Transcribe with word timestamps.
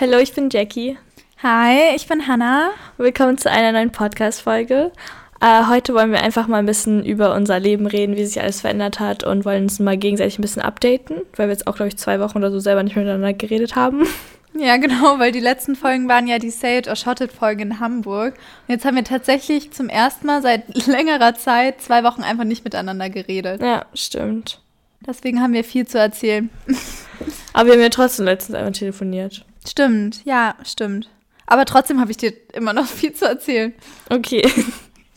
Hallo, 0.00 0.18
ich 0.18 0.32
bin 0.32 0.48
Jackie. 0.48 0.96
Hi, 1.42 1.96
ich 1.96 2.06
bin 2.06 2.28
Hannah. 2.28 2.70
Willkommen 2.98 3.36
zu 3.36 3.50
einer 3.50 3.72
neuen 3.72 3.90
Podcast-Folge. 3.90 4.92
Äh, 5.40 5.66
heute 5.66 5.92
wollen 5.92 6.12
wir 6.12 6.22
einfach 6.22 6.46
mal 6.46 6.58
ein 6.58 6.66
bisschen 6.66 7.04
über 7.04 7.34
unser 7.34 7.58
Leben 7.58 7.84
reden, 7.84 8.14
wie 8.14 8.24
sich 8.24 8.40
alles 8.40 8.60
verändert 8.60 9.00
hat 9.00 9.24
und 9.24 9.44
wollen 9.44 9.64
uns 9.64 9.80
mal 9.80 9.96
gegenseitig 9.96 10.38
ein 10.38 10.42
bisschen 10.42 10.62
updaten, 10.62 11.22
weil 11.34 11.48
wir 11.48 11.52
jetzt 11.52 11.66
auch, 11.66 11.74
glaube 11.74 11.88
ich, 11.88 11.96
zwei 11.96 12.20
Wochen 12.20 12.38
oder 12.38 12.52
so 12.52 12.60
selber 12.60 12.84
nicht 12.84 12.94
miteinander 12.94 13.32
geredet 13.32 13.74
haben. 13.74 14.06
Ja, 14.54 14.76
genau, 14.78 15.18
weil 15.18 15.30
die 15.30 15.40
letzten 15.40 15.76
Folgen 15.76 16.08
waren 16.08 16.26
ja 16.26 16.38
die 16.38 16.50
Say 16.50 16.78
It 16.78 16.88
or 16.88 16.96
Shot 16.96 17.20
It 17.20 17.30
Folge 17.30 17.62
in 17.62 17.80
Hamburg. 17.80 18.34
Und 18.66 18.72
jetzt 18.72 18.84
haben 18.84 18.96
wir 18.96 19.04
tatsächlich 19.04 19.72
zum 19.72 19.88
ersten 19.88 20.26
Mal 20.26 20.42
seit 20.42 20.86
längerer 20.86 21.34
Zeit 21.34 21.82
zwei 21.82 22.02
Wochen 22.02 22.22
einfach 22.22 22.44
nicht 22.44 22.64
miteinander 22.64 23.10
geredet. 23.10 23.60
Ja, 23.60 23.84
stimmt. 23.94 24.60
Deswegen 25.06 25.42
haben 25.42 25.52
wir 25.52 25.64
viel 25.64 25.86
zu 25.86 25.98
erzählen. 25.98 26.50
Aber 27.52 27.66
wir 27.66 27.74
haben 27.74 27.82
ja 27.82 27.88
trotzdem 27.90 28.24
letztens 28.24 28.56
einmal 28.56 28.72
telefoniert. 28.72 29.44
Stimmt, 29.68 30.24
ja, 30.24 30.54
stimmt. 30.64 31.10
Aber 31.46 31.64
trotzdem 31.64 32.00
habe 32.00 32.10
ich 32.10 32.16
dir 32.16 32.32
immer 32.52 32.72
noch 32.72 32.86
viel 32.86 33.12
zu 33.12 33.26
erzählen. 33.26 33.74
Okay. 34.10 34.50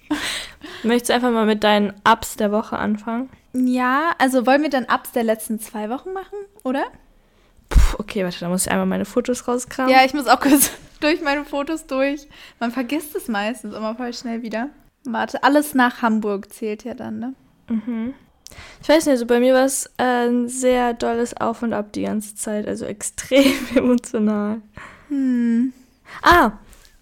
Möchtest 0.83 1.09
du 1.09 1.13
einfach 1.13 1.31
mal 1.31 1.45
mit 1.45 1.63
deinen 1.63 1.93
Ups 2.07 2.35
der 2.35 2.51
Woche 2.51 2.77
anfangen? 2.77 3.29
Ja, 3.53 4.11
also 4.17 4.45
wollen 4.45 4.61
wir 4.61 4.69
dann 4.69 4.85
Ups 4.85 5.11
der 5.11 5.23
letzten 5.23 5.59
zwei 5.59 5.89
Wochen 5.89 6.13
machen, 6.13 6.37
oder? 6.63 6.85
Puh, 7.69 7.97
okay, 7.99 8.23
warte, 8.23 8.39
da 8.39 8.49
muss 8.49 8.65
ich 8.65 8.71
einmal 8.71 8.85
meine 8.85 9.05
Fotos 9.05 9.47
rauskramen. 9.47 9.91
Ja, 9.91 10.03
ich 10.05 10.13
muss 10.13 10.27
auch 10.27 10.39
kurz 10.39 10.71
durch 10.99 11.21
meine 11.21 11.45
Fotos 11.45 11.85
durch. 11.87 12.27
Man 12.59 12.71
vergisst 12.71 13.15
es 13.15 13.27
meistens 13.27 13.73
immer 13.73 13.95
voll 13.95 14.13
schnell 14.13 14.41
wieder. 14.41 14.69
Warte, 15.05 15.43
alles 15.43 15.73
nach 15.73 16.01
Hamburg 16.01 16.51
zählt 16.53 16.83
ja 16.83 16.93
dann, 16.93 17.19
ne? 17.19 17.33
Mhm. 17.69 18.13
Ich 18.81 18.89
weiß 18.89 19.05
nicht, 19.05 19.13
also 19.13 19.25
bei 19.25 19.39
mir 19.39 19.53
war 19.53 19.65
es 19.65 19.87
äh, 19.97 20.27
ein 20.27 20.47
sehr 20.47 20.93
dolles 20.93 21.35
Auf 21.37 21.61
und 21.63 21.73
Ab 21.73 21.93
die 21.93 22.03
ganze 22.03 22.35
Zeit, 22.35 22.67
also 22.67 22.85
extrem 22.85 23.53
emotional. 23.75 24.61
Hm. 25.09 25.73
Ah, 26.21 26.53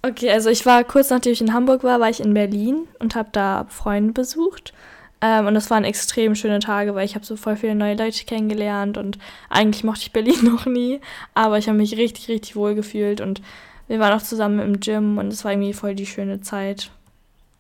okay, 0.02 0.32
also 0.32 0.50
ich 0.50 0.66
war 0.66 0.84
kurz 0.84 1.10
nachdem 1.10 1.34
ich 1.34 1.42
in 1.42 1.54
Hamburg 1.54 1.84
war, 1.84 2.00
war 2.00 2.10
ich 2.10 2.20
in 2.20 2.34
Berlin 2.34 2.88
und 3.00 3.16
habe 3.16 3.30
da 3.32 3.66
Freunde 3.70 4.14
besucht. 4.14 4.74
Ähm, 5.22 5.48
und 5.48 5.54
das 5.54 5.70
waren 5.70 5.84
extrem 5.84 6.36
schöne 6.36 6.60
Tage, 6.60 6.96
weil 6.96 7.06
ich 7.06 7.16
habe 7.16 7.26
so 7.26 7.36
voll 7.36 7.58
viele 7.58 7.76
neue 7.76 7.96
Leute 7.96 8.26
kennengelernt 8.26 8.98
und 8.98 9.18
eigentlich 9.50 9.84
mochte 9.84 10.04
ich 10.04 10.12
Berlin 10.14 10.44
noch 10.44 10.66
nie, 10.66 11.02
aber 11.34 11.58
ich 11.58 11.68
habe 11.68 11.78
mich 11.78 11.98
richtig, 11.98 12.30
richtig 12.30 12.56
wohl 12.56 12.76
gefühlt 12.76 13.22
und 13.22 13.42
wir 13.88 14.00
waren 14.00 14.18
auch 14.18 14.24
zusammen 14.24 14.60
im 14.60 14.80
Gym 14.80 15.18
und 15.18 15.34
es 15.34 15.44
war 15.44 15.52
irgendwie 15.52 15.74
voll 15.74 15.96
die 15.96 16.06
schöne 16.06 16.42
Zeit. 16.42 16.92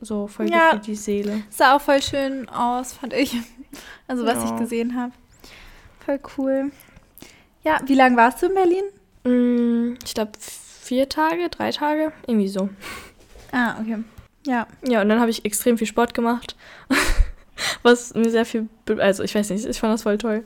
So 0.01 0.27
voll 0.27 0.49
Ja. 0.49 0.71
für 0.71 0.79
die 0.79 0.95
Seele. 0.95 1.43
Sah 1.49 1.75
auch 1.75 1.81
voll 1.81 2.01
schön 2.01 2.47
aus, 2.49 2.93
fand 2.93 3.13
ich. 3.13 3.35
Also, 4.07 4.25
was 4.25 4.35
Ja. 4.43 4.45
ich 4.45 4.55
gesehen 4.59 4.95
habe. 4.95 5.11
Voll 6.05 6.19
cool. 6.37 6.71
Ja, 7.63 7.79
wie 7.85 7.93
lange 7.95 8.15
warst 8.17 8.41
du 8.41 8.47
in 8.47 8.53
Berlin? 8.55 8.83
Mm, 9.23 9.97
ich 10.03 10.13
glaube 10.13 10.31
vier 10.39 11.07
Tage, 11.09 11.49
drei 11.49 11.71
Tage, 11.71 12.11
irgendwie 12.25 12.47
so. 12.47 12.69
Ah, 13.51 13.75
okay. 13.79 13.97
Ja. 14.47 14.67
Ja, 14.87 15.01
und 15.01 15.09
dann 15.09 15.19
habe 15.19 15.29
ich 15.29 15.43
extrem 15.45 15.77
viel 15.77 15.85
Sport 15.87 16.13
gemacht. 16.13 16.55
Was 17.83 18.13
mir 18.15 18.29
sehr 18.31 18.45
viel, 18.45 18.69
also 18.99 19.23
ich 19.23 19.35
weiß 19.35 19.49
nicht, 19.49 19.65
ich 19.65 19.79
fand 19.79 19.93
das 19.93 20.03
voll 20.03 20.17
toll. 20.17 20.43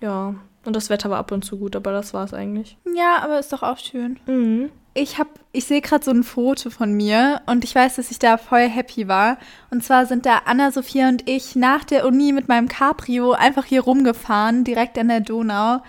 Ja, 0.00 0.34
und 0.64 0.74
das 0.76 0.90
Wetter 0.90 1.08
war 1.08 1.18
ab 1.18 1.30
und 1.32 1.44
zu 1.44 1.56
gut, 1.58 1.76
aber 1.76 1.92
das 1.92 2.12
war 2.14 2.24
es 2.24 2.34
eigentlich. 2.34 2.76
Ja, 2.94 3.18
aber 3.22 3.38
ist 3.38 3.52
doch 3.52 3.62
auch 3.62 3.78
schön. 3.78 4.18
Mhm. 4.26 4.70
Ich 5.00 5.16
hab, 5.18 5.28
ich 5.52 5.64
sehe 5.64 5.80
gerade 5.80 6.04
so 6.04 6.10
ein 6.10 6.24
Foto 6.24 6.70
von 6.70 6.92
mir 6.92 7.40
und 7.46 7.62
ich 7.62 7.72
weiß, 7.72 7.96
dass 7.96 8.10
ich 8.10 8.18
da 8.18 8.36
voll 8.36 8.68
happy 8.68 9.06
war. 9.06 9.38
Und 9.70 9.84
zwar 9.84 10.06
sind 10.06 10.26
da 10.26 10.42
Anna, 10.44 10.72
Sophia 10.72 11.08
und 11.08 11.28
ich 11.28 11.54
nach 11.54 11.84
der 11.84 12.04
Uni 12.04 12.32
mit 12.32 12.48
meinem 12.48 12.66
Cabrio 12.68 13.32
einfach 13.32 13.64
hier 13.64 13.82
rumgefahren, 13.82 14.64
direkt 14.64 14.98
an 14.98 15.08
der 15.08 15.20
Donau. 15.20 15.82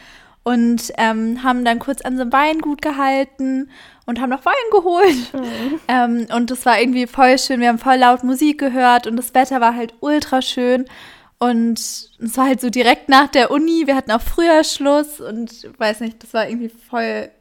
Und 0.43 0.93
ähm, 0.97 1.43
haben 1.43 1.65
dann 1.65 1.79
kurz 1.79 2.01
an 2.01 2.17
so 2.17 2.21
einem 2.21 2.31
Weingut 2.33 2.81
gehalten 2.81 3.69
und 4.05 4.21
haben 4.21 4.29
noch 4.29 4.45
Wein 4.45 4.53
geholt. 4.71 5.33
Mhm. 5.33 5.79
Ähm, 5.87 6.27
und 6.35 6.51
das 6.51 6.65
war 6.67 6.79
irgendwie 6.79 7.07
voll 7.07 7.37
schön. 7.39 7.59
Wir 7.59 7.69
haben 7.69 7.79
voll 7.79 7.97
laut 7.97 8.23
Musik 8.23 8.59
gehört 8.59 9.07
und 9.07 9.17
das 9.17 9.33
Wetter 9.33 9.59
war 9.59 9.75
halt 9.75 9.95
ultra 10.01 10.41
schön. 10.43 10.85
Und 11.39 11.79
es 11.79 12.11
war 12.19 12.45
halt 12.45 12.61
so 12.61 12.69
direkt 12.69 13.09
nach 13.09 13.27
der 13.27 13.49
Uni. 13.49 13.87
Wir 13.87 13.95
hatten 13.95 14.11
auch 14.11 14.21
früher 14.21 14.63
Schluss 14.63 15.19
und 15.19 15.51
weiß 15.79 16.01
nicht, 16.01 16.21
das 16.21 16.33
war 16.33 16.47
irgendwie 16.47 16.69
voll. 16.69 17.31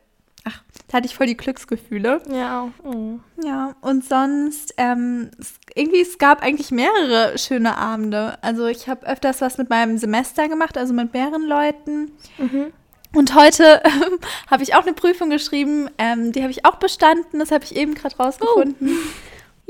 Ach, 0.49 0.63
da 0.89 0.99
hatte 0.99 1.07
ich 1.07 1.15
voll 1.15 1.27
die 1.27 1.37
Glücksgefühle. 1.37 2.23
Ja. 2.31 2.71
Oh. 2.83 3.19
Ja, 3.43 3.75
und 3.81 4.05
sonst, 4.05 4.75
ähm, 4.77 5.31
irgendwie, 5.75 6.01
es 6.01 6.19
gab 6.19 6.43
eigentlich 6.43 6.71
mehrere 6.71 7.37
schöne 7.39 7.77
Abende. 7.77 8.39
Also 8.43 8.67
ich 8.67 8.89
habe 8.89 9.07
öfters 9.07 9.41
was 9.41 9.59
mit 9.59 9.69
meinem 9.69 9.99
Semester 9.99 10.49
gemacht, 10.49 10.79
also 10.79 10.95
mit 10.95 11.13
mehreren 11.13 11.47
Leuten. 11.47 12.13
Mhm. 12.39 12.73
Und 13.15 13.35
heute 13.35 13.83
ähm, 13.85 14.19
habe 14.51 14.63
ich 14.63 14.75
auch 14.75 14.83
eine 14.83 14.95
Prüfung 14.95 15.31
geschrieben, 15.31 15.91
ähm, 15.99 16.33
die 16.33 16.43
habe 16.43 16.51
ich 16.51 16.65
auch 16.65 16.77
bestanden, 16.77 17.39
das 17.39 17.51
habe 17.51 17.65
ich 17.65 17.77
eben 17.77 17.95
gerade 17.95 18.17
rausgefunden. 18.17 18.97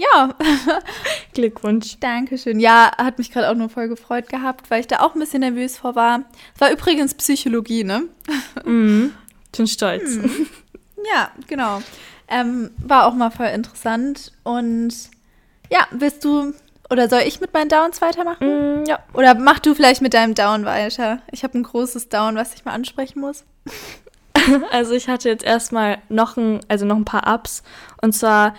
Ja, 0.00 0.32
Glückwunsch. 1.34 1.98
Dankeschön. 1.98 2.60
Ja, 2.60 2.92
hat 2.96 3.18
mich 3.18 3.32
gerade 3.32 3.50
auch 3.50 3.56
nur 3.56 3.68
voll 3.68 3.88
gefreut 3.88 4.28
gehabt, 4.28 4.70
weil 4.70 4.78
ich 4.78 4.86
da 4.86 5.00
auch 5.00 5.14
ein 5.14 5.18
bisschen 5.18 5.40
nervös 5.40 5.76
vor 5.76 5.96
war. 5.96 6.22
Es 6.54 6.60
war 6.60 6.70
übrigens 6.70 7.14
Psychologie, 7.14 7.82
ne? 7.82 8.04
Mhm. 8.64 9.12
Bin 9.56 9.66
stolz. 9.66 10.18
Ja, 11.14 11.30
genau. 11.46 11.80
Ähm, 12.28 12.70
war 12.78 13.06
auch 13.06 13.14
mal 13.14 13.30
voll 13.30 13.46
interessant. 13.46 14.32
Und 14.44 14.92
ja, 15.70 15.86
willst 15.90 16.24
du 16.24 16.52
oder 16.90 17.08
soll 17.08 17.20
ich 17.26 17.40
mit 17.40 17.52
meinen 17.52 17.68
Downs 17.68 18.00
weitermachen? 18.00 18.82
Mm, 18.82 18.86
ja. 18.86 18.98
Oder 19.12 19.34
mach 19.34 19.58
du 19.58 19.74
vielleicht 19.74 20.00
mit 20.00 20.14
deinem 20.14 20.34
Down 20.34 20.64
weiter? 20.64 21.20
Ich 21.30 21.44
habe 21.44 21.58
ein 21.58 21.62
großes 21.62 22.08
Down, 22.08 22.36
was 22.36 22.54
ich 22.54 22.64
mal 22.64 22.72
ansprechen 22.72 23.20
muss. 23.20 23.44
Also 24.70 24.94
ich 24.94 25.08
hatte 25.08 25.28
jetzt 25.28 25.44
erstmal 25.44 25.98
noch 26.08 26.38
ein, 26.38 26.60
also 26.68 26.86
noch 26.86 26.96
ein 26.96 27.04
paar 27.04 27.34
Ups. 27.34 27.62
Und 28.00 28.12
zwar 28.14 28.54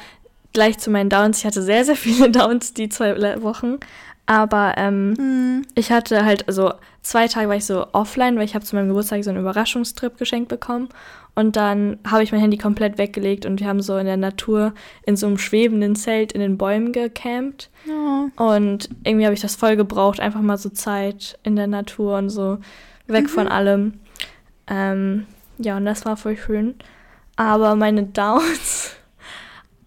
gleich 0.54 0.78
zu 0.78 0.92
meinen 0.92 1.10
Downs. 1.10 1.40
Ich 1.40 1.46
hatte 1.46 1.64
sehr, 1.64 1.84
sehr 1.84 1.96
viele 1.96 2.30
Downs 2.32 2.76
die 2.76 2.90
zwei 2.90 3.42
Wochen. 3.42 3.80
Aber 4.28 4.76
ähm, 4.78 5.16
Hm. 5.18 5.66
ich 5.74 5.92
hatte 5.92 6.26
halt, 6.26 6.48
also 6.48 6.74
zwei 7.02 7.28
Tage 7.28 7.50
war 7.50 7.56
ich 7.56 7.66
so 7.66 7.88
offline, 7.94 8.38
weil 8.38 8.44
ich 8.46 8.54
habe 8.54 8.66
zu 8.66 8.76
meinem 8.76 8.90
Geburtstag 8.90 9.24
so 9.24 9.32
einen 9.32 9.40
Überraschungstrip 9.40 10.20
geschenkt 10.20 10.50
bekommen. 10.50 10.90
Und 11.40 11.56
dann 11.56 12.00
habe 12.06 12.22
ich 12.22 12.34
mein 12.34 12.42
Handy 12.42 12.58
komplett 12.58 12.98
weggelegt 12.98 13.46
und 13.46 13.62
wir 13.62 13.68
haben 13.68 13.82
so 13.82 13.96
in 13.96 14.06
der 14.06 14.18
Natur 14.18 14.74
in 15.06 15.16
so 15.16 15.26
einem 15.26 15.38
schwebenden 15.38 15.96
Zelt 15.96 16.34
in 16.34 16.42
den 16.42 16.58
Bäumen 16.58 16.92
gecampt. 16.92 17.70
Oh. 17.88 18.44
Und 18.44 18.90
irgendwie 19.06 19.24
habe 19.24 19.36
ich 19.36 19.40
das 19.40 19.56
voll 19.56 19.78
gebraucht, 19.78 20.20
einfach 20.20 20.42
mal 20.42 20.58
so 20.58 20.68
Zeit 20.68 21.40
in 21.44 21.56
der 21.56 21.68
Natur 21.68 22.18
und 22.18 22.30
so 22.30 22.58
weg 23.08 23.30
von 23.30 23.48
allem. 23.48 23.94
Ähm, 24.68 25.28
ja, 25.60 25.78
und 25.78 25.86
das 25.86 26.04
war 26.04 26.18
voll 26.18 26.36
schön. 26.36 26.76
Aber 27.38 27.78
meine 27.78 28.04
Downs, 28.14 28.98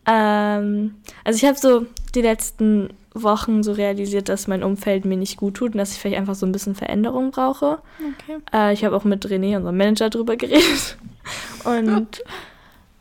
ähm, 0.07 0.95
also 1.23 1.37
ich 1.37 1.45
habe 1.45 1.59
so 1.59 1.85
die 2.15 2.23
letzten 2.23 2.89
Wochen 3.15 3.63
so 3.63 3.73
realisiert, 3.73 4.29
dass 4.29 4.49
mein 4.49 4.63
Umfeld 4.63 5.05
mir 5.05 5.17
nicht 5.17 5.37
gut 5.37 5.55
tut 5.55 5.73
und 5.73 5.79
dass 5.79 5.93
ich 5.93 5.99
vielleicht 5.99 6.19
einfach 6.19 6.35
so 6.35 6.47
ein 6.47 6.53
bisschen 6.53 6.75
Veränderung 6.75 7.31
brauche. 7.31 7.79
Okay. 7.99 8.39
Äh, 8.53 8.73
ich 8.73 8.85
habe 8.85 8.97
auch 8.97 9.05
mit 9.05 9.27
René, 9.27 9.57
unserem 9.57 9.77
Manager, 9.77 10.11
drüber 10.11 10.37
geredet. 10.37 10.97
Und 11.65 12.25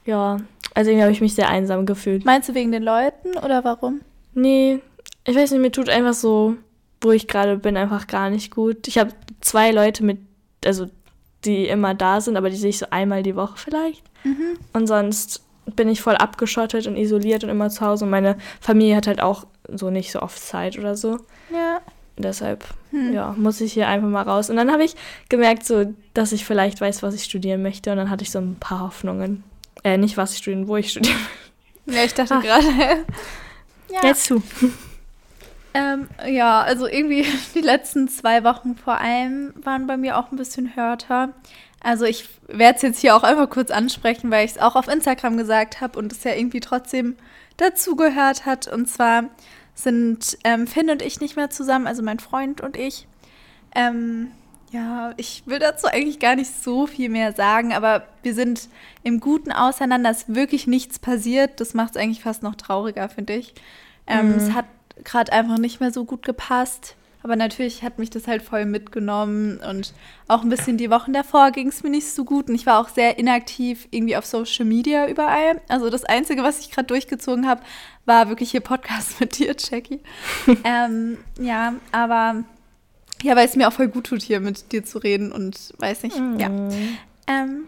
ja, 0.05 0.37
also 0.75 0.91
irgendwie 0.91 1.03
habe 1.03 1.11
ich 1.11 1.21
mich 1.21 1.33
sehr 1.33 1.49
einsam 1.49 1.85
gefühlt. 1.85 2.25
Meinst 2.25 2.49
du 2.49 2.53
wegen 2.53 2.71
den 2.71 2.83
Leuten 2.83 3.37
oder 3.43 3.63
warum? 3.63 4.01
Nee, 4.33 4.79
ich 5.25 5.35
weiß 5.35 5.51
nicht, 5.51 5.61
mir 5.61 5.71
tut 5.71 5.89
einfach 5.89 6.13
so, 6.13 6.55
wo 7.01 7.11
ich 7.11 7.27
gerade 7.27 7.57
bin, 7.57 7.77
einfach 7.77 8.07
gar 8.07 8.29
nicht 8.29 8.53
gut. 8.53 8.87
Ich 8.87 8.97
habe 8.97 9.11
zwei 9.41 9.71
Leute 9.71 10.03
mit, 10.03 10.19
also 10.63 10.87
die 11.45 11.67
immer 11.67 11.95
da 11.95 12.21
sind, 12.21 12.37
aber 12.37 12.49
die 12.49 12.55
sehe 12.55 12.69
ich 12.69 12.77
so 12.77 12.85
einmal 12.91 13.23
die 13.23 13.35
Woche 13.35 13.57
vielleicht. 13.57 14.03
Mhm. 14.23 14.57
Und 14.73 14.87
sonst 14.87 15.43
bin 15.75 15.89
ich 15.89 16.01
voll 16.01 16.15
abgeschottet 16.15 16.87
und 16.87 16.95
isoliert 16.95 17.43
und 17.43 17.49
immer 17.49 17.69
zu 17.69 17.85
Hause. 17.85 18.05
Und 18.05 18.11
meine 18.11 18.37
Familie 18.59 18.95
hat 18.95 19.07
halt 19.07 19.21
auch 19.21 19.45
so 19.77 19.89
nicht 19.89 20.11
so 20.11 20.21
oft 20.21 20.39
Zeit 20.39 20.77
oder 20.77 20.95
so. 20.95 21.17
Ja. 21.53 21.81
Deshalb, 22.17 22.65
Hm. 22.91 23.13
ja, 23.13 23.33
muss 23.37 23.61
ich 23.61 23.73
hier 23.73 23.87
einfach 23.87 24.07
mal 24.09 24.21
raus. 24.23 24.49
Und 24.49 24.57
dann 24.57 24.71
habe 24.71 24.83
ich 24.83 24.95
gemerkt, 25.29 25.65
so, 25.65 25.93
dass 26.13 26.31
ich 26.33 26.45
vielleicht 26.45 26.79
weiß, 26.81 27.01
was 27.03 27.15
ich 27.15 27.23
studieren 27.23 27.61
möchte. 27.63 27.89
Und 27.91 27.97
dann 27.97 28.09
hatte 28.09 28.23
ich 28.23 28.31
so 28.31 28.39
ein 28.39 28.57
paar 28.59 28.81
Hoffnungen. 28.81 29.43
Äh, 29.83 29.97
nicht 29.97 30.17
was 30.17 30.33
ich 30.33 30.39
studieren, 30.39 30.67
wo 30.67 30.75
ich 30.77 30.91
studieren 30.91 31.15
Ja, 31.87 32.03
ich 32.03 32.13
dachte 32.13 32.35
Ah. 32.35 32.39
gerade. 32.41 32.65
ja. 33.89 33.99
Jetzt 34.03 34.25
zu. 34.25 34.43
Ähm, 35.73 36.09
ja, 36.27 36.61
also 36.61 36.85
irgendwie 36.85 37.25
die 37.55 37.61
letzten 37.61 38.07
zwei 38.09 38.43
Wochen 38.43 38.75
vor 38.75 38.97
allem 38.99 39.53
waren 39.63 39.87
bei 39.87 39.97
mir 39.97 40.17
auch 40.17 40.31
ein 40.31 40.37
bisschen 40.37 40.65
härter. 40.67 41.29
Also 41.83 42.05
ich 42.05 42.29
werde 42.47 42.75
es 42.75 42.81
jetzt 42.83 42.99
hier 42.99 43.15
auch 43.15 43.23
einfach 43.23 43.49
kurz 43.49 43.71
ansprechen, 43.71 44.29
weil 44.29 44.45
ich 44.45 44.51
es 44.51 44.57
auch 44.59 44.75
auf 44.75 44.87
Instagram 44.87 45.37
gesagt 45.37 45.81
habe 45.81 45.97
und 45.97 46.11
es 46.11 46.23
ja 46.23 46.33
irgendwie 46.35 46.59
trotzdem 46.59 47.15
dazugehört 47.57 48.45
hat. 48.45 48.67
Und 48.67 48.87
zwar 48.87 49.23
sind 49.73 50.37
ähm, 50.43 50.67
Finn 50.67 50.89
und 50.89 51.01
ich 51.01 51.19
nicht 51.21 51.35
mehr 51.35 51.49
zusammen, 51.49 51.87
also 51.87 52.03
mein 52.03 52.19
Freund 52.19 52.61
und 52.61 52.77
ich. 52.77 53.07
Ähm, 53.75 54.31
ja, 54.71 55.13
ich 55.17 55.43
will 55.45 55.59
dazu 55.59 55.87
eigentlich 55.87 56.19
gar 56.19 56.35
nicht 56.35 56.51
so 56.63 56.87
viel 56.87 57.09
mehr 57.09 57.33
sagen, 57.33 57.73
aber 57.73 58.07
wir 58.23 58.33
sind 58.33 58.69
im 59.03 59.19
Guten 59.19 59.51
auseinander. 59.51 60.09
Es 60.09 60.23
ist 60.23 60.35
wirklich 60.35 60.65
nichts 60.65 60.97
passiert. 60.97 61.59
Das 61.59 61.73
macht 61.73 61.95
es 61.95 62.01
eigentlich 62.01 62.21
fast 62.21 62.41
noch 62.41 62.55
trauriger, 62.55 63.09
finde 63.09 63.33
ich. 63.33 63.53
Ähm, 64.07 64.29
Mhm. 64.29 64.35
Es 64.35 64.53
hat 64.53 64.65
gerade 65.03 65.33
einfach 65.33 65.57
nicht 65.57 65.81
mehr 65.81 65.91
so 65.91 66.05
gut 66.05 66.23
gepasst. 66.23 66.95
Aber 67.23 67.35
natürlich 67.35 67.83
hat 67.83 67.99
mich 67.99 68.09
das 68.09 68.27
halt 68.27 68.41
voll 68.41 68.65
mitgenommen 68.65 69.59
und 69.59 69.93
auch 70.27 70.41
ein 70.41 70.49
bisschen 70.49 70.77
die 70.77 70.89
Wochen 70.89 71.13
davor 71.13 71.51
ging 71.51 71.67
es 71.67 71.83
mir 71.83 71.89
nicht 71.89 72.07
so 72.07 72.25
gut 72.25 72.49
und 72.49 72.55
ich 72.55 72.65
war 72.65 72.79
auch 72.79 72.89
sehr 72.89 73.19
inaktiv 73.19 73.87
irgendwie 73.91 74.15
auf 74.15 74.25
Social 74.25 74.65
Media 74.65 75.07
überall. 75.07 75.61
Also 75.67 75.89
das 75.89 76.03
Einzige, 76.03 76.43
was 76.43 76.59
ich 76.59 76.71
gerade 76.71 76.87
durchgezogen 76.87 77.47
habe, 77.47 77.61
war 78.05 78.29
wirklich 78.29 78.51
hier 78.51 78.61
Podcast 78.61 79.19
mit 79.19 79.37
dir, 79.37 79.55
Jackie. 79.57 79.99
ähm, 80.63 81.17
ja, 81.39 81.75
aber 81.91 82.43
ja, 83.21 83.35
weil 83.35 83.45
es 83.45 83.55
mir 83.55 83.67
auch 83.67 83.73
voll 83.73 83.87
gut 83.87 84.07
tut, 84.07 84.21
hier 84.23 84.39
mit 84.39 84.71
dir 84.71 84.83
zu 84.83 84.97
reden 84.97 85.31
und 85.31 85.73
weiß 85.77 86.03
nicht, 86.03 86.17
mm. 86.17 86.39
ja. 86.39 86.49
Ähm, 87.27 87.67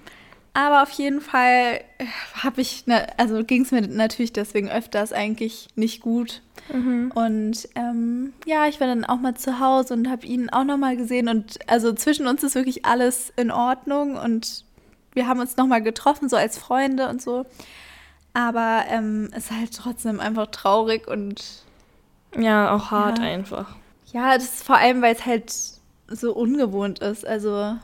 aber 0.54 0.84
auf 0.84 0.92
jeden 0.92 1.20
Fall 1.20 1.82
äh, 1.98 2.06
habe 2.44 2.62
ich, 2.62 2.86
ne, 2.86 3.08
also 3.18 3.44
ging 3.44 3.64
es 3.64 3.72
mir 3.72 3.82
natürlich 3.82 4.34
deswegen 4.34 4.70
öfters 4.70 5.12
eigentlich 5.12 5.68
nicht 5.76 6.02
gut. 6.02 6.42
Mhm. 6.72 7.12
Und 7.16 7.68
ähm, 7.76 8.34
ja, 8.46 8.68
ich 8.68 8.80
war 8.80 8.88
dann 8.88 9.04
auch 9.04 9.18
mal 9.18 9.36
zu 9.36 9.60
Hause 9.60 9.96
und 9.96 10.10
habe 10.10 10.26
ihn 10.26 10.50
auch 10.50 10.64
noch 10.64 10.78
mal 10.78 10.96
gesehen. 10.96 11.28
Und 11.28 11.58
also 11.68 11.92
zwischen 11.94 12.28
uns 12.28 12.44
ist 12.44 12.54
wirklich 12.54 12.86
alles 12.86 13.34
in 13.36 13.50
Ordnung 13.50 14.16
und 14.16 14.64
wir 15.14 15.28
haben 15.28 15.40
uns 15.40 15.58
noch 15.58 15.68
mal 15.68 15.82
getroffen, 15.82 16.30
so 16.30 16.36
als 16.36 16.58
Freunde 16.58 17.10
und 17.10 17.22
so. 17.22 17.46
Aber 18.34 18.84
ähm, 18.90 19.30
es 19.32 19.46
ist 19.46 19.52
halt 19.52 19.76
trotzdem 19.76 20.20
einfach 20.20 20.48
traurig 20.48 21.08
und 21.08 21.64
ja, 22.38 22.76
auch 22.76 22.92
hart 22.92 23.20
ja. 23.20 23.26
einfach. 23.26 23.76
Ja, 24.12 24.36
das 24.36 24.46
ist 24.46 24.64
vor 24.64 24.78
allem, 24.78 25.02
weil 25.02 25.16
es 25.16 25.26
halt 25.26 25.54
so 26.08 26.34
ungewohnt 26.34 27.00
ist. 27.00 27.26
Also 27.26 27.76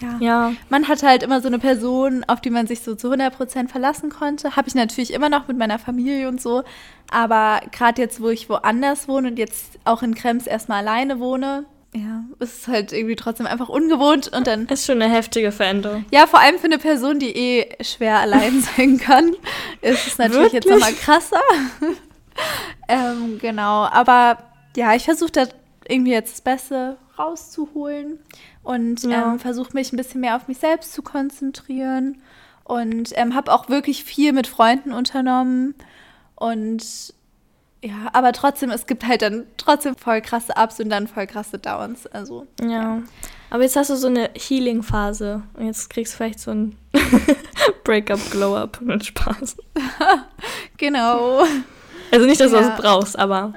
ja. 0.00 0.16
ja. 0.20 0.52
Man 0.68 0.88
hatte 0.88 1.06
halt 1.06 1.22
immer 1.22 1.40
so 1.40 1.48
eine 1.48 1.58
Person, 1.58 2.24
auf 2.26 2.40
die 2.40 2.50
man 2.50 2.66
sich 2.66 2.80
so 2.80 2.94
zu 2.94 3.12
100% 3.12 3.68
verlassen 3.68 4.10
konnte. 4.10 4.56
Habe 4.56 4.68
ich 4.68 4.74
natürlich 4.74 5.12
immer 5.12 5.28
noch 5.28 5.48
mit 5.48 5.58
meiner 5.58 5.78
Familie 5.78 6.28
und 6.28 6.40
so. 6.40 6.62
Aber 7.10 7.60
gerade 7.72 8.00
jetzt, 8.02 8.20
wo 8.20 8.28
ich 8.28 8.48
woanders 8.48 9.08
wohne 9.08 9.28
und 9.28 9.38
jetzt 9.38 9.78
auch 9.84 10.02
in 10.02 10.14
Krems 10.14 10.46
erstmal 10.46 10.78
alleine 10.78 11.18
wohne, 11.18 11.64
ja, 11.92 12.22
ist 12.38 12.62
es 12.62 12.68
halt 12.68 12.92
irgendwie 12.92 13.16
trotzdem 13.16 13.46
einfach 13.46 13.68
ungewohnt 13.68 14.28
und 14.28 14.46
dann. 14.46 14.66
Ist 14.66 14.86
schon 14.86 15.02
eine 15.02 15.12
heftige 15.12 15.50
Veränderung. 15.50 16.04
Ja, 16.12 16.28
vor 16.28 16.38
allem 16.38 16.58
für 16.58 16.66
eine 16.66 16.78
Person, 16.78 17.18
die 17.18 17.30
eh 17.30 17.82
schwer 17.82 18.20
allein 18.20 18.60
sein 18.76 18.98
kann, 18.98 19.34
ist 19.80 20.06
es 20.06 20.18
natürlich 20.18 20.52
Wirklich? 20.52 20.64
jetzt 20.64 20.70
nochmal 20.70 20.92
krasser. 20.92 21.40
ähm, 22.88 23.38
genau, 23.40 23.86
aber 23.86 24.38
ja, 24.76 24.94
ich 24.94 25.04
versuche 25.04 25.32
da 25.32 25.46
irgendwie 25.88 26.12
jetzt 26.12 26.34
das 26.34 26.40
Beste 26.42 26.96
rauszuholen 27.20 28.18
und 28.62 29.02
ja. 29.02 29.32
ähm, 29.32 29.38
versuche 29.38 29.74
mich 29.74 29.92
ein 29.92 29.96
bisschen 29.96 30.20
mehr 30.20 30.36
auf 30.36 30.48
mich 30.48 30.58
selbst 30.58 30.92
zu 30.92 31.02
konzentrieren 31.02 32.18
und 32.64 33.12
ähm, 33.16 33.34
habe 33.34 33.52
auch 33.52 33.68
wirklich 33.68 34.04
viel 34.04 34.32
mit 34.32 34.46
Freunden 34.46 34.92
unternommen 34.92 35.74
und 36.36 37.14
ja, 37.82 38.10
aber 38.12 38.32
trotzdem, 38.32 38.70
es 38.70 38.86
gibt 38.86 39.06
halt 39.06 39.22
dann 39.22 39.46
trotzdem 39.56 39.96
voll 39.96 40.20
krasse 40.20 40.52
Ups 40.56 40.80
und 40.80 40.90
dann 40.90 41.06
voll 41.06 41.26
krasse 41.26 41.58
Downs. 41.58 42.06
Also. 42.06 42.46
Ja. 42.60 42.68
ja. 42.68 43.02
Aber 43.48 43.62
jetzt 43.62 43.76
hast 43.76 43.90
du 43.90 43.96
so 43.96 44.06
eine 44.06 44.30
Healing-Phase 44.34 45.42
und 45.54 45.66
jetzt 45.66 45.88
kriegst 45.88 46.12
du 46.12 46.16
vielleicht 46.18 46.40
so 46.40 46.50
ein 46.50 46.76
Breakup-Glow-Up 47.84 48.80
mit 48.82 49.06
Spaß. 49.06 49.56
genau. 50.76 51.42
Also 52.12 52.26
nicht, 52.26 52.40
dass 52.40 52.52
ja. 52.52 52.60
du 52.60 52.68
das 52.68 52.80
brauchst, 52.80 53.18
aber 53.18 53.54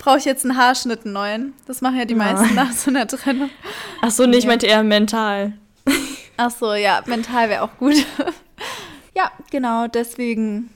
brauche 0.00 0.18
ich 0.18 0.24
jetzt 0.24 0.44
einen 0.44 0.56
Haarschnitt 0.56 1.04
einen 1.04 1.12
neuen. 1.12 1.54
Das 1.66 1.80
machen 1.82 1.98
ja 1.98 2.04
die 2.04 2.14
ja. 2.14 2.18
meisten 2.18 2.54
nach 2.56 2.72
so 2.72 2.90
einer 2.90 3.06
Trennung. 3.06 3.50
Ach 4.00 4.10
so, 4.10 4.26
nee, 4.26 4.38
ich 4.38 4.46
meinte 4.46 4.66
eher 4.66 4.82
mental. 4.82 5.52
Ach 6.36 6.50
so, 6.50 6.74
ja, 6.74 7.02
mental 7.06 7.50
wäre 7.50 7.62
auch 7.62 7.76
gut. 7.76 7.94
ja, 9.14 9.30
genau, 9.50 9.86
deswegen, 9.86 10.70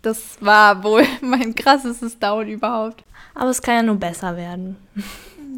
das 0.00 0.38
war 0.40 0.82
wohl 0.84 1.04
mein 1.20 1.54
krassestes 1.54 2.18
Down 2.18 2.48
überhaupt. 2.48 3.04
Aber 3.34 3.50
es 3.50 3.60
kann 3.60 3.74
ja 3.74 3.82
nur 3.82 3.96
besser 3.96 4.36
werden. 4.36 4.76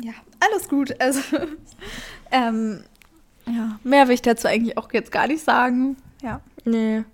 Ja, 0.02 0.12
alles 0.40 0.68
gut. 0.68 0.98
Also, 0.98 1.20
ähm, 2.30 2.82
ja, 3.46 3.78
mehr 3.84 4.08
will 4.08 4.14
ich 4.14 4.22
dazu 4.22 4.48
eigentlich 4.48 4.78
auch 4.78 4.90
jetzt 4.92 5.12
gar 5.12 5.26
nicht 5.26 5.44
sagen. 5.44 5.96
Ja. 6.22 6.40
Nee. 6.64 7.04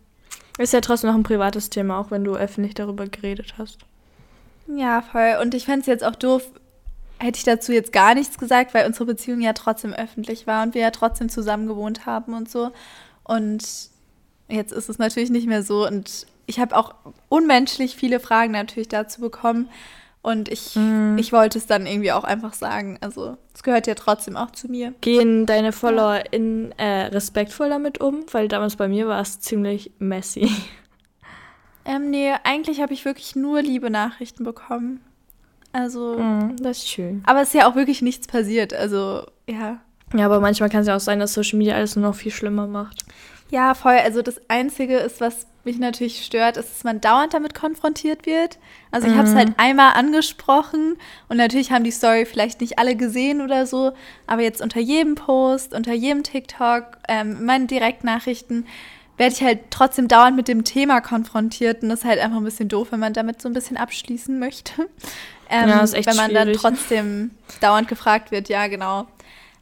Ist 0.59 0.73
ja 0.73 0.81
trotzdem 0.81 1.11
noch 1.11 1.17
ein 1.17 1.25
privates 1.25 1.69
Thema, 1.69 1.99
auch 1.99 2.11
wenn 2.11 2.25
du 2.25 2.37
öffentlich 2.37 2.75
darüber 2.75 3.07
geredet 3.07 3.55
hast. 3.59 3.79
Ja, 4.69 5.03
voll. 5.03 5.37
Und 5.41 5.55
ich 5.55 5.65
fände 5.65 5.81
es 5.81 5.87
jetzt 5.87 6.05
auch 6.05 6.17
doof, 6.17 6.43
hätte 7.19 7.39
ich 7.39 7.45
dazu 7.45 7.73
jetzt 7.73 7.93
gar 7.93 8.15
nichts 8.15 8.39
gesagt, 8.39 8.75
weil 8.75 8.87
unsere 8.87 9.07
Beziehung 9.07 9.41
ja 9.41 9.53
trotzdem 9.53 9.93
öffentlich 9.93 10.47
war 10.47 10.63
und 10.63 10.75
wir 10.75 10.83
ja 10.83 10.91
trotzdem 10.91 11.29
zusammen 11.29 11.67
gewohnt 11.67 12.07
haben 12.07 12.35
und 12.35 12.51
so. 12.51 12.73
Und 13.25 13.63
jetzt 14.49 14.73
ist 14.73 14.89
es 14.89 14.99
natürlich 14.99 15.31
nicht 15.31 15.47
mehr 15.47 15.63
so. 15.63 15.87
Und 15.87 16.27
ich 16.47 16.59
habe 16.59 16.77
auch 16.77 16.95
unmenschlich 17.29 17.97
viele 17.97 18.21
Fragen 18.21 18.53
natürlich 18.53 18.89
dazu 18.89 19.21
bekommen. 19.21 19.69
Und 20.23 20.49
ich, 20.49 20.75
mm. 20.75 21.17
ich 21.19 21.33
wollte 21.33 21.57
es 21.57 21.67
dann 21.67 21.87
irgendwie 21.87 22.11
auch 22.11 22.25
einfach 22.25 22.55
sagen. 22.55 22.99
Also 23.01 23.37
es 23.55 23.63
gehört 23.63 23.87
ja 23.87 23.95
trotzdem 23.95 24.37
auch 24.37 24.51
zu 24.51 24.67
mir. 24.69 24.93
Gehen 25.01 25.47
deine 25.47 25.71
Follower 25.71 26.21
in, 26.33 26.73
äh, 26.79 27.07
respektvoll 27.07 27.69
damit 27.69 28.01
um? 28.01 28.25
Weil 28.33 28.49
damals 28.49 28.75
bei 28.75 28.89
mir 28.89 29.07
war 29.07 29.21
es 29.21 29.39
ziemlich 29.39 29.93
messy. 30.01 30.51
Ähm, 31.87 32.11
nee, 32.11 32.33
eigentlich 32.43 32.81
habe 32.81 32.93
ich 32.93 33.05
wirklich 33.05 33.37
nur 33.37 33.63
liebe 33.63 33.91
Nachrichten 33.91 34.45
bekommen. 34.45 35.01
Also. 35.73 36.19
Mm, 36.19 36.57
das 36.61 36.79
ist 36.79 36.89
schön. 36.89 37.23
Aber 37.27 37.43
es 37.43 37.49
ist 37.49 37.55
ja 37.55 37.69
auch 37.69 37.77
wirklich 37.77 38.03
nichts 38.03 38.27
passiert. 38.27 38.75
Also, 38.75 39.27
ja. 39.49 39.81
Ja, 40.15 40.27
aber 40.27 40.41
manchmal 40.41 40.69
kann 40.69 40.81
es 40.81 40.87
ja 40.87 40.97
auch 40.97 41.01
sein, 41.01 41.21
dass 41.21 41.35
Social 41.35 41.59
Media 41.59 41.75
alles 41.75 41.97
nur 41.97 42.09
noch 42.09 42.15
viel 42.15 42.33
schlimmer 42.33 42.67
macht. 42.67 43.05
Ja, 43.51 43.75
voll. 43.75 43.97
Also 43.97 44.23
das 44.23 44.41
Einzige 44.49 44.97
ist, 44.97 45.21
was 45.21 45.47
mich 45.65 45.79
natürlich 45.79 46.25
stört, 46.25 46.57
ist, 46.57 46.71
dass 46.71 46.85
man 46.85 47.01
dauernd 47.01 47.35
damit 47.35 47.55
konfrontiert 47.55 48.25
wird. 48.25 48.59
Also 48.91 49.07
ich 49.07 49.13
mhm. 49.13 49.19
habe 49.19 49.29
es 49.29 49.35
halt 49.35 49.53
einmal 49.57 49.95
angesprochen 49.95 50.97
und 51.29 51.37
natürlich 51.37 51.73
haben 51.73 51.85
die 51.85 51.91
Story 51.91 52.25
vielleicht 52.25 52.61
nicht 52.61 52.79
alle 52.79 52.97
gesehen 52.97 53.41
oder 53.41 53.67
so, 53.67 53.93
aber 54.27 54.43
jetzt 54.43 54.63
unter 54.63 54.81
jedem 54.81 55.17
Post, 55.17 55.75
unter 55.75 55.93
jedem 55.93 56.23
TikTok, 56.23 56.85
ähm, 57.09 57.45
meinen 57.45 57.67
Direktnachrichten 57.67 58.67
werde 59.17 59.35
ich 59.35 59.43
halt 59.43 59.61
trotzdem 59.71 60.09
dauernd 60.09 60.37
mit 60.37 60.49
dem 60.49 60.65
Thema 60.65 61.01
konfrontiert 61.01 61.83
und 61.83 61.89
das 61.89 62.01
ist 62.01 62.05
halt 62.05 62.21
einfach 62.21 62.37
ein 62.39 62.45
bisschen 62.45 62.69
doof, 62.69 62.89
wenn 62.91 63.01
man 63.01 63.13
damit 63.13 63.41
so 63.41 63.49
ein 63.49 63.55
bisschen 63.55 63.77
abschließen 63.77 64.39
möchte. 64.39 64.73
Ähm, 65.49 65.69
ja, 65.69 65.79
ist 65.79 65.95
echt 65.95 66.09
wenn 66.09 66.17
man 66.17 66.33
schwierig. 66.33 66.61
dann 66.61 66.75
trotzdem 66.75 67.31
dauernd 67.61 67.87
gefragt 67.87 68.33
wird, 68.33 68.49
ja, 68.49 68.67
genau. 68.67 69.07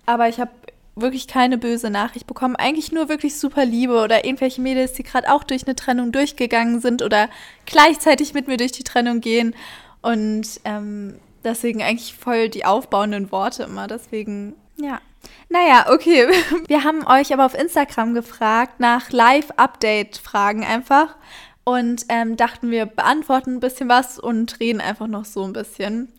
Aber 0.07 0.31
ich 0.31 0.41
habe 0.41 0.51
wirklich 0.97 1.27
keine 1.27 1.59
böse 1.59 1.91
Nachricht 1.91 2.27
bekommen. 2.27 2.57
Eigentlich 2.57 2.93
nur 2.93 3.09
wirklich 3.09 3.39
super 3.39 3.65
Liebe 3.65 4.01
oder 4.03 4.25
irgendwelche 4.25 4.61
Mädels, 4.61 4.93
die 4.93 5.03
gerade 5.03 5.31
auch 5.33 5.45
durch 5.45 5.67
eine 5.67 5.77
Trennung 5.77 6.13
durchgegangen 6.13 6.81
sind 6.81 7.03
oder 7.03 7.29
gleichzeitig 7.67 8.35
mit 8.35 8.47
mir 8.47 8.57
durch 8.57 8.73
die 8.73 8.85
Trennung 8.85 9.21
gehen. 9.21 9.55
Und 10.03 10.61
ähm, 10.65 11.17
deswegen 11.43 11.83
eigentlich 11.83 12.15
voll 12.15 12.49
die 12.49 12.65
aufbauenden 12.65 13.33
Worte 13.33 13.65
immer. 13.65 13.87
Deswegen, 13.87 14.55
ja. 14.77 15.01
Naja, 15.49 15.87
okay. 15.91 16.29
Wir 16.69 16.85
haben 16.85 17.07
euch 17.07 17.33
aber 17.33 17.47
auf 17.47 17.55
Instagram 17.55 18.15
gefragt 18.15 18.81
nach 18.81 19.11
Live-Update-Fragen 19.11 20.65
einfach 20.65 21.17
und 21.65 22.05
ähm, 22.09 22.37
dachten, 22.37 22.71
wir 22.71 22.87
beantworten 22.87 23.55
ein 23.55 23.61
bisschen 23.61 23.89
was 23.89 24.19
und 24.19 24.61
reden 24.61 24.81
einfach 24.81 25.07
noch 25.07 25.25
so 25.25 25.45
ein 25.45 25.55
bisschen. 25.55 26.13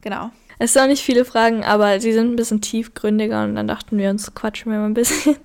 Genau. 0.00 0.30
Es 0.58 0.72
sind 0.72 0.82
auch 0.82 0.86
nicht 0.88 1.04
viele 1.04 1.24
Fragen, 1.24 1.64
aber 1.64 2.00
sie 2.00 2.12
sind 2.12 2.32
ein 2.32 2.36
bisschen 2.36 2.60
tiefgründiger 2.60 3.44
und 3.44 3.54
dann 3.54 3.68
dachten 3.68 3.96
wir 3.96 4.10
uns, 4.10 4.34
quatschen 4.34 4.72
wir 4.72 4.78
mal 4.78 4.86
ein 4.86 4.94
bisschen. 4.94 5.36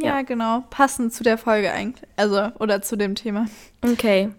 Ja, 0.00 0.06
ja. 0.16 0.22
genau. 0.22 0.64
Passend 0.70 1.12
zu 1.12 1.22
der 1.22 1.36
Folge 1.36 1.70
eigentlich. 1.72 2.08
Also, 2.16 2.50
oder 2.58 2.80
zu 2.80 2.96
dem 2.96 3.14
Thema. 3.14 3.46
Okay. 3.82 4.30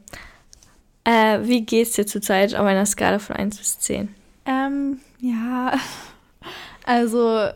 Äh, 1.03 1.39
wie 1.43 1.61
geht's 1.61 1.91
dir 1.91 2.07
zurzeit 2.07 2.55
auf 2.55 2.65
einer 2.65 2.85
Skala 2.87 3.19
von 3.19 3.35
1 3.35 3.57
bis 3.57 3.79
10? 3.79 4.13
Ähm, 4.45 4.99
ja. 5.19 5.73
Also, 6.87 7.49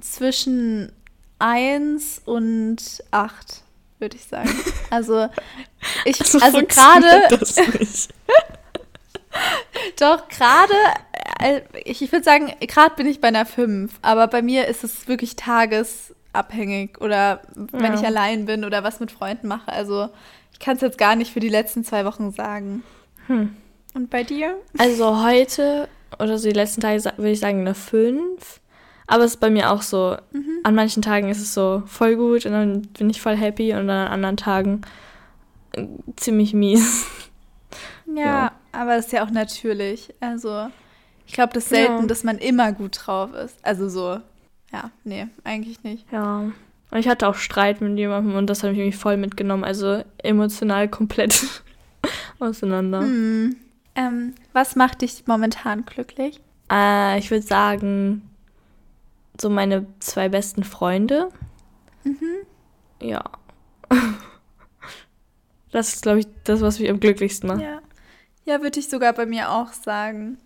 zwischen 0.00 0.92
1 1.38 2.22
und 2.24 3.02
8, 3.10 3.62
würde 3.98 4.16
ich 4.16 4.24
sagen. 4.24 4.50
Also, 4.90 5.28
ich, 6.04 6.20
also, 6.20 6.38
also 6.38 6.62
gerade. 6.66 7.28
Doch, 9.98 10.28
gerade, 10.28 10.74
äh, 11.40 11.62
ich, 11.84 12.00
ich 12.02 12.12
würde 12.12 12.24
sagen, 12.24 12.52
gerade 12.60 12.94
bin 12.94 13.06
ich 13.06 13.20
bei 13.20 13.28
einer 13.28 13.46
5, 13.46 13.98
aber 14.02 14.28
bei 14.28 14.42
mir 14.42 14.68
ist 14.68 14.84
es 14.84 15.08
wirklich 15.08 15.34
tagesabhängig 15.34 17.00
oder 17.00 17.42
wenn 17.54 17.92
ja. 17.92 17.98
ich 17.98 18.06
allein 18.06 18.46
bin 18.46 18.64
oder 18.64 18.84
was 18.84 19.00
mit 19.00 19.10
Freunden 19.10 19.48
mache. 19.48 19.72
Also, 19.72 20.10
ich 20.52 20.60
kann 20.60 20.76
es 20.76 20.82
jetzt 20.82 20.98
gar 20.98 21.16
nicht 21.16 21.32
für 21.32 21.40
die 21.40 21.48
letzten 21.48 21.84
zwei 21.84 22.04
Wochen 22.04 22.30
sagen. 22.30 22.84
Hm. 23.26 23.56
Und 23.94 24.10
bei 24.10 24.22
dir? 24.22 24.56
Also, 24.78 25.24
heute 25.24 25.88
oder 26.20 26.38
so 26.38 26.48
die 26.48 26.54
letzten 26.54 26.80
Tage 26.80 27.02
würde 27.16 27.30
ich 27.30 27.40
sagen 27.40 27.60
eine 27.60 27.74
5. 27.74 28.60
Aber 29.06 29.24
es 29.24 29.32
ist 29.32 29.40
bei 29.40 29.50
mir 29.50 29.70
auch 29.70 29.82
so. 29.82 30.16
Mhm. 30.32 30.60
An 30.62 30.74
manchen 30.74 31.02
Tagen 31.02 31.28
ist 31.28 31.40
es 31.40 31.54
so 31.54 31.82
voll 31.86 32.16
gut 32.16 32.46
und 32.46 32.52
dann 32.52 32.82
bin 32.82 33.10
ich 33.10 33.20
voll 33.20 33.36
happy 33.36 33.72
und 33.72 33.88
dann 33.88 34.06
an 34.06 34.12
anderen 34.12 34.36
Tagen 34.36 34.82
äh, 35.72 35.86
ziemlich 36.16 36.54
mies. 36.54 37.06
Ja, 38.06 38.22
ja. 38.22 38.52
aber 38.72 38.96
das 38.96 39.06
ist 39.06 39.12
ja 39.12 39.24
auch 39.24 39.30
natürlich. 39.30 40.14
Also, 40.20 40.68
ich 41.26 41.32
glaube, 41.32 41.52
das 41.52 41.64
ist 41.64 41.70
selten, 41.70 42.00
ja. 42.00 42.06
dass 42.06 42.24
man 42.24 42.38
immer 42.38 42.72
gut 42.72 43.00
drauf 43.02 43.32
ist. 43.34 43.56
Also 43.62 43.88
so, 43.88 44.18
ja, 44.72 44.90
nee, 45.04 45.26
eigentlich 45.42 45.82
nicht. 45.82 46.10
Ja. 46.12 46.50
Und 46.90 47.00
ich 47.00 47.08
hatte 47.08 47.26
auch 47.26 47.34
Streit 47.34 47.80
mit 47.80 47.98
jemandem 47.98 48.36
und 48.36 48.48
das 48.48 48.62
habe 48.62 48.72
ich 48.72 48.78
irgendwie 48.78 48.96
voll 48.96 49.16
mitgenommen. 49.16 49.64
Also 49.64 50.04
emotional 50.18 50.88
komplett 50.88 51.62
auseinander. 52.38 53.00
Mhm. 53.00 53.56
Ähm, 53.96 54.34
was 54.52 54.76
macht 54.76 55.02
dich 55.02 55.24
momentan 55.26 55.84
glücklich? 55.84 56.40
Äh, 56.70 57.18
ich 57.18 57.30
würde 57.30 57.44
sagen, 57.44 58.22
so 59.40 59.50
meine 59.50 59.86
zwei 60.00 60.28
besten 60.28 60.64
Freunde. 60.64 61.30
Mhm. 62.04 62.46
Ja. 63.00 63.24
Das 65.70 65.92
ist, 65.92 66.02
glaube 66.02 66.20
ich, 66.20 66.28
das, 66.44 66.60
was 66.60 66.78
mich 66.78 66.88
am 66.88 67.00
glücklichsten 67.00 67.48
macht. 67.48 67.60
Ja, 67.60 67.80
ja 68.44 68.62
würde 68.62 68.78
ich 68.78 68.88
sogar 68.88 69.12
bei 69.12 69.26
mir 69.26 69.50
auch 69.50 69.72
sagen. 69.72 70.38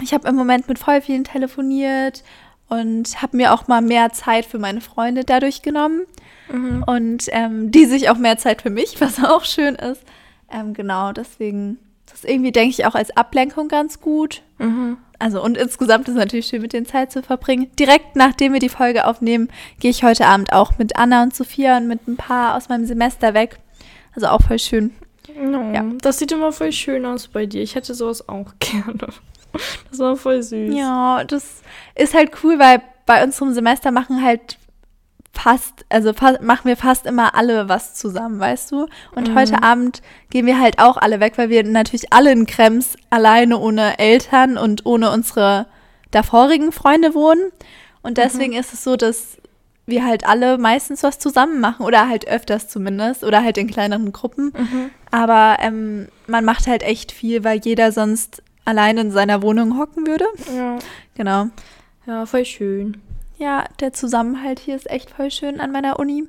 Ich 0.00 0.14
habe 0.14 0.26
im 0.28 0.34
Moment 0.34 0.66
mit 0.66 0.78
voll 0.78 1.02
vielen 1.02 1.24
telefoniert 1.24 2.24
und 2.70 3.20
habe 3.20 3.36
mir 3.36 3.52
auch 3.52 3.68
mal 3.68 3.82
mehr 3.82 4.12
Zeit 4.12 4.46
für 4.46 4.58
meine 4.58 4.80
Freunde 4.80 5.24
dadurch 5.24 5.60
genommen. 5.60 6.06
Mhm. 6.50 6.84
Und 6.86 7.26
ähm, 7.32 7.70
die 7.70 7.84
sich 7.84 8.08
auch 8.08 8.16
mehr 8.16 8.38
Zeit 8.38 8.62
für 8.62 8.70
mich, 8.70 9.00
was 9.00 9.22
auch 9.22 9.44
schön 9.44 9.74
ist. 9.74 10.02
Ähm, 10.50 10.74
genau, 10.74 11.12
deswegen, 11.12 11.78
das 12.10 12.24
irgendwie 12.24 12.52
denke 12.52 12.70
ich 12.70 12.86
auch 12.86 12.94
als 12.94 13.16
Ablenkung 13.16 13.68
ganz 13.68 14.00
gut. 14.00 14.42
Mhm. 14.58 14.96
Also 15.18 15.42
und 15.42 15.56
insgesamt 15.56 16.08
ist 16.08 16.14
es 16.14 16.18
natürlich 16.18 16.46
schön, 16.46 16.62
mit 16.62 16.72
denen 16.72 16.86
Zeit 16.86 17.12
zu 17.12 17.22
verbringen. 17.22 17.70
Direkt 17.78 18.16
nachdem 18.16 18.52
wir 18.52 18.60
die 18.60 18.68
Folge 18.68 19.06
aufnehmen, 19.06 19.48
gehe 19.80 19.90
ich 19.90 20.02
heute 20.02 20.26
Abend 20.26 20.52
auch 20.52 20.78
mit 20.78 20.96
Anna 20.96 21.22
und 21.22 21.34
Sophia 21.34 21.76
und 21.76 21.88
mit 21.88 22.06
ein 22.06 22.16
paar 22.16 22.56
aus 22.56 22.68
meinem 22.68 22.86
Semester 22.86 23.34
weg. 23.34 23.58
Also 24.14 24.28
auch 24.28 24.42
voll 24.42 24.58
schön. 24.58 24.94
No, 25.38 25.72
Ja. 25.72 25.84
Das 26.00 26.18
sieht 26.18 26.32
immer 26.32 26.52
voll 26.52 26.72
schön 26.72 27.04
aus 27.04 27.28
bei 27.28 27.46
dir. 27.46 27.62
Ich 27.62 27.74
hätte 27.74 27.94
sowas 27.94 28.28
auch 28.28 28.52
gerne. 28.58 29.08
Das 29.90 29.98
war 29.98 30.16
voll 30.16 30.42
süß. 30.42 30.74
Ja, 30.74 31.24
das 31.24 31.62
ist 31.94 32.14
halt 32.14 32.32
cool, 32.42 32.58
weil 32.58 32.82
bei 33.06 33.22
unserem 33.22 33.52
Semester 33.54 33.90
machen 33.90 34.22
halt 34.22 34.58
fast, 35.38 35.84
also 35.88 36.12
fa 36.12 36.38
machen 36.42 36.66
wir 36.68 36.76
fast 36.76 37.06
immer 37.06 37.34
alle 37.34 37.68
was 37.68 37.94
zusammen, 37.94 38.40
weißt 38.40 38.72
du? 38.72 38.86
Und 39.14 39.28
Mhm. 39.30 39.34
heute 39.38 39.62
Abend 39.62 40.02
gehen 40.30 40.46
wir 40.46 40.58
halt 40.60 40.78
auch 40.78 40.96
alle 40.96 41.20
weg, 41.20 41.34
weil 41.36 41.48
wir 41.50 41.62
natürlich 41.64 42.12
alle 42.12 42.32
in 42.32 42.46
Krems 42.46 42.96
alleine 43.10 43.58
ohne 43.58 43.98
Eltern 43.98 44.56
und 44.58 44.86
ohne 44.86 45.10
unsere 45.10 45.66
davorigen 46.10 46.72
Freunde 46.72 47.14
wohnen. 47.14 47.52
Und 48.02 48.18
deswegen 48.18 48.52
ist 48.54 48.72
es 48.72 48.84
so, 48.84 48.96
dass 48.96 49.36
wir 49.86 50.04
halt 50.04 50.26
alle 50.26 50.58
meistens 50.58 51.02
was 51.02 51.18
zusammen 51.18 51.60
machen 51.60 51.84
oder 51.86 52.08
halt 52.08 52.26
öfters 52.26 52.68
zumindest 52.68 53.22
oder 53.22 53.42
halt 53.44 53.56
in 53.58 53.68
kleineren 53.68 54.12
Gruppen. 54.12 54.52
Mhm. 54.56 54.90
Aber 55.10 55.58
ähm, 55.60 56.08
man 56.26 56.44
macht 56.44 56.66
halt 56.66 56.82
echt 56.82 57.12
viel, 57.12 57.44
weil 57.44 57.60
jeder 57.62 57.92
sonst 57.92 58.42
allein 58.64 58.98
in 58.98 59.10
seiner 59.12 59.42
Wohnung 59.42 59.78
hocken 59.78 60.06
würde. 60.06 60.24
Ja. 60.56 60.78
Genau. 61.14 61.46
ja, 62.06 62.26
voll 62.26 62.44
schön. 62.44 63.00
Ja, 63.38 63.64
der 63.80 63.92
Zusammenhalt 63.92 64.58
hier 64.60 64.76
ist 64.76 64.88
echt 64.90 65.10
voll 65.10 65.30
schön 65.30 65.60
an 65.60 65.72
meiner 65.72 65.98
Uni. 65.98 66.24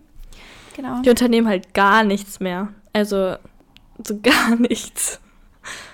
Genau. 0.75 1.01
Die 1.01 1.09
unternehmen 1.09 1.47
halt 1.47 1.73
gar 1.73 2.03
nichts 2.03 2.39
mehr. 2.39 2.69
Also, 2.93 3.35
so 4.05 4.19
gar 4.21 4.55
nichts. 4.57 5.19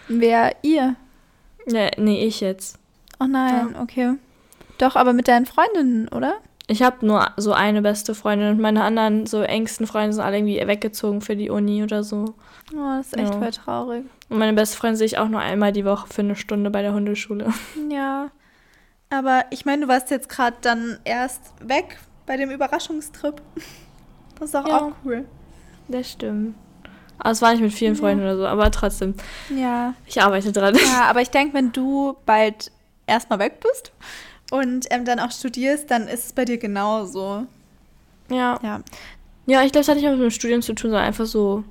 Wer 0.07 0.55
ihr? 0.63 0.95
Ja, 1.67 1.89
nee, 1.97 2.25
ich 2.25 2.41
jetzt. 2.41 2.77
Oh 3.19 3.25
nein, 3.25 3.75
okay. 3.81 4.15
Doch, 4.77 4.95
aber 4.95 5.13
mit 5.13 5.27
deinen 5.27 5.45
Freundinnen, 5.45 6.07
oder? 6.09 6.35
Ich 6.67 6.81
habe 6.81 7.05
nur 7.05 7.27
so 7.37 7.53
eine 7.53 7.81
beste 7.81 8.15
Freundin 8.15 8.49
und 8.49 8.59
meine 8.59 8.83
anderen 8.83 9.25
so 9.25 9.41
engsten 9.41 9.85
Freunde 9.85 10.13
sind 10.13 10.23
alle 10.23 10.37
irgendwie 10.37 10.65
weggezogen 10.65 11.21
für 11.21 11.35
die 11.35 11.49
Uni 11.49 11.83
oder 11.83 12.03
so. 12.03 12.35
Oh, 12.73 12.97
das 12.97 13.07
ist 13.07 13.17
echt 13.17 13.33
Ja. 13.33 13.39
voll 13.39 13.51
traurig. 13.51 14.05
Und 14.29 14.39
meine 14.39 14.53
beste 14.53 14.77
Freundin 14.77 14.97
sehe 14.97 15.05
ich 15.07 15.17
auch 15.17 15.27
nur 15.27 15.39
einmal 15.41 15.71
die 15.73 15.85
Woche 15.85 16.07
für 16.07 16.21
eine 16.21 16.35
Stunde 16.35 16.69
bei 16.69 16.81
der 16.81 16.93
Hundeschule. 16.93 17.53
Ja. 17.89 18.29
Aber 19.13 19.45
ich 19.51 19.65
meine, 19.65 19.83
du 19.83 19.87
warst 19.87 20.09
jetzt 20.11 20.27
gerade 20.29 20.57
dann 20.61 20.97
erst 21.03 21.41
weg 21.61 21.99
bei 22.25 22.37
dem 22.37 22.49
Überraschungstrip. 22.51 23.41
Das 24.39 24.45
ist 24.45 24.55
doch 24.55 24.67
Ja. 24.67 24.77
auch 24.79 24.91
cool. 25.05 25.25
Das 25.87 26.11
stimmt. 26.11 26.55
Aber 27.19 27.29
es 27.29 27.41
war 27.41 27.51
nicht 27.51 27.61
mit 27.61 27.71
vielen 27.71 27.93
Ja. 27.93 27.99
Freunden 28.01 28.23
oder 28.23 28.35
so, 28.35 28.47
aber 28.47 28.71
trotzdem, 28.71 29.13
Ja. 29.55 29.93
ich 30.07 30.21
arbeite 30.21 30.51
dran. 30.51 30.75
Ja, 30.75 31.03
aber 31.05 31.21
ich 31.21 31.29
denke, 31.29 31.53
wenn 31.53 31.71
du 31.71 32.17
bald 32.25 32.71
erstmal 33.05 33.37
weg 33.39 33.59
bist 33.61 33.91
und 34.51 34.87
ähm, 34.89 35.05
dann 35.05 35.19
auch 35.19 35.31
studierst, 35.31 35.89
dann 35.91 36.07
ist 36.07 36.25
es 36.25 36.33
bei 36.33 36.45
dir 36.45 36.57
genauso. 36.57 37.45
Ja. 38.29 38.59
Ja. 38.63 38.81
Ja, 39.45 39.61
ich 39.63 39.71
glaube, 39.71 39.81
es 39.83 39.87
hat 39.87 39.95
nicht 39.97 40.05
mal 40.05 40.13
mit 40.17 40.23
dem 40.23 40.31
Studium 40.31 40.61
zu 40.63 40.73
tun, 40.73 40.89
sondern 40.89 41.07
einfach 41.07 41.27
so 41.27 41.63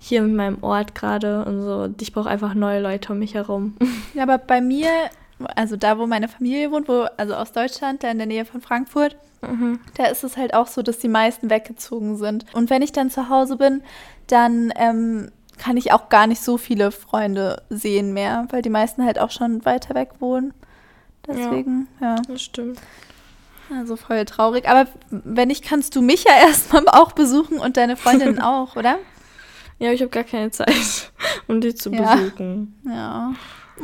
hier 0.00 0.20
mit 0.22 0.34
meinem 0.34 0.62
Ort 0.64 0.94
gerade 0.96 1.44
und 1.44 1.62
so. 1.62 1.88
Ich 2.00 2.12
brauche 2.12 2.28
einfach 2.28 2.54
neue 2.54 2.80
Leute 2.82 3.12
um 3.12 3.20
mich 3.20 3.34
herum. 3.34 3.76
Ja, 4.14 4.24
aber 4.24 4.38
bei 4.38 4.60
mir, 4.60 4.88
also 5.54 5.76
da, 5.76 5.98
wo 5.98 6.06
meine 6.06 6.28
Familie 6.28 6.70
wohnt, 6.70 6.88
wo, 6.88 7.06
also 7.16 7.34
aus 7.34 7.52
Deutschland, 7.52 8.02
da 8.02 8.10
in 8.10 8.18
der 8.18 8.26
Nähe 8.26 8.44
von 8.44 8.60
Frankfurt, 8.60 9.16
Mhm. 9.42 9.80
da 9.96 10.04
ist 10.04 10.22
es 10.22 10.36
halt 10.36 10.52
auch 10.52 10.66
so, 10.66 10.82
dass 10.82 10.98
die 10.98 11.08
meisten 11.08 11.48
weggezogen 11.48 12.16
sind. 12.18 12.44
Und 12.52 12.68
wenn 12.68 12.82
ich 12.82 12.92
dann 12.92 13.08
zu 13.10 13.30
Hause 13.30 13.56
bin, 13.56 13.82
dann 14.26 14.70
ähm, 14.76 15.30
kann 15.56 15.78
ich 15.78 15.92
auch 15.92 16.10
gar 16.10 16.26
nicht 16.26 16.42
so 16.42 16.58
viele 16.58 16.90
Freunde 16.90 17.62
sehen 17.70 18.12
mehr, 18.12 18.46
weil 18.50 18.60
die 18.60 18.68
meisten 18.68 19.02
halt 19.02 19.18
auch 19.18 19.30
schon 19.30 19.64
weiter 19.64 19.94
weg 19.94 20.10
wohnen. 20.20 20.52
Deswegen, 21.26 21.88
ja, 22.02 22.16
Das 22.28 22.42
stimmt. 22.42 22.80
also 23.74 23.96
voll 23.96 24.24
traurig. 24.26 24.68
Aber 24.68 24.86
wenn 25.10 25.48
nicht, 25.48 25.64
kannst 25.64 25.96
du 25.96 26.02
mich 26.02 26.24
ja 26.24 26.32
erstmal 26.46 26.86
auch 26.88 27.12
besuchen 27.12 27.58
und 27.58 27.78
deine 27.78 27.96
Freundinnen 27.96 28.40
auch, 28.42 28.76
oder? 28.76 28.98
Ja, 29.78 29.90
ich 29.92 30.02
habe 30.02 30.10
gar 30.10 30.24
keine 30.24 30.50
Zeit, 30.50 31.12
um 31.48 31.62
die 31.62 31.74
zu 31.74 31.90
Ja. 31.90 32.14
besuchen. 32.16 32.78
Ja. 32.86 33.32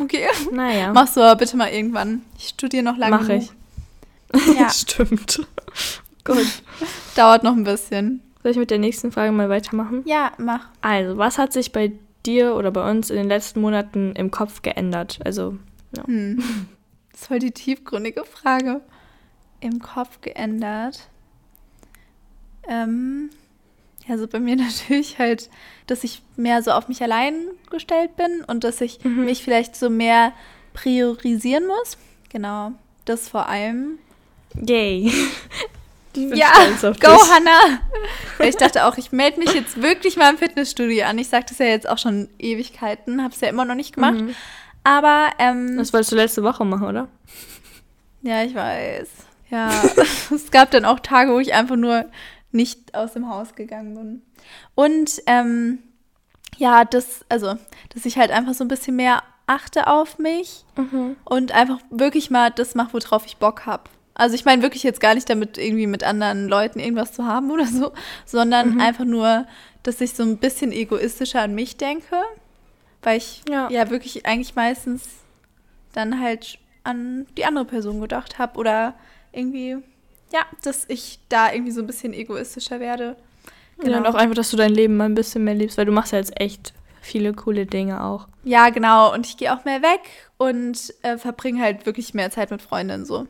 Okay. 0.00 0.26
Naja. 0.52 0.92
Machst 0.92 1.16
du 1.16 1.20
aber 1.22 1.36
bitte 1.36 1.56
mal 1.56 1.68
irgendwann. 1.70 2.22
Ich 2.38 2.48
studiere 2.48 2.82
noch 2.82 2.96
lange. 2.96 3.16
Mach 3.16 3.28
ich. 3.28 3.50
Ja, 4.58 4.68
Stimmt. 4.74 5.46
Gut. 6.24 6.62
dauert 7.14 7.42
noch 7.44 7.52
ein 7.56 7.64
bisschen. 7.64 8.22
Soll 8.42 8.52
ich 8.52 8.58
mit 8.58 8.70
der 8.70 8.78
nächsten 8.78 9.12
Frage 9.12 9.32
mal 9.32 9.48
weitermachen? 9.48 10.02
Ja, 10.06 10.32
mach. 10.38 10.68
Also, 10.80 11.16
was 11.18 11.38
hat 11.38 11.52
sich 11.52 11.72
bei 11.72 11.92
dir 12.24 12.54
oder 12.56 12.70
bei 12.70 12.88
uns 12.90 13.10
in 13.10 13.16
den 13.16 13.28
letzten 13.28 13.60
Monaten 13.60 14.12
im 14.16 14.30
Kopf 14.30 14.62
geändert? 14.62 15.18
Also, 15.24 15.56
Hm. 16.04 16.42
Das 17.12 17.22
ist 17.22 17.26
voll 17.28 17.38
die 17.38 17.52
tiefgründige 17.52 18.24
Frage. 18.24 18.82
Im 19.60 19.80
Kopf 19.80 20.20
geändert. 20.20 21.08
Ähm, 22.68 23.30
also 24.08 24.26
bei 24.26 24.38
mir 24.40 24.56
natürlich 24.56 25.18
halt, 25.18 25.48
dass 25.86 26.04
ich 26.04 26.22
mehr 26.36 26.62
so 26.62 26.72
auf 26.72 26.88
mich 26.88 27.02
allein 27.02 27.34
gestellt 27.70 28.16
bin 28.16 28.42
und 28.46 28.64
dass 28.64 28.80
ich 28.80 29.02
Mhm. 29.04 29.24
mich 29.24 29.42
vielleicht 29.42 29.76
so 29.76 29.90
mehr 29.90 30.32
priorisieren 30.74 31.66
muss. 31.66 31.96
Genau, 32.30 32.72
das 33.04 33.28
vor 33.28 33.48
allem. 33.48 33.98
yay. 34.54 35.12
Ja, 36.18 36.46
Go, 36.80 36.90
dich. 36.92 37.02
Hannah! 37.30 37.78
Weil 38.38 38.48
ich 38.48 38.56
dachte 38.56 38.86
auch, 38.86 38.96
ich 38.96 39.12
melde 39.12 39.38
mich 39.38 39.52
jetzt 39.52 39.82
wirklich 39.82 40.16
mal 40.16 40.30
im 40.30 40.38
Fitnessstudio 40.38 41.04
an. 41.04 41.18
Ich 41.18 41.28
sage 41.28 41.44
das 41.46 41.58
ja 41.58 41.66
jetzt 41.66 41.86
auch 41.86 41.98
schon 41.98 42.30
Ewigkeiten, 42.38 43.22
habe 43.22 43.34
es 43.34 43.40
ja 43.42 43.48
immer 43.48 43.66
noch 43.66 43.74
nicht 43.74 43.94
gemacht. 43.94 44.14
Mhm. 44.14 44.34
Aber 44.82 45.28
ähm, 45.38 45.76
Das 45.76 45.92
wolltest 45.92 46.12
du 46.12 46.16
letzte 46.16 46.42
Woche 46.42 46.64
machen, 46.64 46.86
oder? 46.86 47.08
Ja, 48.22 48.42
ich 48.44 48.54
weiß. 48.54 49.08
Ja, 49.50 49.70
es 50.34 50.50
gab 50.50 50.70
dann 50.70 50.86
auch 50.86 51.00
Tage, 51.00 51.32
wo 51.32 51.38
ich 51.38 51.52
einfach 51.52 51.76
nur 51.76 52.06
nicht 52.52 52.94
aus 52.94 53.12
dem 53.12 53.28
Haus 53.28 53.54
gegangen 53.54 53.94
bin. 53.94 54.22
Und 54.74 55.22
ähm, 55.26 55.78
ja, 56.56 56.84
das, 56.84 57.24
also, 57.28 57.54
dass 57.94 58.04
ich 58.06 58.16
halt 58.18 58.30
einfach 58.30 58.54
so 58.54 58.64
ein 58.64 58.68
bisschen 58.68 58.96
mehr 58.96 59.22
achte 59.46 59.86
auf 59.86 60.18
mich 60.18 60.64
und 61.24 61.52
einfach 61.52 61.78
wirklich 61.90 62.30
mal 62.30 62.50
das 62.50 62.74
mache, 62.74 62.92
worauf 62.94 63.26
ich 63.26 63.36
Bock 63.36 63.66
habe. 63.66 63.84
Also 64.14 64.34
ich 64.34 64.44
meine 64.44 64.62
wirklich 64.62 64.82
jetzt 64.82 65.00
gar 65.00 65.14
nicht 65.14 65.28
damit, 65.28 65.58
irgendwie 65.58 65.86
mit 65.86 66.02
anderen 66.02 66.48
Leuten 66.48 66.78
irgendwas 66.80 67.12
zu 67.12 67.26
haben 67.26 67.50
oder 67.50 67.66
so, 67.66 67.92
sondern 68.24 68.74
Mhm. 68.74 68.80
einfach 68.80 69.04
nur, 69.04 69.46
dass 69.82 70.00
ich 70.00 70.14
so 70.14 70.22
ein 70.22 70.38
bisschen 70.38 70.72
egoistischer 70.72 71.42
an 71.42 71.54
mich 71.54 71.76
denke, 71.76 72.16
weil 73.02 73.18
ich 73.18 73.42
Ja. 73.48 73.68
ja 73.70 73.90
wirklich 73.90 74.24
eigentlich 74.26 74.54
meistens 74.56 75.06
dann 75.92 76.20
halt 76.20 76.58
an 76.82 77.26
die 77.36 77.44
andere 77.44 77.66
Person 77.66 78.00
gedacht 78.00 78.38
habe 78.38 78.58
oder 78.58 78.94
irgendwie, 79.32 79.76
ja, 80.36 80.46
dass 80.62 80.84
ich 80.88 81.18
da 81.28 81.50
irgendwie 81.52 81.72
so 81.72 81.80
ein 81.80 81.86
bisschen 81.86 82.12
egoistischer 82.12 82.78
werde. 82.78 83.16
Ja, 83.82 83.96
und 83.98 84.06
auch 84.06 84.14
einfach, 84.14 84.34
dass 84.34 84.50
du 84.50 84.56
dein 84.56 84.72
Leben 84.72 84.96
mal 84.96 85.04
ein 85.04 85.14
bisschen 85.14 85.44
mehr 85.44 85.54
liebst, 85.54 85.78
weil 85.78 85.86
du 85.86 85.92
machst 85.92 86.12
ja 86.12 86.18
jetzt 86.18 86.38
echt 86.40 86.72
viele 87.00 87.32
coole 87.32 87.66
Dinge 87.66 88.02
auch. 88.04 88.28
Ja, 88.44 88.68
genau. 88.70 89.12
Und 89.14 89.26
ich 89.26 89.36
gehe 89.36 89.54
auch 89.54 89.64
mehr 89.64 89.80
weg 89.82 90.00
und 90.36 90.92
äh, 91.02 91.16
verbringe 91.18 91.62
halt 91.62 91.86
wirklich 91.86 92.12
mehr 92.14 92.30
Zeit 92.30 92.50
mit 92.50 92.60
Freundinnen 92.62 93.04
so. 93.06 93.26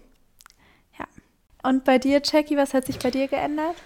Ja. 0.99 1.07
Und 1.63 1.85
bei 1.85 1.99
dir, 1.99 2.21
Jackie, 2.25 2.57
was 2.57 2.75
hat 2.75 2.87
sich 2.87 2.99
bei 2.99 3.11
dir 3.11 3.29
geändert? 3.29 3.77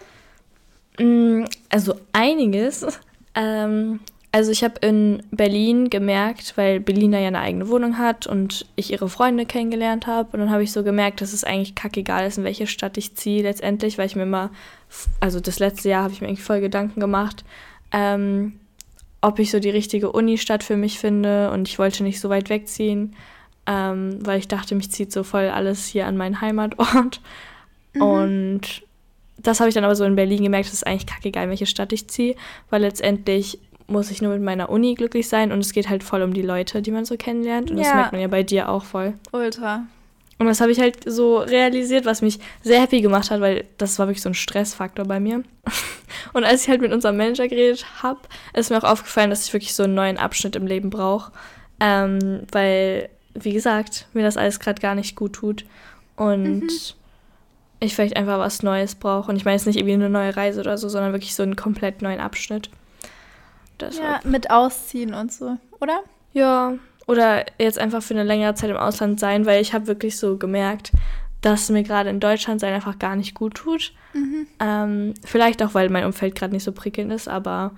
Mm, 0.99 1.45
Also 1.71 1.95
einiges. 2.13 2.87
Ähm, 3.35 4.01
also 4.33 4.53
ich 4.53 4.63
habe 4.63 4.75
in 4.87 5.23
Berlin 5.33 5.91
gemerkt, 5.91 6.57
weil 6.57 6.79
Berlin 6.79 7.13
da 7.13 7.19
ja 7.19 7.29
eine 7.29 7.41
eigene 7.41 7.69
Wohnung 7.69 7.99
hat 7.99 8.29
und 8.29 8.65
ich 8.77 8.93
ihre 8.93 9.09
Freunde 9.09 9.45
kennengelernt 9.45 10.07
habe. 10.07 10.29
Und 10.33 10.39
dann 10.39 10.51
habe 10.51 10.63
ich 10.63 10.71
so 10.71 10.85
gemerkt, 10.85 11.21
dass 11.21 11.33
es 11.33 11.43
eigentlich 11.43 11.75
kackegal 11.75 12.27
ist, 12.27 12.39
in 12.39 12.45
welche 12.45 12.69
Stadt 12.69 12.97
ich 12.97 13.17
ziehe 13.17 13.43
letztendlich, 13.43 13.99
weil 13.99 14.07
ich 14.07 14.15
mir 14.15 14.23
immer, 14.23 14.51
also 15.19 15.41
das 15.41 15.59
letzte 15.59 15.89
Jahr 15.89 16.05
habe 16.05 16.13
ich 16.13 16.21
mir 16.21 16.29
eigentlich 16.29 16.45
voll 16.45 16.61
Gedanken 16.61 17.01
gemacht, 17.01 17.45
ähm, 17.91 18.61
ob 19.21 19.41
ich 19.41 19.51
so 19.51 19.59
die 19.59 19.71
richtige 19.71 20.13
Uni-Stadt 20.13 20.63
für 20.63 20.77
mich 20.77 21.01
finde. 21.01 21.51
Und 21.51 21.69
ich 21.69 21.81
wollte 21.81 22.05
nicht 22.05 22.21
so 22.21 22.29
weit 22.29 22.51
wegziehen, 22.51 23.17
ähm, 23.67 24.19
weil 24.25 24.39
ich 24.39 24.47
dachte, 24.47 24.77
mich 24.77 24.93
zieht 24.93 25.11
so 25.11 25.25
voll 25.25 25.49
alles 25.49 25.87
hier 25.87 26.07
an 26.07 26.17
meinen 26.17 26.41
Heimatort. 26.41 27.21
Und 27.99 28.61
das 29.39 29.59
habe 29.59 29.69
ich 29.69 29.75
dann 29.75 29.85
aber 29.85 29.97
so 29.97 30.05
in 30.05 30.15
Berlin 30.15 30.45
gemerkt, 30.45 30.67
das 30.67 30.75
ist 30.75 30.87
eigentlich 30.87 31.07
kackegal, 31.07 31.49
welche 31.49 31.67
Stadt 31.67 31.93
ich 31.93 32.07
ziehe, 32.07 32.37
weil 32.69 32.83
letztendlich 32.83 33.59
muss 33.91 34.11
ich 34.11 34.23
nur 34.23 34.33
mit 34.33 34.43
meiner 34.43 34.71
Uni 34.71 34.95
glücklich 34.95 35.29
sein 35.29 35.53
und 35.53 35.59
es 35.61 35.73
geht 35.73 35.89
halt 35.89 36.03
voll 36.05 36.23
um 36.23 36.33
die 36.33 36.43
Leute, 36.43 36.81
die 36.83 36.91
man 36.91 37.05
so 37.05 37.17
kennenlernt. 37.17 37.71
Und 37.71 37.77
das 37.79 37.89
Ja. 37.89 37.95
merkt 37.95 38.13
man 38.13 38.21
ja 38.21 38.29
bei 38.29 38.43
dir 38.43 38.69
auch 38.69 38.85
voll. 38.85 39.15
Ultra. 39.33 39.83
Und 40.39 40.47
das 40.47 40.63
habe 40.63 40.73
ich 40.73 40.81
halt 40.81 40.99
so 41.05 41.37
realisiert, 41.39 42.07
was 42.07 42.23
mich 42.23 42.39
sehr 42.63 42.81
happy 42.81 43.03
gemacht 43.03 43.31
hat, 43.31 43.43
weil 43.43 43.65
das 43.77 43.99
war 43.99 44.07
wirklich 44.07 44.23
so 44.23 44.31
ein 44.31 44.35
Stressfaktor 44.35 45.05
bei 45.05 45.21
mir. 45.21 45.43
Und 46.33 46.45
als 46.45 46.63
ich 46.63 46.69
halt 46.71 46.81
mit 46.81 46.93
unserem 46.93 47.19
Manager 47.19 47.47
geredet 47.47 47.85
habe, 48.03 48.21
ist 48.55 48.71
mir 48.71 48.79
auch 48.79 48.91
aufgefallen, 48.91 49.29
dass 49.29 49.47
ich 49.47 49.53
wirklich 49.53 49.75
so 49.75 49.83
einen 49.83 49.95
neuen 49.95 50.17
Abschnitt 50.17 50.57
im 50.57 50.67
Leben 50.67 50.89
brauche. 50.89 51.31
Ähm, 51.79 52.43
weil, 52.53 53.11
wie 53.35 53.53
gesagt, 53.53 54.07
mir 54.15 54.23
das 54.23 54.39
alles 54.39 54.61
gerade 54.61 54.81
gar 54.81 54.95
nicht 54.95 55.15
gut 55.15 55.35
tut. 55.35 55.67
Und 56.17 56.97
ich 57.81 57.95
vielleicht 57.95 58.17
einfach 58.17 58.39
was 58.39 58.63
Neues 58.63 58.95
brauche. 58.95 59.31
Und 59.31 59.37
ich 59.37 59.45
meine 59.45 59.57
jetzt 59.57 59.67
nicht 59.67 59.77
irgendwie 59.79 59.95
eine 59.95 60.11
neue 60.11 60.37
Reise 60.37 60.61
oder 60.61 60.79
so, 60.79 60.89
sondern 60.89 61.13
wirklich 61.13 61.35
so 61.35 61.43
einen 61.43 61.57
komplett 61.57 62.01
neuen 62.03 62.21
Abschnitt. 62.21 62.71
Deshalb. 63.81 64.25
Ja, 64.25 64.31
mit 64.31 64.51
Ausziehen 64.51 65.15
und 65.15 65.33
so, 65.33 65.57
oder? 65.81 66.01
Ja, 66.33 66.75
oder 67.07 67.45
jetzt 67.59 67.79
einfach 67.79 68.03
für 68.03 68.15
eine 68.15 68.23
längere 68.25 68.55
Zeit 68.55 68.71
im 68.71 68.77
Ausland 68.77 69.19
sein, 69.19 69.47
weil 69.47 69.61
ich 69.61 69.73
habe 69.75 69.87
wirklich 69.89 70.17
so 70.17 70.37
gemerkt, 70.37 70.93
dass 71.41 71.69
mir 71.71 71.83
gerade 71.83 72.11
in 72.11 72.21
Deutschland 72.21 72.61
sein 72.61 72.75
einfach 72.75 72.99
gar 72.99 73.17
nicht 73.17 73.35
gut 73.35 73.55
tut. 73.55 73.93
Ähm, 74.61 75.15
vielleicht 75.25 75.63
auch, 75.63 75.75
weil 75.75 75.89
mein 75.89 76.05
Umfeld 76.05 76.35
gerade 76.35 76.53
nicht 76.53 76.65
so 76.65 76.73
prickelnd 76.73 77.13
ist, 77.13 77.29
aber 77.29 77.73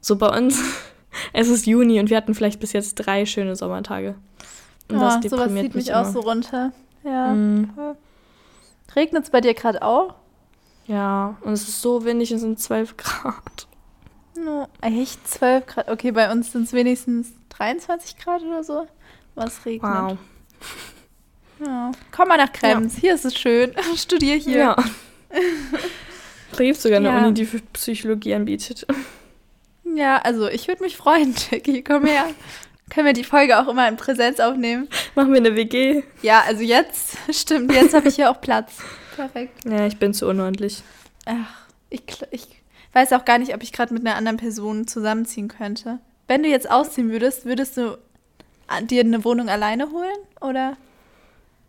so 0.00 0.16
bei 0.16 0.28
uns, 0.36 0.60
es 1.32 1.48
ist 1.48 1.66
Juni 1.66 2.00
und 2.00 2.10
wir 2.10 2.16
hatten 2.16 2.34
vielleicht 2.34 2.60
bis 2.60 2.72
jetzt 2.72 2.94
drei 2.96 3.24
schöne 3.24 3.56
Sommertage. 3.56 4.16
Und 4.90 4.96
Oh, 4.96 5.00
das 5.00 5.14
sowas 5.14 5.22
deprimiert 5.22 5.66
zieht 5.66 5.74
mich 5.74 5.86
mich 5.86 5.94
auch 5.94 6.02
immer. 6.02 6.12
so 6.12 6.20
runter. 6.20 6.72
Ja. 7.04 7.32
Mm, 7.32 7.70
Regnet 8.94 9.24
es 9.24 9.30
bei 9.30 9.40
dir 9.40 9.54
gerade 9.54 9.82
auch? 9.82 10.14
ja, 10.86 11.36
und 11.42 11.52
es 11.52 11.62
ist 11.68 11.82
so 11.82 12.04
windig 12.04 12.30
und 12.30 12.36
es 12.36 12.42
sind 12.42 12.60
12 12.60 12.96
Grad. 12.96 13.66
No. 14.36 14.68
Echt 14.80 15.26
12 15.28 15.66
Grad? 15.66 15.88
Okay, 15.88 16.10
bei 16.12 16.30
uns 16.30 16.52
sind 16.52 16.64
es 16.64 16.72
wenigstens 16.72 17.32
23 17.50 18.16
Grad 18.18 18.42
oder 18.42 18.62
so. 18.64 18.86
Was 19.34 19.64
regnet. 19.66 19.90
Wow. 19.92 20.18
Ja. 21.58 21.90
Komm 22.14 22.28
mal 22.28 22.36
nach 22.36 22.52
Krems, 22.52 22.96
hier 22.96 23.14
ist 23.14 23.24
es 23.24 23.34
schön. 23.34 23.72
Studier 23.96 24.34
hier. 24.36 24.58
Ja. 24.58 24.76
da 26.52 26.58
gibt 26.62 26.76
es 26.76 26.82
sogar 26.82 26.98
eine 26.98 27.08
Ja. 27.08 27.18
Uni, 27.24 27.32
die 27.32 27.46
für 27.46 27.60
Psychologie 27.72 28.34
anbietet. 28.34 28.86
Ja, 29.94 30.18
also 30.18 30.48
ich 30.48 30.68
würde 30.68 30.82
mich 30.82 30.94
freuen, 30.96 31.34
Jackie. 31.50 31.82
Komm 31.82 32.04
her. 32.04 32.26
Können 32.90 33.06
wir 33.06 33.12
die 33.14 33.24
Folge 33.24 33.58
auch 33.58 33.66
immer 33.68 33.88
in 33.88 33.96
Präsenz 33.96 34.40
aufnehmen? 34.40 34.88
Machen 35.14 35.30
wir 35.32 35.38
eine 35.38 35.54
WG. 35.56 36.02
Ja, 36.20 36.42
also 36.46 36.62
jetzt, 36.62 37.16
stimmt, 37.32 37.72
jetzt 37.72 37.94
habe 37.94 38.08
ich 38.08 38.16
hier 38.16 38.30
auch 38.30 38.40
Platz. 38.40 38.74
Perfekt. 39.14 39.64
Ja, 39.64 39.86
ich 39.86 39.96
bin 39.96 40.12
zu 40.12 40.26
unordentlich. 40.28 40.82
Ach, 41.24 41.66
ich, 41.88 42.02
ich 42.30 42.46
weiß 42.96 43.12
auch 43.12 43.24
gar 43.24 43.38
nicht, 43.38 43.54
ob 43.54 43.62
ich 43.62 43.72
gerade 43.72 43.92
mit 43.94 44.04
einer 44.06 44.16
anderen 44.16 44.38
Person 44.38 44.86
zusammenziehen 44.88 45.48
könnte. 45.48 45.98
Wenn 46.28 46.42
du 46.42 46.48
jetzt 46.48 46.70
ausziehen 46.70 47.10
würdest, 47.10 47.44
würdest 47.44 47.76
du 47.76 47.98
a- 48.66 48.80
dir 48.80 49.02
eine 49.02 49.24
Wohnung 49.24 49.48
alleine 49.48 49.90
holen 49.92 50.16
oder 50.40 50.76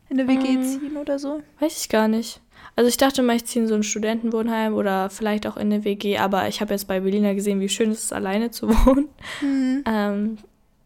in 0.09 0.19
eine 0.19 0.27
WG 0.27 0.47
Ähm. 0.55 0.63
ziehen 0.63 0.97
oder 0.97 1.19
so? 1.19 1.41
Weiß 1.59 1.79
ich 1.81 1.89
gar 1.89 2.07
nicht. 2.07 2.39
Also 2.75 2.87
ich 2.89 2.97
dachte 2.97 3.23
mal, 3.23 3.35
ich 3.35 3.45
ziehe 3.45 3.63
in 3.63 3.67
so 3.69 3.75
ein 3.75 3.83
Studentenwohnheim 3.83 4.73
oder 4.75 5.09
vielleicht 5.09 5.47
auch 5.47 5.57
in 5.57 5.71
eine 5.73 5.83
WG, 5.83 6.17
aber 6.17 6.47
ich 6.47 6.61
habe 6.61 6.73
jetzt 6.73 6.87
bei 6.87 6.99
Berliner 6.99 7.33
gesehen, 7.35 7.59
wie 7.59 7.69
schön 7.69 7.91
es 7.91 8.03
ist, 8.05 8.13
alleine 8.13 8.51
zu 8.51 8.69
wohnen. 8.85 9.09
Hm. 9.39 9.83
Ähm, 9.87 10.37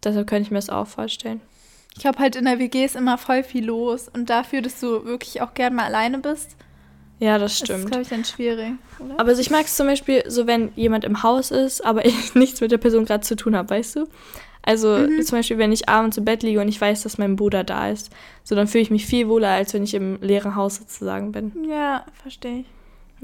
deshalb 0.04 0.28
könnte 0.28 0.44
ich 0.44 0.52
mir 0.52 0.58
das 0.58 0.70
auch 0.70 0.88
vorstellen. 0.88 1.42
Ich 1.94 2.02
glaube 2.02 2.20
halt 2.20 2.36
in 2.38 2.46
der 2.46 2.60
WG 2.60 2.86
ist 2.86 2.96
immer 2.96 3.18
voll 3.18 3.44
viel 3.44 3.66
los 3.66 4.08
und 4.08 4.30
dafür, 4.30 4.62
dass 4.62 4.80
du 4.80 5.04
wirklich 5.06 5.42
auch 5.42 5.54
gern 5.54 5.76
mal 5.76 5.86
alleine 5.86 6.20
bist, 6.20 6.56
Ja, 7.22 7.38
das 7.38 7.54
ist 7.54 7.62
es, 7.62 7.66
stimmt. 7.68 7.86
glaube 7.88 8.02
ich, 8.02 8.10
dann 8.10 8.26
schwierig. 8.26 8.74
Oder? 9.00 9.14
Aber 9.20 9.30
also 9.30 9.42
ich 9.42 9.52
mag 9.52 9.66
es 9.66 9.76
zum 9.78 9.86
Beispiel 9.88 10.24
so, 10.28 10.48
wenn 10.48 10.72
jemand 10.76 11.04
im 11.06 11.22
Haus 11.24 11.52
ist, 11.52 11.86
aber 11.86 12.04
ich 12.06 12.34
nichts 12.36 12.60
mit 12.62 12.72
der 12.72 12.78
Person 12.80 13.06
gerade 13.06 13.22
zu 13.22 13.36
tun 13.36 13.56
habe, 13.56 13.70
weißt 13.70 13.96
du? 13.98 14.08
Also 14.64 14.90
Mhm. 14.90 15.22
zum 15.24 15.38
Beispiel, 15.40 15.58
wenn 15.58 15.72
ich 15.72 15.88
abends 15.90 16.18
im 16.18 16.26
Bett 16.26 16.44
liege 16.44 16.62
und 16.62 16.68
ich 16.68 16.80
weiß, 16.82 17.04
dass 17.04 17.18
mein 17.18 17.36
Bruder 17.36 17.64
da 17.64 17.90
ist, 17.90 18.12
so 18.44 18.56
dann 18.56 18.68
fühle 18.68 18.82
ich 18.84 18.92
mich 18.92 19.06
viel 19.06 19.28
wohler, 19.28 19.50
als 19.50 19.74
wenn 19.74 19.84
ich 19.84 19.94
im 19.94 20.20
leeren 20.22 20.56
Haus 20.56 20.76
sozusagen 20.78 21.32
bin. 21.32 21.52
Ja, 21.70 22.06
verstehe 22.22 22.60
ich. 22.62 22.66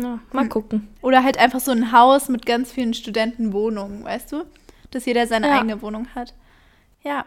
Ja, 0.03 0.19
mal 0.31 0.43
Hm. 0.43 0.49
gucken. 0.49 0.87
Oder 1.01 1.23
halt 1.23 1.39
einfach 1.39 1.59
so 1.59 1.71
ein 1.71 1.91
Haus 1.91 2.29
mit 2.29 2.45
ganz 2.45 2.71
vielen 2.71 2.93
Studentenwohnungen, 2.93 4.03
weißt 4.03 4.31
du? 4.31 4.43
Dass 4.91 5.05
jeder 5.05 5.25
seine 5.27 5.47
Ja. 5.47 5.57
eigene 5.59 5.81
Wohnung 5.81 6.07
hat. 6.15 6.33
Ja, 7.03 7.25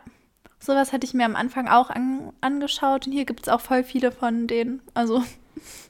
sowas 0.61 0.93
hatte 0.93 1.05
ich 1.05 1.15
mir 1.15 1.25
am 1.25 1.35
Anfang 1.37 1.67
auch 1.69 1.91
an, 1.91 2.33
angeschaut 2.41 3.07
und 3.07 3.13
hier 3.13 3.25
gibt 3.25 3.43
es 3.43 3.49
auch 3.49 3.61
voll 3.61 3.83
viele 3.85 4.13
von 4.13 4.47
denen. 4.47 4.83
Also, 4.95 5.23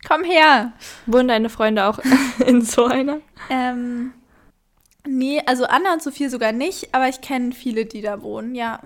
komm 0.06 0.24
her! 0.24 0.72
Wohnen 1.06 1.28
deine 1.28 1.48
Freunde 1.48 1.84
auch 1.86 1.98
in 2.46 2.62
so 2.62 2.84
einer? 2.86 3.20
Ähm, 3.50 4.12
nee, 5.06 5.42
also 5.46 5.64
Anna 5.64 5.92
und 5.92 6.02
Sophie 6.02 6.28
sogar 6.28 6.52
nicht, 6.52 6.94
aber 6.94 7.08
ich 7.08 7.20
kenne 7.20 7.52
viele, 7.52 7.84
die 7.86 8.02
da 8.02 8.22
wohnen, 8.22 8.54
ja. 8.54 8.80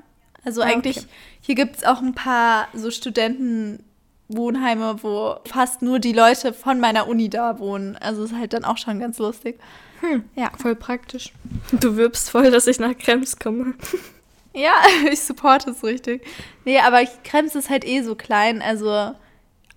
Also 0.44 0.62
Ah, 0.62 0.66
eigentlich, 0.66 0.98
okay. 0.98 1.06
hier 1.40 1.54
gibt 1.54 1.76
es 1.76 1.84
auch 1.84 2.02
ein 2.02 2.14
paar 2.14 2.68
so 2.74 2.90
Studentenwohnheime, 2.90 5.02
wo 5.02 5.36
fast 5.46 5.82
nur 5.82 5.98
die 5.98 6.12
Leute 6.12 6.52
von 6.52 6.80
meiner 6.80 7.08
Uni 7.08 7.28
da 7.30 7.58
wohnen. 7.58 7.96
Also 7.96 8.24
ist 8.24 8.34
halt 8.34 8.52
dann 8.52 8.64
auch 8.64 8.78
schon 8.78 9.00
ganz 9.00 9.18
lustig. 9.18 9.58
Hm, 10.00 10.24
Ja. 10.34 10.50
voll 10.60 10.74
praktisch. 10.74 11.32
Du 11.72 11.96
wirbst 11.96 12.30
voll, 12.30 12.50
dass 12.50 12.66
ich 12.66 12.78
nach 12.78 12.96
Krems 12.98 13.38
komme. 13.38 13.74
Ja, 14.56 14.70
ich 15.10 15.20
supporte 15.20 15.70
es 15.70 15.82
richtig. 15.82 16.24
Nee, 16.64 16.78
aber 16.78 17.00
Krems 17.24 17.56
ist 17.56 17.70
halt 17.70 17.84
eh 17.84 18.02
so 18.02 18.14
klein. 18.14 18.62
Also 18.62 19.12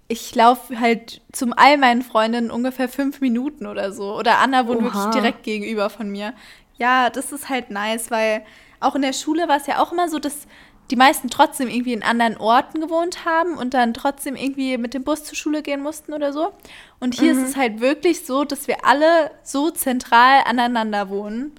ich 0.08 0.34
laufe 0.36 0.80
halt 0.80 1.22
zum 1.32 1.54
all 1.54 1.78
meinen 1.78 2.02
Freundinnen 2.02 2.52
ungefähr 2.52 2.88
fünf 2.90 3.20
Minuten 3.22 3.66
oder 3.66 3.92
so. 3.92 4.16
Oder 4.18 4.38
Anna 4.40 4.68
wohnt 4.68 4.80
Oha. 4.82 4.86
wirklich 4.86 5.06
direkt 5.14 5.44
gegenüber 5.44 5.90
von 5.90 6.10
mir. 6.10 6.34
Ja, 6.78 7.10
das 7.10 7.32
ist 7.32 7.50
halt 7.50 7.72
nice, 7.72 8.10
weil 8.12 8.44
auch 8.80 8.96
in 8.96 9.02
der 9.02 9.14
Schule 9.14 9.48
war 9.48 9.58
es 9.58 9.68
ja 9.68 9.82
auch 9.82 9.92
immer 9.92 10.08
so, 10.10 10.20
dass 10.20 10.48
die 10.92 10.96
meisten 10.96 11.30
trotzdem 11.30 11.68
irgendwie 11.68 11.92
in 11.92 12.04
anderen 12.04 12.38
Orten 12.38 12.80
gewohnt 12.80 13.26
haben 13.26 13.58
und 13.58 13.74
dann 13.74 13.94
trotzdem 13.94 14.38
irgendwie 14.38 14.78
mit 14.78 14.94
dem 14.94 15.04
Bus 15.04 15.26
zur 15.26 15.36
Schule 15.36 15.62
gehen 15.62 15.82
mussten 15.82 16.14
oder 16.14 16.32
so. 16.32 16.54
Und 17.02 17.20
hier 17.20 17.34
Mhm. 17.34 17.44
ist 17.44 17.50
es 17.50 17.56
halt 17.58 17.82
wirklich 17.82 18.26
so, 18.26 18.46
dass 18.46 18.68
wir 18.70 18.86
alle 18.86 19.32
so 19.44 19.70
zentral 19.72 20.44
aneinander 20.46 21.10
wohnen. 21.10 21.52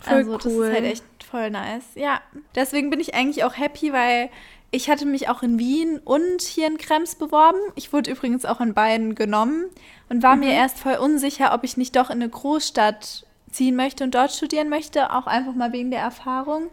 Voll 0.00 0.14
also 0.14 0.36
das 0.38 0.46
cool. 0.46 0.66
ist 0.66 0.72
halt 0.74 0.84
echt 0.84 1.04
voll 1.30 1.50
nice. 1.50 1.84
Ja, 1.94 2.22
deswegen 2.54 2.88
bin 2.88 3.00
ich 3.00 3.14
eigentlich 3.14 3.44
auch 3.44 3.58
happy, 3.58 3.92
weil 3.92 4.30
ich 4.74 4.90
hatte 4.90 5.06
mich 5.06 5.28
auch 5.28 5.42
in 5.42 5.58
Wien 5.58 5.98
und 6.04 6.42
hier 6.42 6.66
in 6.66 6.78
Krems 6.78 7.14
beworben. 7.14 7.58
Ich 7.76 7.92
wurde 7.92 8.10
übrigens 8.10 8.44
auch 8.44 8.60
an 8.60 8.74
beiden 8.74 9.14
genommen 9.14 9.66
und 10.08 10.22
war 10.22 10.34
Mhm. 10.36 10.40
mir 10.40 10.52
erst 10.52 10.78
voll 10.78 10.94
unsicher, 10.96 11.54
ob 11.54 11.64
ich 11.64 11.76
nicht 11.76 11.96
doch 11.96 12.10
in 12.10 12.16
eine 12.22 12.28
Großstadt 12.28 13.24
ziehen 13.50 13.76
möchte 13.76 14.04
und 14.04 14.14
dort 14.14 14.32
studieren 14.32 14.68
möchte, 14.68 15.12
auch 15.12 15.26
einfach 15.26 15.54
mal 15.54 15.72
wegen 15.72 15.90
der 15.90 16.00
Erfahrung. 16.00 16.70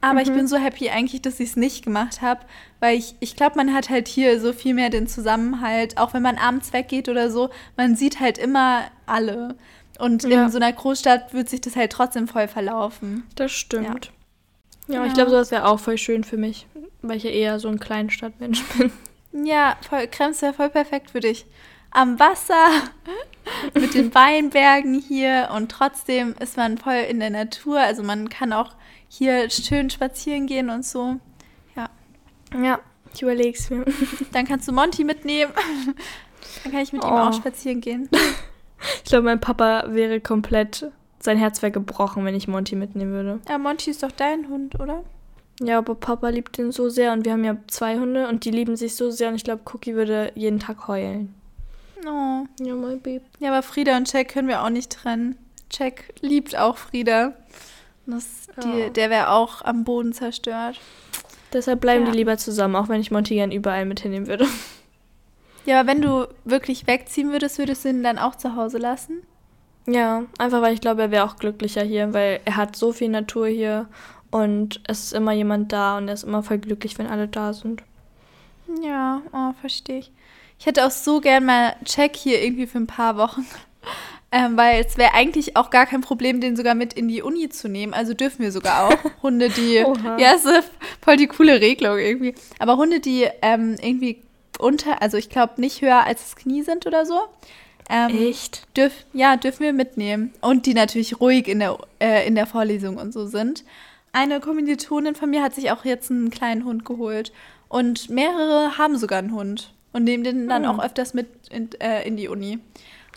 Aber 0.00 0.14
Mhm. 0.14 0.20
ich 0.20 0.32
bin 0.32 0.46
so 0.46 0.56
happy 0.56 0.88
eigentlich, 0.90 1.20
dass 1.22 1.40
ich 1.40 1.50
es 1.50 1.56
nicht 1.56 1.84
gemacht 1.84 2.22
habe, 2.22 2.40
weil 2.78 2.96
ich, 2.96 3.16
ich 3.20 3.36
glaube, 3.36 3.56
man 3.56 3.74
hat 3.74 3.90
halt 3.90 4.08
hier 4.08 4.40
so 4.40 4.52
viel 4.52 4.72
mehr 4.72 4.88
den 4.88 5.06
Zusammenhalt, 5.08 5.98
auch 5.98 6.14
wenn 6.14 6.22
man 6.22 6.38
abends 6.38 6.72
weggeht 6.72 7.08
oder 7.08 7.30
so, 7.30 7.50
man 7.76 7.96
sieht 7.96 8.18
halt 8.20 8.38
immer 8.38 8.84
alle. 9.06 9.56
Und 9.98 10.22
Ja. 10.22 10.44
in 10.44 10.50
so 10.50 10.56
einer 10.56 10.72
Großstadt 10.72 11.34
wird 11.34 11.50
sich 11.50 11.60
das 11.60 11.76
halt 11.76 11.92
trotzdem 11.92 12.28
voll 12.28 12.48
verlaufen. 12.48 13.24
Das 13.34 13.52
stimmt. 13.52 14.10
Ja, 14.88 14.94
Ja. 15.00 15.04
ich 15.06 15.12
glaube, 15.12 15.30
sowas 15.30 15.50
wäre 15.50 15.66
auch 15.68 15.78
voll 15.78 15.98
schön 15.98 16.24
für 16.24 16.38
mich, 16.38 16.66
weil 17.02 17.16
ich 17.16 17.24
ja 17.24 17.30
eher 17.30 17.58
so 17.60 17.68
ein 17.68 17.78
Kleinstadtmensch 17.80 18.62
bin. 18.76 18.92
Ja, 19.46 19.76
voll, 19.88 20.06
Krems 20.08 20.42
wäre 20.42 20.52
voll 20.54 20.70
perfekt 20.70 21.10
für 21.10 21.20
dich. 21.20 21.46
Am 21.92 22.18
Wasser, 22.18 22.68
mit 23.74 23.94
den 23.94 24.14
Weinbergen 24.14 24.94
hier 24.94 25.50
und 25.56 25.70
trotzdem 25.70 26.34
ist 26.40 26.56
man 26.56 26.78
voll 26.78 27.04
in 27.08 27.20
der 27.20 27.30
Natur. 27.30 27.78
Also 27.80 28.02
man 28.02 28.28
kann 28.28 28.52
auch 28.52 28.74
hier 29.08 29.50
schön 29.50 29.90
spazieren 29.90 30.46
gehen 30.46 30.70
und 30.70 30.84
so. 30.84 31.16
Ja, 32.52 32.80
ich 33.14 33.22
überlege 33.22 33.56
es 33.56 33.70
mir. 33.70 33.84
Dann 34.32 34.44
kannst 34.46 34.66
du 34.66 34.72
Monty 34.72 35.04
mitnehmen. 35.04 35.52
Dann 36.64 36.72
kann 36.72 36.82
ich 36.82 36.92
mit 36.92 37.04
ihm 37.04 37.10
Oh. 37.10 37.16
auch 37.16 37.32
spazieren 37.32 37.80
gehen. 37.80 38.08
Ich 39.04 39.10
glaube, 39.10 39.24
mein 39.26 39.40
Papa 39.40 39.84
wäre 39.88 40.20
komplett, 40.20 40.90
sein 41.20 41.36
Herz 41.38 41.62
wäre 41.62 41.70
gebrochen, 41.70 42.24
wenn 42.24 42.34
ich 42.34 42.48
Monty 42.48 42.74
mitnehmen 42.74 43.12
würde. 43.12 43.40
Ja, 43.48 43.58
Monty 43.58 43.90
ist 43.90 44.02
doch 44.02 44.10
dein 44.10 44.48
Hund, 44.48 44.80
oder? 44.80 45.04
Ja, 45.62 45.78
aber 45.78 45.94
Papa 45.94 46.30
liebt 46.30 46.58
ihn 46.58 46.72
so 46.72 46.88
sehr 46.88 47.12
und 47.12 47.24
wir 47.24 47.32
haben 47.32 47.44
ja 47.44 47.56
zwei 47.68 47.98
Hunde 47.98 48.28
und 48.28 48.44
die 48.44 48.50
lieben 48.50 48.76
sich 48.76 48.94
so 48.96 49.10
sehr 49.10 49.28
und 49.28 49.34
ich 49.34 49.44
glaube, 49.44 49.62
Cookie 49.72 49.94
würde 49.94 50.32
jeden 50.34 50.58
Tag 50.58 50.88
heulen. 50.88 51.34
Oh. 52.06 52.46
Ja, 52.60 52.74
mein 52.74 53.00
Baby. 53.00 53.24
Ja, 53.40 53.50
aber 53.52 53.62
Frieda 53.62 53.96
und 53.96 54.10
Jack 54.10 54.28
können 54.30 54.48
wir 54.48 54.62
auch 54.64 54.70
nicht 54.70 54.90
trennen. 54.90 55.36
Jack 55.70 56.14
liebt 56.22 56.56
auch 56.56 56.78
Frieda. 56.78 57.34
Das, 58.06 58.46
die, 58.64 58.78
Ja. 58.80 58.88
Der 58.88 59.10
wäre 59.10 59.30
auch 59.30 59.62
am 59.62 59.84
Boden 59.84 60.12
zerstört. 60.14 60.80
Deshalb 61.52 61.80
bleiben 61.80 62.06
Ja. 62.06 62.10
die 62.12 62.16
lieber 62.16 62.38
zusammen, 62.38 62.74
auch 62.76 62.88
wenn 62.88 63.00
ich 63.00 63.10
Monty 63.10 63.34
gern 63.34 63.52
überall 63.52 63.84
mit 63.84 64.00
hinnehmen 64.00 64.26
würde. 64.26 64.46
Ja, 65.66 65.80
aber 65.80 65.90
wenn 65.90 66.00
du 66.00 66.26
wirklich 66.46 66.86
wegziehen 66.86 67.32
würdest, 67.32 67.58
würdest 67.58 67.84
du 67.84 67.90
ihn 67.90 68.02
dann 68.02 68.16
auch 68.18 68.34
zu 68.34 68.56
Hause 68.56 68.78
lassen? 68.78 69.22
Ja, 69.86 70.22
einfach 70.38 70.62
weil 70.62 70.72
ich 70.72 70.80
glaube, 70.80 71.02
er 71.02 71.10
wäre 71.10 71.24
auch 71.26 71.36
glücklicher 71.36 71.82
hier, 71.82 72.14
weil 72.14 72.40
er 72.46 72.56
hat 72.56 72.76
so 72.76 72.92
viel 72.92 73.10
Natur 73.10 73.46
hier 73.46 73.86
und 74.30 74.80
es 74.86 75.04
ist 75.04 75.12
immer 75.12 75.32
jemand 75.32 75.72
da 75.72 75.98
und 75.98 76.08
er 76.08 76.14
ist 76.14 76.24
immer 76.24 76.42
voll 76.42 76.58
glücklich, 76.58 76.98
wenn 76.98 77.06
alle 77.06 77.28
da 77.28 77.52
sind. 77.52 77.82
Ja, 78.82 79.22
oh, 79.32 79.52
verstehe 79.60 79.98
ich. 79.98 80.12
Ich 80.58 80.66
hätte 80.66 80.86
auch 80.86 80.90
so 80.90 81.20
gern 81.20 81.46
mal 81.46 81.74
Jack 81.86 82.16
hier 82.16 82.42
irgendwie 82.42 82.66
für 82.66 82.78
ein 82.78 82.86
paar 82.86 83.16
Wochen. 83.16 83.46
Ähm, 84.32 84.56
weil 84.56 84.84
es 84.84 84.96
wäre 84.96 85.12
eigentlich 85.14 85.56
auch 85.56 85.70
gar 85.70 85.86
kein 85.86 86.02
Problem, 86.02 86.40
den 86.40 86.54
sogar 86.54 86.76
mit 86.76 86.92
in 86.92 87.08
die 87.08 87.20
Uni 87.20 87.48
zu 87.48 87.68
nehmen. 87.68 87.92
Also 87.92 88.14
dürfen 88.14 88.42
wir 88.42 88.52
sogar 88.52 88.86
auch 88.86 88.96
Hunde, 89.24 89.48
die. 89.48 89.74
Ja, 90.18 90.34
ist 90.34 90.46
voll 91.00 91.16
die 91.16 91.26
coole 91.26 91.60
Regelung 91.60 91.98
irgendwie. 91.98 92.36
Aber 92.60 92.76
Hunde, 92.76 93.00
die 93.00 93.26
ähm, 93.42 93.74
irgendwie 93.82 94.22
unter, 94.60 95.02
also 95.02 95.16
ich 95.16 95.30
glaube 95.30 95.60
nicht 95.60 95.82
höher 95.82 96.06
als 96.06 96.22
das 96.22 96.36
Knie 96.36 96.62
sind 96.62 96.86
oder 96.86 97.06
so. 97.06 97.18
Ähm, 97.88 98.28
Echt? 98.28 98.68
Dürf, 98.76 98.92
ja, 99.12 99.36
dürfen 99.36 99.64
wir 99.64 99.72
mitnehmen. 99.72 100.32
Und 100.40 100.66
die 100.66 100.74
natürlich 100.74 101.20
ruhig 101.20 101.48
in 101.48 101.58
der, 101.58 101.76
äh, 101.98 102.24
in 102.24 102.36
der 102.36 102.46
Vorlesung 102.46 102.98
und 102.98 103.12
so 103.12 103.26
sind. 103.26 103.64
Eine 104.12 104.40
Kommilitonin 104.40 105.14
von 105.14 105.30
mir 105.30 105.42
hat 105.42 105.54
sich 105.54 105.70
auch 105.70 105.84
jetzt 105.84 106.10
einen 106.10 106.30
kleinen 106.30 106.64
Hund 106.64 106.84
geholt. 106.84 107.32
Und 107.68 108.10
mehrere 108.10 108.78
haben 108.78 108.96
sogar 108.96 109.20
einen 109.20 109.32
Hund 109.32 109.72
und 109.92 110.04
nehmen 110.04 110.24
den 110.24 110.48
dann 110.48 110.66
oh. 110.66 110.70
auch 110.70 110.84
öfters 110.84 111.14
mit 111.14 111.28
in, 111.50 111.70
äh, 111.80 112.06
in 112.06 112.16
die 112.16 112.28
Uni. 112.28 112.58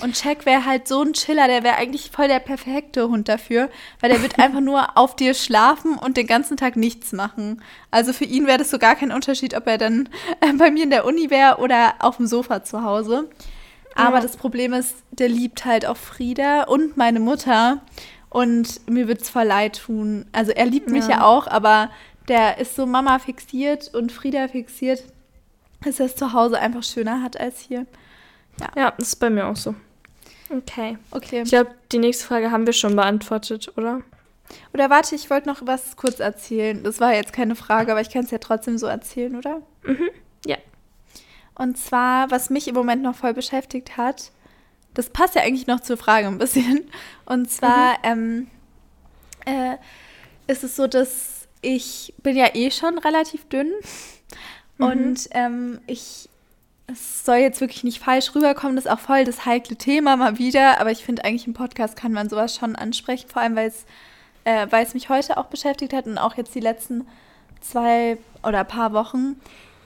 Und 0.02 0.22
Jack 0.24 0.46
wäre 0.46 0.66
halt 0.66 0.88
so 0.88 1.02
ein 1.02 1.14
Chiller, 1.14 1.48
der 1.48 1.64
wäre 1.64 1.76
eigentlich 1.76 2.10
voll 2.12 2.28
der 2.28 2.40
perfekte 2.40 3.10
Hund 3.10 3.30
dafür, 3.30 3.70
weil 4.00 4.10
der 4.10 4.22
wird 4.22 4.40
einfach 4.40 4.60
nur 4.60 4.98
auf 4.98 5.16
dir 5.16 5.34
schlafen 5.34 5.98
und 5.98 6.18
den 6.18 6.28
ganzen 6.28 6.58
Tag 6.58 6.76
nichts 6.76 7.12
machen. 7.14 7.62
Also 7.92 8.12
für 8.12 8.26
ihn 8.26 8.48
wäre 8.48 8.58
das 8.58 8.72
so 8.72 8.80
gar 8.80 8.96
kein 8.96 9.12
Unterschied, 9.12 9.56
ob 9.56 9.68
er 9.68 9.78
dann 9.78 10.10
äh, 10.42 10.54
bei 10.54 10.72
mir 10.72 10.84
in 10.84 10.90
der 10.90 11.06
Uni 11.06 11.30
wäre 11.30 11.58
oder 11.58 11.96
auf 12.00 12.18
dem 12.18 12.28
Sofa 12.28 12.64
zu 12.64 12.84
Hause. 12.84 13.30
Aber 13.96 14.18
ja. 14.18 14.24
das 14.24 14.38
Problem 14.38 14.74
ist, 14.74 14.96
der 15.12 15.30
liebt 15.30 15.66
halt 15.66 15.86
auch 15.86 15.98
Frieda 15.98 16.64
und 16.64 16.98
meine 16.98 17.20
Mutter. 17.20 17.82
Und 18.34 18.90
mir 18.90 19.08
wird 19.08 19.22
es 19.22 19.30
voll 19.30 19.44
leid 19.44 19.84
tun. 19.86 20.26
Also 20.32 20.52
er 20.52 20.66
liebt 20.66 20.90
mich 20.90 21.04
ja, 21.04 21.18
ja 21.18 21.24
auch, 21.24 21.46
aber 21.46 21.92
der 22.28 22.58
ist 22.58 22.76
so 22.76 22.88
Mama 22.88 23.20
fixiert 23.20 23.94
und 23.94 24.12
Frieda 24.12 24.48
fixiert, 24.48 25.04
dass 25.84 26.00
er 26.00 26.08
es 26.08 26.16
zu 26.16 26.34
Hause 26.34 26.60
einfach 26.60 26.82
schöner 26.82 27.22
hat 27.22 27.40
als 27.40 27.60
hier. 27.60 27.86
Ja. 28.60 28.68
ja, 28.76 28.94
das 28.98 29.10
ist 29.10 29.16
bei 29.18 29.30
mir 29.30 29.46
auch 29.46 29.56
so. 29.56 29.76
Okay. 30.50 30.98
Okay. 31.12 31.44
Ich 31.44 31.50
glaube, 31.50 31.76
die 31.92 32.00
nächste 32.00 32.26
Frage 32.26 32.50
haben 32.50 32.66
wir 32.66 32.74
schon 32.74 32.96
beantwortet, 32.96 33.72
oder? 33.78 34.02
Oder 34.74 34.90
warte, 34.90 35.14
ich 35.14 35.30
wollte 35.30 35.48
noch 35.48 35.62
was 35.66 35.96
kurz 35.96 36.20
erzählen. 36.20 36.84
Das 36.84 37.00
war 37.00 37.14
jetzt 37.14 37.34
keine 37.34 37.56
Frage, 37.56 37.92
aber 37.92 38.02
ich 38.02 38.10
kann 38.10 38.24
es 38.24 38.32
ja 38.32 38.40
trotzdem 38.40 38.80
so 38.80 38.88
erzählen, 38.88 39.36
oder? 39.36 39.62
Mhm. 39.84 40.10
Ja. 40.46 40.58
Und 41.54 41.78
zwar, 41.78 42.32
was 42.32 42.50
mich 42.50 42.68
im 42.68 42.74
Moment 42.74 43.04
noch 43.04 43.16
voll 43.16 43.36
beschäftigt 43.36 43.96
hat, 43.96 44.32
das 44.94 45.10
passt 45.10 45.36
ja 45.36 45.42
eigentlich 45.42 45.68
noch 45.68 45.80
zur 45.80 45.98
Frage 45.98 46.28
ein 46.28 46.38
bisschen. 46.38 46.90
Und 47.26 47.50
zwar 47.50 47.94
mhm. 48.00 48.48
ähm, 49.46 49.78
äh, 50.48 50.52
ist 50.52 50.64
es 50.64 50.76
so, 50.76 50.88
dass 50.88 51.48
ich 51.62 52.14
bin 52.22 52.36
ja 52.36 52.50
eh 52.54 52.72
schon 52.72 52.98
relativ 52.98 53.48
dünn. 53.50 53.72
Mhm. 54.78 54.86
Und 54.86 55.30
ähm, 55.32 55.80
ich 55.88 56.30
es 56.86 57.24
soll 57.24 57.38
jetzt 57.38 57.62
wirklich 57.62 57.86
nicht 57.86 58.04
falsch 58.04 58.36
rüberkommen, 58.36 58.76
das 58.76 58.86
ist 58.86 58.92
auch 58.92 59.00
voll 59.00 59.24
das 59.24 59.46
heikle 59.46 59.78
Thema 59.78 60.18
mal 60.18 60.38
wieder, 60.38 60.82
aber 60.82 60.92
ich 60.92 61.06
finde 61.06 61.24
eigentlich 61.24 61.48
im 61.48 61.54
Podcast 61.54 61.96
kann 61.96 62.12
man 62.12 62.28
sowas 62.28 62.56
schon 62.56 62.76
ansprechen, 62.76 63.30
vor 63.30 63.42
allem 63.42 63.56
weil 63.56 63.70
es 63.70 63.86
äh, 64.44 64.68
weil 64.70 64.86
es 64.86 64.94
mich 64.94 65.10
heute 65.10 65.38
auch 65.38 65.46
beschäftigt 65.46 65.94
hat 65.94 66.06
und 66.06 66.18
auch 66.18 66.36
jetzt 66.36 66.54
die 66.56 66.60
letzten 66.60 67.08
zwei 67.62 68.18
oder 68.44 68.64
paar 68.64 68.94
Wochen, 68.94 69.38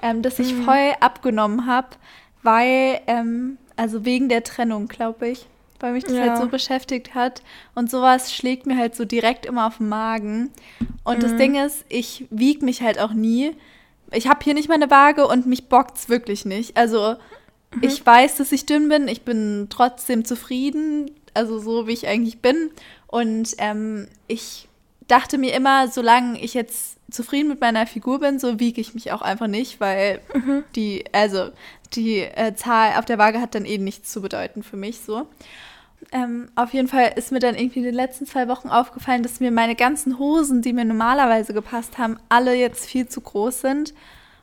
ähm, 0.01 0.21
dass 0.21 0.39
ich 0.39 0.53
mhm. 0.53 0.63
voll 0.63 0.93
abgenommen 0.99 1.65
habe, 1.65 1.89
weil, 2.43 3.01
ähm, 3.07 3.57
also 3.77 4.03
wegen 4.03 4.27
der 4.29 4.43
Trennung, 4.43 4.87
glaube 4.87 5.29
ich, 5.29 5.45
weil 5.79 5.93
mich 5.93 6.03
das 6.03 6.13
ja. 6.13 6.27
halt 6.27 6.37
so 6.37 6.47
beschäftigt 6.47 7.15
hat 7.15 7.41
und 7.75 7.89
sowas 7.89 8.33
schlägt 8.33 8.65
mir 8.65 8.77
halt 8.77 8.95
so 8.95 9.05
direkt 9.05 9.45
immer 9.45 9.67
auf 9.67 9.77
den 9.77 9.89
Magen. 9.89 10.51
Und 11.03 11.19
mhm. 11.19 11.21
das 11.21 11.35
Ding 11.37 11.55
ist, 11.55 11.85
ich 11.87 12.25
wiege 12.29 12.65
mich 12.65 12.81
halt 12.81 12.99
auch 12.99 13.13
nie 13.13 13.55
ich 14.11 14.27
habe 14.27 14.43
hier 14.43 14.53
nicht 14.53 14.69
meine 14.69 14.89
Waage 14.89 15.27
und 15.27 15.45
mich 15.45 15.67
bockt's 15.67 16.09
wirklich 16.09 16.45
nicht. 16.45 16.77
Also 16.77 17.15
mhm. 17.75 17.83
ich 17.83 18.05
weiß, 18.05 18.37
dass 18.37 18.51
ich 18.51 18.65
dünn 18.65 18.89
bin. 18.89 19.07
Ich 19.07 19.23
bin 19.23 19.67
trotzdem 19.69 20.25
zufrieden, 20.25 21.11
also 21.33 21.59
so 21.59 21.87
wie 21.87 21.93
ich 21.93 22.07
eigentlich 22.07 22.39
bin. 22.41 22.71
Und 23.07 23.55
ähm, 23.57 24.07
ich 24.27 24.67
dachte 25.07 25.37
mir 25.37 25.53
immer, 25.53 25.87
solange 25.87 26.39
ich 26.39 26.53
jetzt 26.53 26.97
zufrieden 27.09 27.47
mit 27.47 27.61
meiner 27.61 27.87
Figur 27.87 28.19
bin, 28.19 28.39
so 28.39 28.59
wiege 28.59 28.81
ich 28.81 28.93
mich 28.93 29.11
auch 29.13 29.21
einfach 29.21 29.47
nicht, 29.47 29.79
weil 29.79 30.19
mhm. 30.33 30.63
die, 30.75 31.05
also 31.13 31.51
die 31.93 32.19
äh, 32.19 32.53
Zahl 32.55 32.97
auf 32.97 33.05
der 33.05 33.17
Waage 33.17 33.41
hat 33.41 33.55
dann 33.55 33.65
eh 33.65 33.77
nichts 33.77 34.11
zu 34.11 34.21
bedeuten 34.21 34.63
für 34.63 34.77
mich 34.77 34.99
so. 35.01 35.27
Ähm, 36.11 36.49
auf 36.55 36.73
jeden 36.73 36.87
Fall 36.87 37.13
ist 37.15 37.31
mir 37.31 37.39
dann 37.39 37.55
irgendwie 37.55 37.79
in 37.79 37.85
den 37.85 37.95
letzten 37.95 38.25
zwei 38.25 38.47
Wochen 38.47 38.69
aufgefallen, 38.69 39.23
dass 39.23 39.39
mir 39.39 39.51
meine 39.51 39.75
ganzen 39.75 40.19
Hosen, 40.19 40.61
die 40.61 40.73
mir 40.73 40.85
normalerweise 40.85 41.53
gepasst 41.53 41.97
haben, 41.97 42.17
alle 42.29 42.53
jetzt 42.55 42.85
viel 42.85 43.07
zu 43.07 43.21
groß 43.21 43.61
sind. 43.61 43.93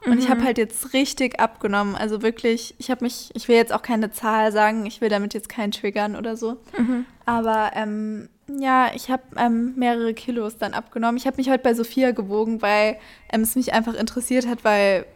Und 0.05 0.15
mhm. 0.15 0.19
ich 0.19 0.29
habe 0.29 0.45
halt 0.45 0.59
jetzt 0.59 0.93
richtig 0.93 1.41
abgenommen. 1.41 1.95
Also 1.95 2.23
wirklich, 2.23 2.75
ich 2.79 2.91
habe 2.91 3.05
mich, 3.05 3.31
ich 3.35 3.49
will 3.49 3.57
jetzt 3.57 3.73
auch 3.73 3.83
keine 3.83 4.11
Zahl 4.11 4.53
sagen, 4.53 4.85
ich 4.85 5.01
will 5.01 5.09
damit 5.09 5.33
jetzt 5.33 5.49
keinen 5.49 5.71
triggern 5.71 6.17
oder 6.17 6.37
so. 6.37 6.59
Mhm. 6.77 7.07
Aber 7.25 7.71
ähm, 7.75 8.29
ja, 8.49 8.91
ich 8.95 9.11
habe 9.11 9.23
ähm, 9.37 9.75
mehrere 9.77 10.13
Kilos 10.13 10.59
dann 10.59 10.75
abgenommen. 10.75 11.17
Ich 11.17 11.27
habe 11.27 11.39
mich 11.39 11.49
heute 11.49 11.63
bei 11.63 11.73
Sophia 11.73 12.11
gewogen, 12.11 12.61
weil 12.61 12.99
ähm, 13.33 13.41
es 13.41 13.57
mich 13.57 13.73
einfach 13.73 13.95
interessiert 13.95 14.47
hat, 14.47 14.65
weil 14.65 15.07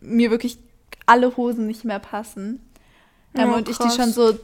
mir 0.00 0.30
wirklich 0.32 0.58
alle 1.06 1.36
Hosen 1.36 1.66
nicht 1.66 1.84
mehr 1.84 1.98
passen. 1.98 2.60
Ähm, 3.34 3.50
oh, 3.50 3.56
und 3.56 3.68
ich 3.68 3.78
die 3.78 3.90
schon 3.90 4.12
so 4.12 4.38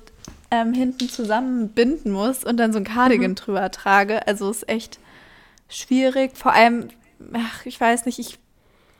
ähm, 0.50 0.72
hinten 0.72 1.08
zusammenbinden 1.08 2.10
muss 2.10 2.44
und 2.44 2.56
dann 2.56 2.72
so 2.72 2.78
ein 2.78 2.84
Cardigan 2.84 3.32
mhm. 3.32 3.36
drüber 3.36 3.70
trage. 3.70 4.26
Also 4.26 4.50
ist 4.50 4.68
echt 4.68 4.98
schwierig. 5.68 6.36
Vor 6.36 6.52
allem, 6.52 6.88
ach, 7.32 7.66
ich 7.66 7.80
weiß 7.80 8.06
nicht, 8.06 8.18
ich, 8.18 8.38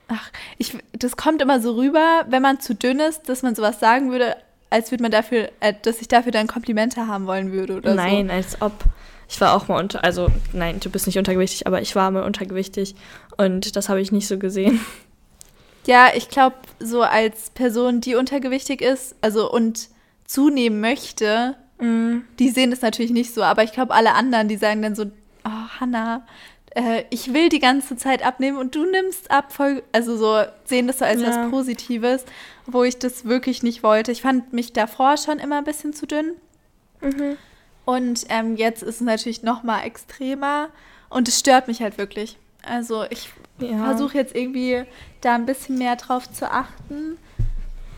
ach, 0.08 0.30
ich, 0.58 0.76
das 0.92 1.16
kommt 1.16 1.40
immer 1.42 1.60
so 1.60 1.74
rüber, 1.74 2.26
wenn 2.28 2.42
man 2.42 2.60
zu 2.60 2.74
dünn 2.74 3.00
ist, 3.00 3.28
dass 3.28 3.42
man 3.42 3.54
sowas 3.54 3.80
sagen 3.80 4.10
würde, 4.10 4.36
als 4.70 4.90
würde 4.90 5.02
man 5.02 5.12
dafür, 5.12 5.50
äh, 5.60 5.72
dass 5.82 6.00
ich 6.00 6.08
dafür 6.08 6.32
dann 6.32 6.46
Komplimente 6.46 7.06
haben 7.06 7.26
wollen 7.26 7.52
würde 7.52 7.76
oder 7.76 7.94
Nein, 7.94 8.28
so. 8.28 8.32
als 8.32 8.62
ob. 8.62 8.72
Ich 9.30 9.38
war 9.42 9.54
auch 9.54 9.68
mal 9.68 9.78
unter, 9.78 10.02
also 10.04 10.28
nein, 10.54 10.80
du 10.80 10.88
bist 10.88 11.06
nicht 11.06 11.18
untergewichtig, 11.18 11.66
aber 11.66 11.82
ich 11.82 11.94
war 11.94 12.10
mal 12.10 12.22
untergewichtig 12.22 12.94
und 13.36 13.76
das 13.76 13.90
habe 13.90 14.00
ich 14.00 14.10
nicht 14.10 14.26
so 14.26 14.38
gesehen. 14.38 14.80
Ja, 15.88 16.10
ich 16.14 16.28
glaube, 16.28 16.56
so 16.80 17.00
als 17.00 17.48
Person, 17.48 18.02
die 18.02 18.14
untergewichtig 18.14 18.82
ist, 18.82 19.16
also 19.22 19.50
und 19.50 19.88
zunehmen 20.26 20.82
möchte, 20.82 21.56
mm. 21.78 22.18
die 22.38 22.50
sehen 22.50 22.70
das 22.70 22.82
natürlich 22.82 23.10
nicht 23.10 23.32
so. 23.32 23.42
Aber 23.42 23.64
ich 23.64 23.72
glaube, 23.72 23.94
alle 23.94 24.12
anderen, 24.12 24.48
die 24.48 24.58
sagen 24.58 24.82
dann 24.82 24.94
so, 24.94 25.04
oh, 25.46 25.80
Hannah, 25.80 26.26
äh, 26.74 27.04
ich 27.08 27.32
will 27.32 27.48
die 27.48 27.58
ganze 27.58 27.96
Zeit 27.96 28.22
abnehmen 28.22 28.58
und 28.58 28.74
du 28.74 28.84
nimmst 28.84 29.30
ab, 29.30 29.50
voll, 29.50 29.82
also 29.92 30.18
so 30.18 30.42
sehen 30.66 30.88
das 30.88 30.98
so 30.98 31.06
als 31.06 31.22
ja. 31.22 31.28
was 31.28 31.50
Positives, 31.50 32.26
wo 32.66 32.84
ich 32.84 32.98
das 32.98 33.24
wirklich 33.24 33.62
nicht 33.62 33.82
wollte. 33.82 34.12
Ich 34.12 34.20
fand 34.20 34.52
mich 34.52 34.74
davor 34.74 35.16
schon 35.16 35.38
immer 35.38 35.56
ein 35.56 35.64
bisschen 35.64 35.94
zu 35.94 36.06
dünn. 36.06 36.32
Mhm. 37.00 37.38
Und 37.86 38.26
ähm, 38.28 38.56
jetzt 38.56 38.82
ist 38.82 38.96
es 38.96 39.00
natürlich 39.00 39.42
noch 39.42 39.62
mal 39.62 39.84
extremer 39.84 40.68
und 41.08 41.28
es 41.28 41.38
stört 41.38 41.66
mich 41.66 41.80
halt 41.80 41.96
wirklich. 41.96 42.36
Also 42.68 43.04
ich 43.10 43.30
ja. 43.58 43.84
versuche 43.84 44.16
jetzt 44.16 44.34
irgendwie 44.34 44.84
da 45.20 45.34
ein 45.34 45.46
bisschen 45.46 45.78
mehr 45.78 45.96
drauf 45.96 46.30
zu 46.30 46.50
achten. 46.50 47.18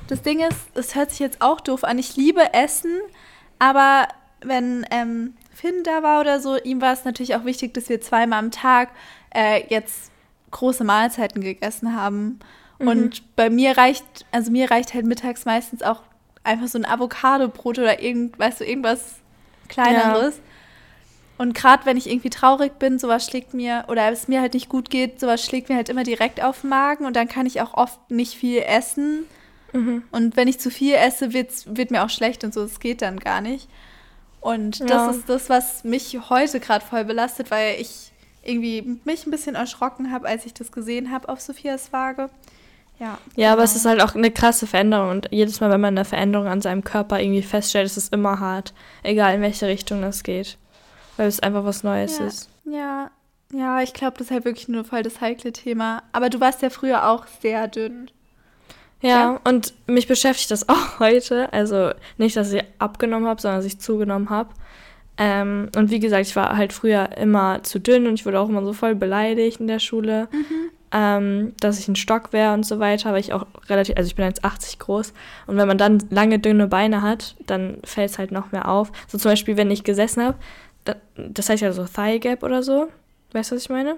Das 0.08 0.22
Ding 0.22 0.40
ist, 0.40 0.58
es 0.74 0.94
hört 0.94 1.10
sich 1.10 1.20
jetzt 1.20 1.40
auch 1.40 1.60
doof 1.60 1.84
an. 1.84 1.98
Ich 1.98 2.16
liebe 2.16 2.52
Essen, 2.52 3.00
aber 3.58 4.08
wenn 4.42 4.86
ähm, 4.90 5.34
Finn 5.54 5.84
da 5.84 6.02
war 6.02 6.20
oder 6.20 6.40
so, 6.40 6.56
ihm 6.56 6.80
war 6.80 6.92
es 6.92 7.04
natürlich 7.04 7.34
auch 7.34 7.44
wichtig, 7.44 7.74
dass 7.74 7.88
wir 7.88 8.00
zweimal 8.00 8.38
am 8.38 8.50
Tag 8.50 8.90
äh, 9.34 9.62
jetzt 9.68 10.10
große 10.50 10.84
Mahlzeiten 10.84 11.42
gegessen 11.42 11.94
haben. 11.94 12.40
Mhm. 12.78 12.88
Und 12.88 13.36
bei 13.36 13.50
mir 13.50 13.76
reicht, 13.76 14.04
also 14.32 14.50
mir 14.50 14.70
reicht 14.70 14.94
halt 14.94 15.06
mittags 15.06 15.44
meistens 15.44 15.82
auch 15.82 16.02
einfach 16.42 16.68
so 16.68 16.78
ein 16.78 16.86
Avocado-Brot 16.86 17.78
oder 17.78 18.02
irgend, 18.02 18.38
weißt 18.38 18.60
du, 18.60 18.64
irgendwas 18.64 19.16
kleineres. 19.68 20.36
Ja. 20.36 20.42
Und 21.40 21.54
gerade 21.54 21.86
wenn 21.86 21.96
ich 21.96 22.06
irgendwie 22.06 22.28
traurig 22.28 22.78
bin, 22.78 22.98
sowas 22.98 23.24
schlägt 23.24 23.54
mir, 23.54 23.86
oder 23.88 24.12
es 24.12 24.28
mir 24.28 24.42
halt 24.42 24.52
nicht 24.52 24.68
gut 24.68 24.90
geht, 24.90 25.18
sowas 25.18 25.42
schlägt 25.42 25.70
mir 25.70 25.76
halt 25.76 25.88
immer 25.88 26.02
direkt 26.02 26.42
auf 26.42 26.60
den 26.60 26.68
Magen 26.68 27.06
und 27.06 27.16
dann 27.16 27.28
kann 27.28 27.46
ich 27.46 27.62
auch 27.62 27.72
oft 27.72 27.98
nicht 28.10 28.34
viel 28.34 28.58
essen. 28.58 29.24
Mhm. 29.72 30.02
Und 30.10 30.36
wenn 30.36 30.48
ich 30.48 30.60
zu 30.60 30.70
viel 30.70 30.96
esse, 30.96 31.32
wird 31.32 31.90
mir 31.90 32.04
auch 32.04 32.10
schlecht 32.10 32.44
und 32.44 32.52
so. 32.52 32.60
Das 32.60 32.78
geht 32.78 33.00
dann 33.00 33.18
gar 33.18 33.40
nicht. 33.40 33.70
Und 34.42 34.80
ja. 34.80 34.84
das 34.84 35.16
ist 35.16 35.30
das, 35.30 35.48
was 35.48 35.82
mich 35.82 36.28
heute 36.28 36.60
gerade 36.60 36.84
voll 36.84 37.06
belastet, 37.06 37.50
weil 37.50 37.80
ich 37.80 38.12
irgendwie 38.42 39.00
mich 39.04 39.26
ein 39.26 39.30
bisschen 39.30 39.54
erschrocken 39.54 40.12
habe, 40.12 40.28
als 40.28 40.44
ich 40.44 40.52
das 40.52 40.70
gesehen 40.72 41.10
habe 41.10 41.30
auf 41.30 41.40
Sophias 41.40 41.90
Waage. 41.90 42.28
Ja, 42.98 43.06
ja 43.06 43.16
genau. 43.34 43.52
aber 43.52 43.62
es 43.62 43.74
ist 43.74 43.86
halt 43.86 44.02
auch 44.02 44.14
eine 44.14 44.30
krasse 44.30 44.66
Veränderung. 44.66 45.08
Und 45.08 45.28
jedes 45.30 45.58
Mal, 45.62 45.70
wenn 45.70 45.80
man 45.80 45.96
eine 45.96 46.04
Veränderung 46.04 46.48
an 46.48 46.60
seinem 46.60 46.84
Körper 46.84 47.18
irgendwie 47.18 47.40
feststellt, 47.40 47.86
ist 47.86 47.96
es 47.96 48.10
immer 48.10 48.40
hart. 48.40 48.74
Egal 49.02 49.36
in 49.36 49.40
welche 49.40 49.68
Richtung 49.68 50.02
das 50.02 50.22
geht. 50.22 50.58
Weil 51.20 51.28
es 51.28 51.40
einfach 51.40 51.66
was 51.66 51.84
Neues 51.84 52.18
ja. 52.18 52.24
ist. 52.24 52.48
Ja, 52.64 53.10
ja, 53.52 53.82
ich 53.82 53.92
glaube, 53.92 54.16
das 54.16 54.28
ist 54.28 54.30
halt 54.30 54.46
wirklich 54.46 54.68
nur 54.68 54.84
voll 54.84 55.02
das 55.02 55.20
heikle 55.20 55.52
Thema. 55.52 56.02
Aber 56.12 56.30
du 56.30 56.40
warst 56.40 56.62
ja 56.62 56.70
früher 56.70 57.10
auch 57.10 57.26
sehr 57.42 57.68
dünn. 57.68 58.10
Ja, 59.02 59.08
ja, 59.08 59.40
und 59.44 59.74
mich 59.86 60.08
beschäftigt 60.08 60.50
das 60.50 60.66
auch 60.70 60.98
heute. 60.98 61.52
Also 61.52 61.90
nicht, 62.16 62.38
dass 62.38 62.50
ich 62.50 62.64
abgenommen 62.78 63.28
habe, 63.28 63.38
sondern 63.38 63.58
dass 63.58 63.66
ich 63.66 63.78
zugenommen 63.78 64.30
habe. 64.30 64.48
Ähm, 65.18 65.68
und 65.76 65.90
wie 65.90 66.00
gesagt, 66.00 66.26
ich 66.26 66.36
war 66.36 66.56
halt 66.56 66.72
früher 66.72 67.14
immer 67.18 67.62
zu 67.64 67.80
dünn 67.80 68.06
und 68.06 68.14
ich 68.14 68.24
wurde 68.24 68.40
auch 68.40 68.48
immer 68.48 68.64
so 68.64 68.72
voll 68.72 68.94
beleidigt 68.94 69.60
in 69.60 69.66
der 69.66 69.78
Schule. 69.78 70.26
Mhm. 70.32 70.70
ähm, 70.92 71.52
dass 71.60 71.78
ich 71.78 71.86
ein 71.86 71.96
Stock 71.96 72.32
wäre 72.32 72.54
und 72.54 72.64
so 72.64 72.78
weiter, 72.78 73.12
weil 73.12 73.20
ich 73.20 73.34
auch 73.34 73.46
relativ, 73.68 73.96
also 73.96 74.08
ich 74.08 74.16
bin 74.16 74.24
1,80 74.24 74.78
groß 74.78 75.12
und 75.46 75.56
wenn 75.56 75.68
man 75.68 75.78
dann 75.78 76.02
lange, 76.10 76.40
dünne 76.40 76.66
Beine 76.66 77.02
hat, 77.02 77.36
dann 77.46 77.76
fällt 77.84 78.10
es 78.10 78.18
halt 78.18 78.32
noch 78.32 78.50
mehr 78.50 78.66
auf. 78.66 78.90
So 79.06 79.16
zum 79.18 79.30
Beispiel, 79.30 79.56
wenn 79.56 79.70
ich 79.70 79.84
gesessen 79.84 80.24
habe, 80.24 80.36
das 81.16 81.48
heißt 81.48 81.62
ja 81.62 81.72
so 81.72 81.84
Thigh 81.84 82.20
Gap 82.20 82.42
oder 82.42 82.62
so, 82.62 82.88
weißt 83.32 83.50
du, 83.50 83.56
was 83.56 83.62
ich 83.62 83.70
meine? 83.70 83.96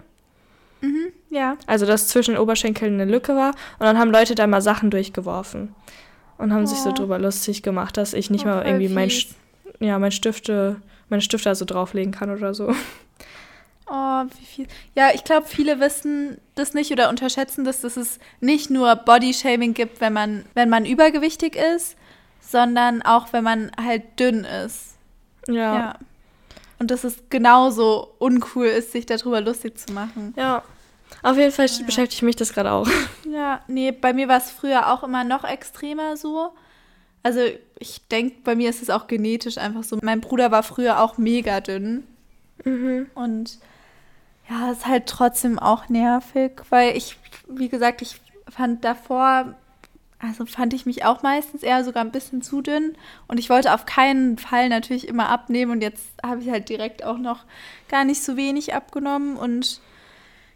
Mhm, 0.80 1.12
ja. 1.30 1.56
Also, 1.66 1.86
dass 1.86 2.08
zwischen 2.08 2.34
den 2.34 2.40
Oberschenkeln 2.40 2.94
eine 2.94 3.10
Lücke 3.10 3.36
war 3.36 3.50
und 3.78 3.86
dann 3.86 3.98
haben 3.98 4.10
Leute 4.10 4.34
da 4.34 4.46
mal 4.46 4.60
Sachen 4.60 4.90
durchgeworfen 4.90 5.74
und 6.38 6.52
haben 6.52 6.64
oh. 6.64 6.66
sich 6.66 6.78
so 6.78 6.90
oh. 6.90 6.94
drüber 6.94 7.18
lustig 7.18 7.62
gemacht, 7.62 7.96
dass 7.96 8.14
ich 8.14 8.30
nicht 8.30 8.44
oh, 8.44 8.48
mal 8.48 8.66
irgendwie 8.66 8.88
mein, 8.88 9.10
ja, 9.78 9.98
mein 9.98 10.12
Stifte, 10.12 10.76
meine 11.08 11.22
Stifte 11.22 11.48
also 11.48 11.64
drauflegen 11.64 12.12
kann 12.12 12.30
oder 12.30 12.54
so. 12.54 12.74
Oh, 13.94 14.24
wie 14.38 14.44
viel. 14.46 14.66
Ja, 14.94 15.10
ich 15.12 15.22
glaube, 15.22 15.46
viele 15.46 15.78
wissen 15.78 16.38
das 16.54 16.72
nicht 16.72 16.92
oder 16.92 17.10
unterschätzen 17.10 17.66
das, 17.66 17.82
dass 17.82 17.98
es 17.98 18.18
nicht 18.40 18.70
nur 18.70 18.96
Bodyshaming 18.96 19.74
gibt, 19.74 20.00
wenn 20.00 20.14
man, 20.14 20.46
wenn 20.54 20.70
man 20.70 20.86
übergewichtig 20.86 21.56
ist, 21.56 21.96
sondern 22.40 23.02
auch, 23.02 23.34
wenn 23.34 23.44
man 23.44 23.70
halt 23.78 24.18
dünn 24.18 24.44
ist. 24.44 24.96
Ja. 25.46 25.54
ja. 25.74 25.98
Und 26.82 26.90
dass 26.90 27.04
es 27.04 27.22
genauso 27.30 28.12
uncool 28.18 28.66
ist, 28.66 28.90
sich 28.90 29.06
darüber 29.06 29.40
lustig 29.40 29.78
zu 29.78 29.92
machen. 29.92 30.34
Ja. 30.36 30.64
Auf 31.22 31.36
jeden 31.36 31.52
Fall 31.52 31.66
ja. 31.66 31.86
beschäftigt 31.86 32.22
mich 32.24 32.34
das 32.34 32.52
gerade 32.52 32.72
auch. 32.72 32.88
Ja, 33.30 33.60
nee, 33.68 33.92
bei 33.92 34.12
mir 34.12 34.26
war 34.26 34.38
es 34.38 34.50
früher 34.50 34.92
auch 34.92 35.04
immer 35.04 35.22
noch 35.22 35.44
extremer 35.44 36.16
so. 36.16 36.50
Also 37.22 37.40
ich 37.78 38.08
denke, 38.08 38.38
bei 38.42 38.56
mir 38.56 38.68
ist 38.68 38.82
es 38.82 38.90
auch 38.90 39.06
genetisch 39.06 39.58
einfach 39.58 39.84
so. 39.84 40.00
Mein 40.02 40.20
Bruder 40.20 40.50
war 40.50 40.64
früher 40.64 41.00
auch 41.00 41.18
mega 41.18 41.60
dünn. 41.60 42.02
Mhm. 42.64 43.08
Und 43.14 43.60
ja, 44.50 44.72
ist 44.72 44.86
halt 44.86 45.06
trotzdem 45.06 45.60
auch 45.60 45.88
nervig, 45.88 46.62
weil 46.68 46.96
ich, 46.96 47.16
wie 47.48 47.68
gesagt, 47.68 48.02
ich 48.02 48.20
fand 48.48 48.84
davor, 48.84 49.54
also 50.22 50.46
fand 50.46 50.72
ich 50.72 50.86
mich 50.86 51.04
auch 51.04 51.22
meistens 51.22 51.64
eher 51.64 51.84
sogar 51.84 52.04
ein 52.04 52.12
bisschen 52.12 52.42
zu 52.42 52.62
dünn 52.62 52.94
und 53.26 53.40
ich 53.40 53.50
wollte 53.50 53.74
auf 53.74 53.86
keinen 53.86 54.38
Fall 54.38 54.68
natürlich 54.68 55.08
immer 55.08 55.28
abnehmen 55.28 55.72
und 55.72 55.82
jetzt 55.82 56.04
habe 56.24 56.40
ich 56.40 56.48
halt 56.48 56.68
direkt 56.68 57.04
auch 57.04 57.18
noch 57.18 57.44
gar 57.88 58.04
nicht 58.04 58.22
so 58.22 58.36
wenig 58.36 58.72
abgenommen 58.72 59.36
und 59.36 59.80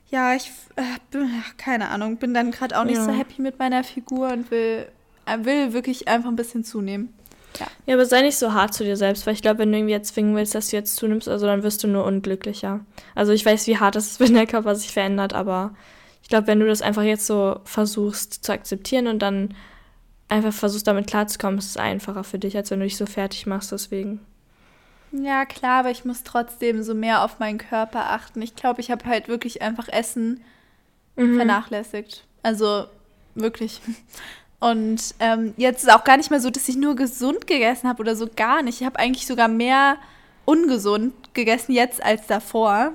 ja, 0.09 0.35
ich 0.35 0.53
äh, 0.77 0.83
bin, 1.11 1.29
keine 1.57 1.89
Ahnung, 1.89 2.19
bin 2.19 2.33
dann 2.33 2.53
gerade 2.53 2.79
auch 2.79 2.85
nicht 2.85 2.99
ja. 2.99 3.05
so 3.05 3.11
happy 3.11 3.43
mit 3.43 3.59
meiner 3.59 3.83
Figur 3.83 4.29
und 4.29 4.53
will, 4.53 4.87
äh, 5.27 5.45
will 5.45 5.73
wirklich 5.73 6.07
einfach 6.07 6.29
ein 6.29 6.37
bisschen 6.37 6.63
zunehmen. 6.63 7.13
Ja. 7.59 7.67
ja, 7.87 7.95
aber 7.95 8.07
sei 8.07 8.23
nicht 8.23 8.37
so 8.37 8.53
hart 8.53 8.73
zu 8.73 8.85
dir 8.85 8.97
selbst, 8.97 9.27
weil 9.27 9.35
ich 9.35 9.43
glaube, 9.43 9.61
wenn 9.61 9.73
du 9.73 9.79
irgendwie 9.79 9.95
jetzt 9.95 10.15
zwingen 10.15 10.37
willst, 10.37 10.55
dass 10.55 10.69
du 10.69 10.77
jetzt 10.77 10.95
zunimmst, 10.95 11.29
also 11.29 11.47
dann 11.47 11.65
wirst 11.65 11.83
du 11.83 11.89
nur 11.89 12.05
unglücklicher. 12.05 12.81
Also 13.17 13.33
ich 13.33 13.45
weiß, 13.45 13.67
wie 13.67 13.79
hart 13.79 13.97
es 13.97 14.13
ist, 14.13 14.21
wenn 14.21 14.35
der 14.35 14.47
Körper 14.47 14.77
sich 14.77 14.93
verändert, 14.93 15.33
aber 15.33 15.75
ich 16.27 16.29
glaube, 16.29 16.49
wenn 16.49 16.59
du 16.59 16.67
das 16.67 16.83
einfach 16.83 17.05
jetzt 17.05 17.25
so 17.25 17.61
versuchst 17.63 18.45
zu 18.45 18.53
akzeptieren 18.53 19.07
und 19.07 19.21
dann 19.21 19.55
einfach 20.27 20.53
versuchst, 20.53 20.89
damit 20.89 21.07
klarzukommen, 21.07 21.61
ist 21.61 21.71
es 21.71 21.77
einfacher 21.77 22.25
für 22.25 22.41
dich, 22.41 22.57
als 22.57 22.73
wenn 22.73 22.81
du 22.81 22.85
dich 22.85 22.97
so 22.97 23.07
fertig 23.07 23.47
machst, 23.47 23.71
deswegen. 23.71 24.19
Ja, 25.13 25.45
klar, 25.45 25.79
aber 25.79 25.93
ich 25.93 26.05
muss 26.05 26.25
trotzdem 26.25 26.83
so 26.83 26.97
mehr 26.97 27.23
auf 27.23 27.39
meinen 27.39 27.59
Körper 27.59 28.11
achten. 28.11 28.43
Ich 28.43 28.57
glaube, 28.57 28.81
ich 28.81 28.91
habe 28.91 29.05
halt 29.05 29.29
wirklich 29.29 29.63
einfach 29.63 29.87
Essen 29.87 30.41
mhm. 31.15 31.37
vernachlässigt. 31.37 32.25
Also 32.43 32.87
wirklich. 33.37 33.81
Und 34.59 35.15
ähm, 35.21 35.55
jetzt 35.57 35.85
ist 35.85 35.95
auch 35.95 36.03
gar 36.03 36.17
nicht 36.17 36.33
mehr 36.33 36.41
so, 36.41 36.51
dass 36.51 36.69
ich 36.69 36.77
nur 36.77 36.97
gesund 36.97 37.47
gegessen 37.47 37.89
habe 37.89 38.01
oder 38.01 38.17
so 38.17 38.27
gar 38.35 38.65
nicht. 38.65 38.81
Ich 38.81 38.85
habe 38.85 38.99
eigentlich 38.99 39.29
sogar 39.29 39.47
mehr 39.47 39.97
ungesund 40.45 41.15
gegessen 41.35 41.71
jetzt 41.71 42.03
als 42.03 42.27
davor. 42.27 42.95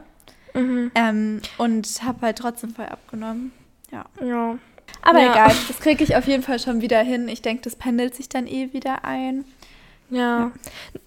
Mhm. 0.54 0.92
Ähm, 0.96 1.42
und 1.58 1.88
habe 2.04 2.22
halt 2.22 2.38
trotzdem 2.38 2.74
voll 2.74 2.86
abgenommen. 2.86 3.52
Ja. 3.92 4.06
Ja. 4.26 4.58
Aber 5.02 5.20
ja. 5.20 5.32
egal, 5.32 5.56
das 5.68 5.80
kriege 5.80 6.04
ich 6.04 6.16
auf 6.16 6.28
jeden 6.28 6.44
Fall 6.44 6.60
schon 6.60 6.82
wieder 6.82 7.00
hin. 7.02 7.28
Ich 7.28 7.42
denke, 7.42 7.64
das 7.64 7.76
pendelt 7.76 8.16
sich 8.16 8.30
dann 8.30 8.48
eh 8.48 8.74
wieder 8.74 9.06
ein. 9.06 9.46
Ja. 10.10 10.20
ja. 10.20 10.52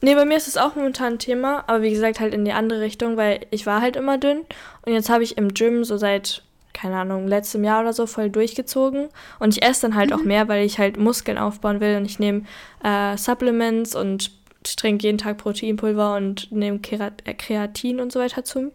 Nee, 0.00 0.14
bei 0.14 0.24
mir 0.24 0.37
ist 0.37 0.48
es 0.48 0.57
auch 0.57 0.74
momentan 0.74 1.14
ein 1.14 1.18
Thema, 1.18 1.64
aber 1.66 1.83
wie 1.83 1.90
gesagt, 1.90 2.20
halt 2.20 2.35
in 2.35 2.44
die 2.44 2.52
andere 2.52 2.80
Richtung, 2.80 3.16
weil 3.16 3.46
ich 3.50 3.66
war 3.66 3.80
halt 3.80 3.96
immer 3.96 4.18
dünn 4.18 4.40
und 4.83 4.92
jetzt 4.92 5.11
habe 5.11 5.22
ich 5.22 5.37
im 5.37 5.52
Gym 5.52 5.85
so 5.85 5.96
seit 5.96 6.42
keine 6.74 6.96
Ahnung, 6.96 7.26
letztem 7.26 7.64
Jahr 7.64 7.80
oder 7.80 7.94
so 7.94 8.07
voll 8.07 8.28
durchgezogen. 8.28 9.09
Und 9.38 9.57
ich 9.57 9.64
esse 9.64 9.83
dann 9.83 9.94
halt 9.94 10.11
mhm. 10.11 10.16
auch 10.16 10.24
mehr, 10.24 10.48
weil 10.48 10.66
ich 10.66 10.78
halt 10.78 10.98
Muskeln 10.98 11.38
aufbauen 11.38 11.80
will. 11.80 11.96
Und 11.96 12.04
ich 12.04 12.18
nehme 12.18 12.42
äh, 12.83 13.16
Supplements 13.16 13.94
und 13.94 14.33
trinke 14.64 15.04
jeden 15.07 15.18
Tag 15.18 15.38
Proteinpulver 15.38 16.16
und 16.16 16.50
nehme 16.52 16.80
äh, 17.24 17.35
Kreatin 17.35 18.00
und 18.00 18.12
so 18.12 18.20
weiter 18.20 18.44
zu. 18.44 18.72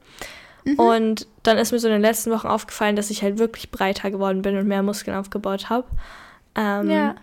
Mhm. 0.74 0.80
Und 0.80 1.28
dann 1.44 1.58
ist 1.58 1.72
mir 1.72 1.80
so 1.80 1.88
in 1.88 1.94
den 1.94 2.02
letzten 2.02 2.32
Wochen 2.32 2.48
aufgefallen, 2.48 2.96
dass 2.96 3.10
ich 3.10 3.24
halt 3.24 3.40
wirklich 3.40 3.72
breiter 3.72 4.12
geworden 4.12 4.42
bin 4.42 4.58
und 4.58 4.68
mehr 4.68 4.84
Muskeln 4.84 5.16
aufgebaut 5.16 5.70
habe. 5.70 5.88
Ähm, 6.56 6.90
ja. 6.90 7.16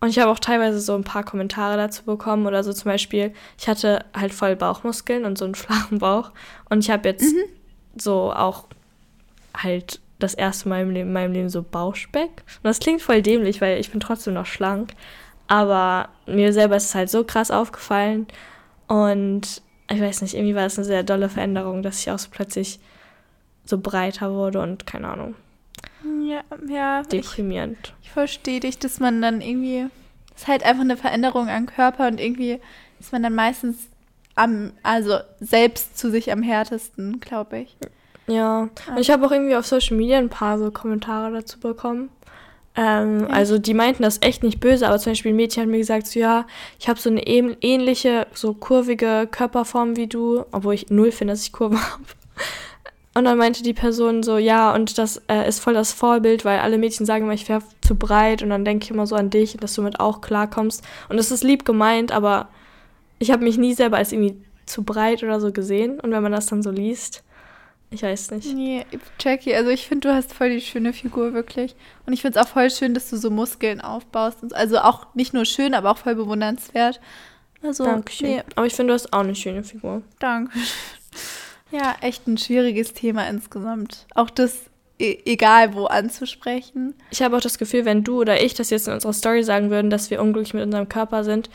Und 0.00 0.08
ich 0.08 0.18
habe 0.18 0.30
auch 0.30 0.38
teilweise 0.38 0.80
so 0.80 0.94
ein 0.94 1.04
paar 1.04 1.24
Kommentare 1.24 1.76
dazu 1.76 2.04
bekommen 2.04 2.46
oder 2.46 2.64
so 2.64 2.72
zum 2.72 2.90
Beispiel, 2.90 3.34
ich 3.58 3.68
hatte 3.68 4.04
halt 4.16 4.32
voll 4.32 4.56
Bauchmuskeln 4.56 5.24
und 5.24 5.36
so 5.36 5.44
einen 5.44 5.54
flachen 5.56 5.98
Bauch. 5.98 6.32
Und 6.68 6.80
ich 6.80 6.90
habe 6.90 7.08
jetzt 7.08 7.34
mhm. 7.34 7.44
so 7.96 8.32
auch 8.32 8.66
halt 9.54 10.00
das 10.18 10.34
erste 10.34 10.68
Mal 10.68 10.94
in 10.96 11.12
meinem 11.12 11.32
Leben 11.32 11.48
so 11.48 11.62
Bauchspeck. 11.62 12.30
Und 12.30 12.64
das 12.64 12.78
klingt 12.78 13.02
voll 13.02 13.22
dämlich, 13.22 13.60
weil 13.60 13.78
ich 13.78 13.90
bin 13.90 14.00
trotzdem 14.00 14.34
noch 14.34 14.46
schlank. 14.46 14.92
Aber 15.48 16.08
mir 16.26 16.52
selber 16.52 16.76
ist 16.76 16.86
es 16.86 16.94
halt 16.94 17.10
so 17.10 17.24
krass 17.24 17.50
aufgefallen. 17.50 18.26
Und 18.86 19.62
ich 19.90 20.00
weiß 20.00 20.22
nicht, 20.22 20.34
irgendwie 20.34 20.54
war 20.54 20.66
es 20.66 20.78
eine 20.78 20.84
sehr 20.84 21.02
dolle 21.02 21.28
Veränderung, 21.28 21.82
dass 21.82 22.00
ich 22.00 22.10
auch 22.10 22.18
so 22.18 22.28
plötzlich 22.30 22.78
so 23.64 23.78
breiter 23.78 24.32
wurde 24.32 24.60
und 24.60 24.86
keine 24.86 25.08
Ahnung. 25.08 25.34
Ja, 26.22 26.42
ja. 26.68 27.02
Deprimierend. 27.02 27.94
Ich, 28.00 28.06
ich 28.06 28.12
verstehe 28.12 28.60
dich, 28.60 28.78
dass 28.78 29.00
man 29.00 29.20
dann 29.22 29.40
irgendwie. 29.40 29.86
Es 30.34 30.42
ist 30.42 30.48
halt 30.48 30.64
einfach 30.64 30.82
eine 30.82 30.96
Veränderung 30.96 31.48
am 31.48 31.66
Körper 31.66 32.06
und 32.06 32.18
irgendwie 32.18 32.60
ist 32.98 33.12
man 33.12 33.22
dann 33.22 33.34
meistens 33.34 33.88
am, 34.34 34.72
also 34.82 35.18
selbst 35.40 35.98
zu 35.98 36.10
sich 36.10 36.32
am 36.32 36.42
härtesten, 36.42 37.20
glaube 37.20 37.58
ich. 37.58 37.76
Ja, 38.26 38.68
und 38.88 38.98
ich 38.98 39.10
habe 39.10 39.26
auch 39.26 39.32
irgendwie 39.32 39.56
auf 39.56 39.66
Social 39.66 39.96
Media 39.96 40.18
ein 40.18 40.28
paar 40.28 40.58
so 40.58 40.70
Kommentare 40.70 41.32
dazu 41.32 41.58
bekommen. 41.58 42.10
Ähm, 42.76 43.26
also 43.28 43.58
die 43.58 43.74
meinten 43.74 44.02
das 44.02 44.18
echt 44.22 44.42
nicht 44.42 44.60
böse, 44.60 44.86
aber 44.86 44.98
zum 44.98 45.12
Beispiel 45.12 45.32
ein 45.32 45.36
Mädchen 45.36 45.62
hat 45.62 45.70
mir 45.70 45.78
gesagt, 45.78 46.06
so, 46.06 46.20
ja, 46.20 46.46
ich 46.78 46.88
habe 46.88 47.00
so 47.00 47.10
eine 47.10 47.26
ähnliche, 47.26 48.26
so 48.32 48.54
kurvige 48.54 49.28
Körperform 49.30 49.96
wie 49.96 50.06
du, 50.06 50.44
obwohl 50.52 50.74
ich 50.74 50.90
null 50.90 51.10
finde, 51.10 51.32
dass 51.32 51.42
ich 51.42 51.52
Kurve 51.52 51.76
habe. 51.92 52.04
Und 53.14 53.24
dann 53.24 53.38
meinte 53.38 53.62
die 53.62 53.74
Person 53.74 54.22
so, 54.22 54.38
ja, 54.38 54.72
und 54.72 54.96
das 54.96 55.20
äh, 55.28 55.48
ist 55.48 55.58
voll 55.58 55.74
das 55.74 55.92
Vorbild, 55.92 56.44
weil 56.44 56.60
alle 56.60 56.78
Mädchen 56.78 57.06
sagen 57.06 57.24
immer, 57.24 57.34
ich 57.34 57.48
wäre 57.48 57.62
zu 57.80 57.96
breit 57.96 58.42
und 58.42 58.50
dann 58.50 58.64
denke 58.64 58.84
ich 58.84 58.90
immer 58.90 59.06
so 59.06 59.16
an 59.16 59.30
dich, 59.30 59.56
dass 59.56 59.74
du 59.74 59.82
mit 59.82 59.98
auch 59.98 60.20
klarkommst. 60.20 60.84
Und 61.08 61.18
es 61.18 61.32
ist 61.32 61.42
lieb 61.42 61.64
gemeint, 61.64 62.12
aber 62.12 62.48
ich 63.18 63.32
habe 63.32 63.42
mich 63.42 63.58
nie 63.58 63.74
selber 63.74 63.96
als 63.96 64.12
irgendwie 64.12 64.36
zu 64.64 64.84
breit 64.84 65.24
oder 65.24 65.40
so 65.40 65.50
gesehen. 65.52 65.98
Und 65.98 66.12
wenn 66.12 66.22
man 66.22 66.30
das 66.30 66.46
dann 66.46 66.62
so 66.62 66.70
liest, 66.70 67.24
ich 67.90 68.04
weiß 68.04 68.30
nicht. 68.30 68.54
Nee, 68.54 68.86
Jackie, 69.18 69.54
also 69.54 69.70
ich 69.70 69.88
finde, 69.88 70.08
du 70.08 70.14
hast 70.14 70.32
voll 70.32 70.50
die 70.50 70.60
schöne 70.60 70.92
Figur, 70.92 71.34
wirklich. 71.34 71.74
Und 72.06 72.12
ich 72.12 72.22
finde 72.22 72.38
es 72.38 72.46
auch 72.46 72.50
voll 72.50 72.70
schön, 72.70 72.94
dass 72.94 73.10
du 73.10 73.16
so 73.16 73.30
Muskeln 73.30 73.80
aufbaust. 73.80 74.54
Also 74.54 74.78
auch 74.78 75.12
nicht 75.14 75.34
nur 75.34 75.44
schön, 75.44 75.74
aber 75.74 75.90
auch 75.90 75.98
voll 75.98 76.14
bewundernswert. 76.14 77.00
Also, 77.62 77.84
Dankeschön. 77.84 78.28
Nee. 78.28 78.42
Aber 78.54 78.66
ich 78.66 78.74
finde, 78.74 78.92
du 78.92 78.94
hast 78.94 79.12
auch 79.12 79.20
eine 79.20 79.34
schöne 79.34 79.64
Figur. 79.64 80.02
Danke. 80.20 80.56
Ja, 81.70 81.96
echt 82.00 82.26
ein 82.26 82.38
schwieriges 82.38 82.92
Thema 82.92 83.28
insgesamt. 83.28 84.06
Auch 84.14 84.30
das 84.30 84.70
e 84.98 85.18
egal 85.24 85.74
wo 85.74 85.86
anzusprechen. 85.86 86.94
Ich 87.10 87.22
habe 87.22 87.36
auch 87.36 87.40
das 87.40 87.58
Gefühl, 87.58 87.84
wenn 87.84 88.04
du 88.04 88.20
oder 88.20 88.42
ich 88.42 88.54
das 88.54 88.70
jetzt 88.70 88.88
in 88.88 88.94
unserer 88.94 89.12
Story 89.12 89.44
sagen 89.44 89.70
würden, 89.70 89.90
dass 89.90 90.10
wir 90.10 90.20
unglücklich 90.20 90.54
mit 90.54 90.64
unserem 90.64 90.88
Körper 90.88 91.24
sind, 91.24 91.48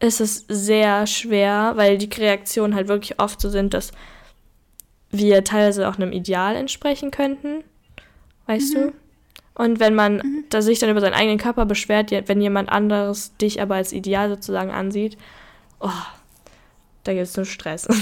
ist 0.00 0.20
es 0.20 0.44
sehr 0.48 1.06
schwer, 1.06 1.72
weil 1.74 1.98
die 1.98 2.08
Reaktionen 2.20 2.74
halt 2.74 2.88
wirklich 2.88 3.20
oft 3.20 3.40
so 3.40 3.48
sind, 3.48 3.74
dass 3.74 3.90
wir 5.10 5.42
teilweise 5.42 5.88
auch 5.88 5.96
einem 5.96 6.12
Ideal 6.12 6.54
entsprechen 6.54 7.10
könnten. 7.10 7.64
Weißt 8.46 8.74
mhm. 8.74 8.78
du? 8.78 8.92
Und 9.54 9.80
wenn 9.80 9.94
man 9.94 10.18
mhm. 10.18 10.44
da 10.50 10.62
sich 10.62 10.78
dann 10.78 10.90
über 10.90 11.00
seinen 11.00 11.14
eigenen 11.14 11.38
Körper 11.38 11.66
beschwert, 11.66 12.12
wenn 12.12 12.40
jemand 12.40 12.68
anderes 12.68 13.36
dich 13.38 13.60
aber 13.60 13.74
als 13.74 13.92
Ideal 13.92 14.28
sozusagen 14.28 14.70
ansieht, 14.70 15.18
oh, 15.80 15.90
da 17.02 17.12
gibt 17.12 17.24
es 17.24 17.36
nur 17.36 17.46
Stress. 17.46 17.88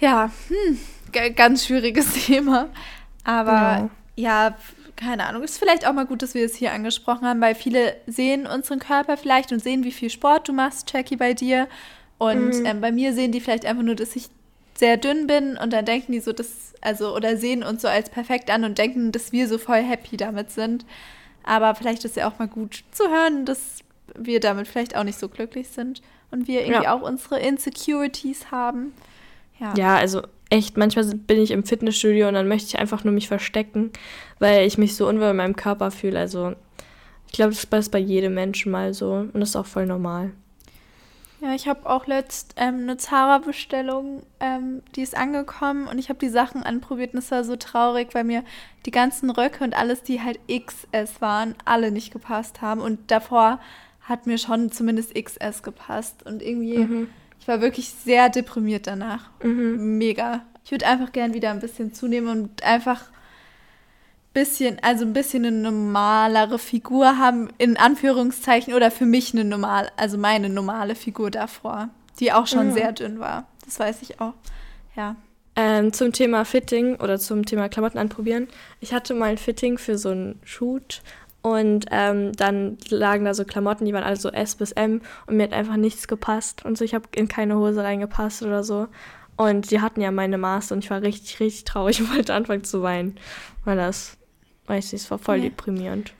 Ja, 0.00 0.30
hm, 0.48 0.78
ganz 1.34 1.66
schwieriges 1.66 2.12
Thema. 2.26 2.68
Aber 3.24 3.52
ja. 3.52 3.90
ja, 4.16 4.56
keine 4.96 5.26
Ahnung. 5.26 5.42
Ist 5.42 5.58
vielleicht 5.58 5.86
auch 5.86 5.92
mal 5.92 6.06
gut, 6.06 6.22
dass 6.22 6.34
wir 6.34 6.44
es 6.44 6.54
hier 6.54 6.72
angesprochen 6.72 7.26
haben, 7.26 7.40
weil 7.40 7.54
viele 7.54 7.96
sehen 8.06 8.46
unseren 8.46 8.78
Körper 8.78 9.16
vielleicht 9.16 9.52
und 9.52 9.62
sehen, 9.62 9.84
wie 9.84 9.92
viel 9.92 10.10
Sport 10.10 10.48
du 10.48 10.52
machst, 10.52 10.92
Jackie, 10.92 11.16
bei 11.16 11.34
dir. 11.34 11.68
Und 12.18 12.60
mhm. 12.60 12.66
ähm, 12.66 12.80
bei 12.80 12.92
mir 12.92 13.12
sehen 13.12 13.32
die 13.32 13.40
vielleicht 13.40 13.66
einfach 13.66 13.82
nur, 13.82 13.96
dass 13.96 14.14
ich 14.16 14.28
sehr 14.76 14.96
dünn 14.96 15.26
bin 15.26 15.56
und 15.56 15.72
dann 15.72 15.84
denken 15.84 16.12
die 16.12 16.20
so, 16.20 16.32
dass, 16.32 16.74
also, 16.80 17.14
oder 17.14 17.36
sehen 17.36 17.62
uns 17.62 17.82
so 17.82 17.88
als 17.88 18.10
perfekt 18.10 18.50
an 18.50 18.64
und 18.64 18.78
denken, 18.78 19.12
dass 19.12 19.32
wir 19.32 19.48
so 19.48 19.58
voll 19.58 19.82
happy 19.82 20.16
damit 20.16 20.50
sind. 20.50 20.84
Aber 21.44 21.74
vielleicht 21.74 22.04
ist 22.04 22.16
ja 22.16 22.28
auch 22.28 22.38
mal 22.38 22.48
gut 22.48 22.84
zu 22.90 23.08
hören, 23.08 23.44
dass 23.44 23.80
wir 24.16 24.40
damit 24.40 24.66
vielleicht 24.66 24.96
auch 24.96 25.04
nicht 25.04 25.18
so 25.18 25.28
glücklich 25.28 25.68
sind 25.68 26.02
und 26.30 26.48
wir 26.48 26.62
irgendwie 26.62 26.84
ja. 26.84 26.94
auch 26.94 27.02
unsere 27.02 27.38
Insecurities 27.38 28.50
haben. 28.50 28.92
Ja. 29.60 29.74
ja, 29.76 29.96
also 29.96 30.22
echt, 30.50 30.76
manchmal 30.76 31.04
bin 31.04 31.40
ich 31.40 31.50
im 31.50 31.64
Fitnessstudio 31.64 32.28
und 32.28 32.34
dann 32.34 32.48
möchte 32.48 32.68
ich 32.68 32.78
einfach 32.78 33.04
nur 33.04 33.12
mich 33.12 33.28
verstecken, 33.28 33.90
weil 34.38 34.66
ich 34.66 34.78
mich 34.78 34.96
so 34.96 35.08
unwohl 35.08 35.30
in 35.30 35.36
meinem 35.36 35.56
Körper 35.56 35.90
fühle. 35.90 36.18
Also 36.18 36.54
ich 37.26 37.32
glaube, 37.32 37.50
das 37.52 37.64
ist 37.64 37.90
bei 37.90 37.98
jedem 37.98 38.34
Menschen 38.34 38.70
mal 38.70 38.94
so 38.94 39.12
und 39.12 39.40
das 39.40 39.50
ist 39.50 39.56
auch 39.56 39.66
voll 39.66 39.86
normal. 39.86 40.32
Ja, 41.40 41.54
ich 41.54 41.68
habe 41.68 41.90
auch 41.90 42.06
letzt 42.06 42.54
ähm, 42.56 42.80
eine 42.82 42.96
Zara-Bestellung, 42.96 44.22
ähm, 44.40 44.80
die 44.96 45.02
ist 45.02 45.14
angekommen 45.14 45.88
und 45.88 45.98
ich 45.98 46.08
habe 46.08 46.18
die 46.18 46.30
Sachen 46.30 46.62
anprobiert 46.62 47.12
und 47.12 47.18
es 47.18 47.30
war 47.30 47.44
so 47.44 47.56
traurig, 47.56 48.14
weil 48.14 48.24
mir 48.24 48.44
die 48.86 48.90
ganzen 48.90 49.28
Röcke 49.28 49.62
und 49.62 49.76
alles, 49.76 50.02
die 50.02 50.22
halt 50.22 50.40
XS 50.48 51.20
waren, 51.20 51.54
alle 51.66 51.90
nicht 51.90 52.12
gepasst 52.12 52.62
haben 52.62 52.80
und 52.80 53.10
davor 53.10 53.60
hat 54.00 54.26
mir 54.26 54.38
schon 54.38 54.70
zumindest 54.70 55.14
XS 55.14 55.62
gepasst 55.62 56.24
und 56.24 56.42
irgendwie, 56.42 56.78
mhm. 56.78 57.08
Ich 57.44 57.48
war 57.48 57.60
wirklich 57.60 57.90
sehr 57.90 58.30
deprimiert 58.30 58.86
danach. 58.86 59.28
Mhm. 59.42 59.98
Mega. 59.98 60.46
Ich 60.64 60.70
würde 60.70 60.86
einfach 60.86 61.12
gern 61.12 61.34
wieder 61.34 61.50
ein 61.50 61.60
bisschen 61.60 61.92
zunehmen 61.92 62.30
und 62.30 62.62
einfach 62.62 63.02
bisschen, 64.32 64.78
also 64.80 65.04
ein 65.04 65.12
bisschen 65.12 65.44
eine 65.44 65.54
normalere 65.54 66.58
Figur 66.58 67.18
haben, 67.18 67.50
in 67.58 67.76
Anführungszeichen, 67.76 68.72
oder 68.72 68.90
für 68.90 69.04
mich 69.04 69.34
eine 69.34 69.44
normal, 69.44 69.90
also 69.98 70.16
meine 70.16 70.48
normale 70.48 70.94
Figur 70.94 71.30
davor, 71.30 71.90
die 72.18 72.32
auch 72.32 72.46
schon 72.46 72.68
mhm. 72.68 72.72
sehr 72.72 72.92
dünn 72.92 73.20
war. 73.20 73.46
Das 73.66 73.78
weiß 73.78 74.00
ich 74.00 74.22
auch. 74.22 74.32
Ja. 74.96 75.16
Ähm, 75.54 75.92
zum 75.92 76.12
Thema 76.12 76.46
Fitting 76.46 76.96
oder 76.96 77.18
zum 77.18 77.44
Thema 77.44 77.68
Klamotten 77.68 77.98
anprobieren. 77.98 78.48
Ich 78.80 78.94
hatte 78.94 79.12
mal 79.12 79.32
ein 79.32 79.38
Fitting 79.38 79.76
für 79.76 79.98
so 79.98 80.08
einen 80.08 80.40
Shoot 80.44 81.02
und 81.44 81.86
ähm, 81.92 82.32
dann 82.32 82.78
lagen 82.88 83.24
da 83.24 83.34
so 83.34 83.44
Klamotten, 83.44 83.84
die 83.84 83.92
waren 83.92 84.02
alle 84.02 84.16
so 84.16 84.30
S 84.30 84.56
bis 84.56 84.72
M 84.72 85.02
und 85.26 85.36
mir 85.36 85.44
hat 85.44 85.52
einfach 85.52 85.76
nichts 85.76 86.08
gepasst. 86.08 86.64
Und 86.64 86.76
so, 86.76 86.84
ich 86.84 86.94
habe 86.94 87.06
in 87.14 87.28
keine 87.28 87.56
Hose 87.56 87.84
reingepasst 87.84 88.42
oder 88.42 88.64
so. 88.64 88.88
Und 89.36 89.70
die 89.70 89.80
hatten 89.80 90.00
ja 90.00 90.10
meine 90.10 90.38
Maße 90.38 90.74
und 90.74 90.82
ich 90.82 90.90
war 90.90 91.02
richtig, 91.02 91.38
richtig 91.40 91.64
traurig 91.64 92.00
und 92.00 92.12
wollte 92.12 92.34
anfangen 92.34 92.64
zu 92.64 92.82
weinen, 92.82 93.16
weil 93.64 93.76
das 93.76 94.16
Weiß 94.66 94.92
ich, 94.92 95.02
es 95.02 95.10
war 95.10 95.18
voll 95.18 95.36
ja. 95.36 95.44
deprimierend. 95.44 96.14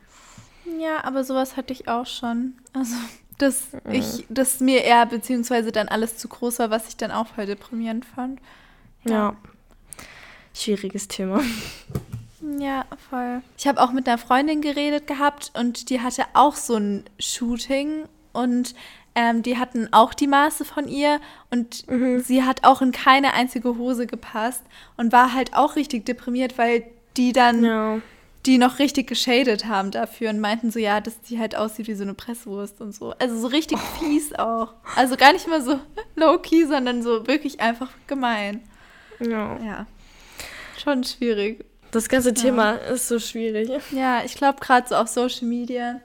Ja, 0.80 1.04
aber 1.04 1.24
sowas 1.24 1.56
hatte 1.56 1.72
ich 1.72 1.88
auch 1.88 2.06
schon. 2.06 2.54
Also, 2.72 2.94
dass 3.38 3.72
mhm. 3.72 3.92
ich, 3.92 4.26
dass 4.28 4.60
mir 4.60 4.82
eher 4.84 5.06
beziehungsweise 5.06 5.72
dann 5.72 5.88
alles 5.88 6.18
zu 6.18 6.28
groß 6.28 6.58
war, 6.58 6.70
was 6.70 6.88
ich 6.88 6.96
dann 6.96 7.10
auch 7.10 7.26
voll 7.26 7.46
deprimierend 7.46 8.04
fand. 8.04 8.40
Ja. 9.04 9.12
ja. 9.12 9.36
Schwieriges 10.54 11.08
Thema. 11.08 11.40
Ja, 12.58 12.84
voll. 13.10 13.42
Ich 13.56 13.66
habe 13.66 13.80
auch 13.80 13.92
mit 13.92 14.08
einer 14.08 14.18
Freundin 14.18 14.60
geredet 14.60 15.06
gehabt 15.06 15.52
und 15.58 15.90
die 15.90 16.00
hatte 16.00 16.24
auch 16.34 16.56
so 16.56 16.76
ein 16.76 17.04
Shooting 17.18 18.04
und 18.32 18.74
ähm, 19.14 19.42
die 19.42 19.58
hatten 19.58 19.88
auch 19.92 20.12
die 20.12 20.26
Maße 20.26 20.64
von 20.64 20.88
ihr 20.88 21.20
und 21.50 21.88
mhm. 21.88 22.20
sie 22.20 22.42
hat 22.42 22.64
auch 22.64 22.82
in 22.82 22.92
keine 22.92 23.34
einzige 23.34 23.78
Hose 23.78 24.06
gepasst 24.06 24.62
und 24.96 25.12
war 25.12 25.32
halt 25.32 25.54
auch 25.54 25.76
richtig 25.76 26.04
deprimiert, 26.04 26.58
weil 26.58 26.84
die 27.16 27.32
dann 27.32 27.64
ja 27.64 28.00
die 28.46 28.58
noch 28.58 28.78
richtig 28.78 29.06
geschadet 29.06 29.66
haben 29.66 29.90
dafür 29.90 30.30
und 30.30 30.40
meinten 30.40 30.70
so, 30.70 30.78
ja, 30.78 31.00
dass 31.00 31.20
die 31.22 31.38
halt 31.38 31.56
aussieht 31.56 31.88
wie 31.88 31.94
so 31.94 32.02
eine 32.02 32.14
Presswurst 32.14 32.80
und 32.80 32.94
so. 32.94 33.14
Also 33.18 33.38
so 33.38 33.46
richtig 33.46 33.78
oh. 33.78 33.98
fies 33.98 34.34
auch. 34.34 34.74
Also 34.96 35.16
gar 35.16 35.32
nicht 35.32 35.48
mal 35.48 35.62
so 35.62 35.80
low-key, 36.16 36.66
sondern 36.66 37.02
so 37.02 37.26
wirklich 37.26 37.60
einfach 37.60 37.90
gemein. 38.06 38.62
Ja. 39.20 39.58
Ja. 39.60 39.86
Schon 40.82 41.04
schwierig. 41.04 41.64
Das 41.94 42.08
ganze 42.08 42.30
ja. 42.30 42.34
Thema 42.34 42.72
ist 42.72 43.06
so 43.06 43.20
schwierig. 43.20 43.70
Ja, 43.92 44.24
ich 44.24 44.34
glaube 44.34 44.58
gerade 44.58 44.88
so 44.88 44.96
auf 44.96 45.06
Social 45.06 45.46
Media 45.46 46.00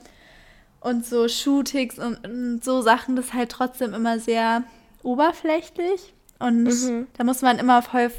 und 0.81 1.03
so 1.03 1.27
Shootings 1.27 1.97
und, 1.97 2.27
und, 2.27 2.63
so 2.63 2.81
Sachen, 2.81 3.15
das 3.15 3.25
ist 3.25 3.33
halt 3.33 3.49
trotzdem 3.49 3.95
immer 3.95 4.19
sehr 4.19 4.63
oberflächlich. 5.01 6.13
Und 6.37 6.65
mhm. 6.65 7.07
da 7.17 7.23
muss 7.23 7.41
man 7.41 7.57
immer 7.57 7.81
voll 7.81 8.11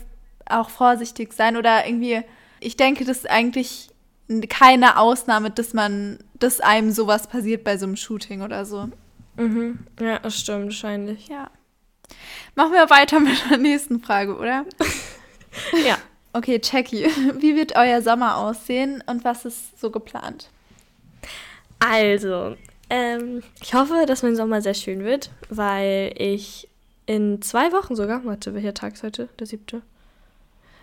auch 0.46 0.68
vorsichtig 0.68 1.32
sein 1.32 1.56
oder 1.56 1.86
irgendwie, 1.86 2.22
ich 2.58 2.76
denke, 2.76 3.04
das 3.04 3.18
ist 3.18 3.30
eigentlich 3.30 3.90
keine 4.48 4.98
Ausnahme, 4.98 5.52
dass 5.52 5.72
man, 5.72 6.18
dass 6.40 6.60
einem 6.60 6.90
sowas 6.90 7.28
passiert 7.28 7.62
bei 7.62 7.78
so 7.78 7.86
einem 7.86 7.94
Shooting 7.94 8.42
oder 8.42 8.64
so. 8.64 8.88
Mhm. 9.36 9.78
Ja, 10.00 10.18
das 10.18 10.36
stimmt 10.36 10.64
wahrscheinlich. 10.64 11.28
Ja. 11.28 11.48
Machen 12.56 12.72
wir 12.72 12.90
weiter 12.90 13.20
mit 13.20 13.48
der 13.48 13.58
nächsten 13.58 14.00
Frage, 14.00 14.36
oder? 14.36 14.64
ja. 15.86 15.98
Okay, 16.32 16.60
Jackie, 16.62 17.04
wie 17.40 17.56
wird 17.56 17.76
euer 17.76 18.02
Sommer 18.02 18.36
aussehen 18.36 19.02
und 19.06 19.24
was 19.24 19.44
ist 19.44 19.80
so 19.80 19.90
geplant? 19.90 20.48
Also, 21.80 22.56
ähm, 22.88 23.42
ich 23.62 23.74
hoffe, 23.74 24.04
dass 24.06 24.22
mein 24.22 24.36
Sommer 24.36 24.62
sehr 24.62 24.74
schön 24.74 25.04
wird, 25.04 25.30
weil 25.48 26.12
ich 26.16 26.68
in 27.06 27.42
zwei 27.42 27.72
Wochen 27.72 27.96
sogar, 27.96 28.24
warte, 28.24 28.54
welcher 28.54 28.74
Tag 28.74 28.94
ist 28.94 29.02
heute? 29.02 29.28
Der 29.38 29.46
siebte? 29.46 29.82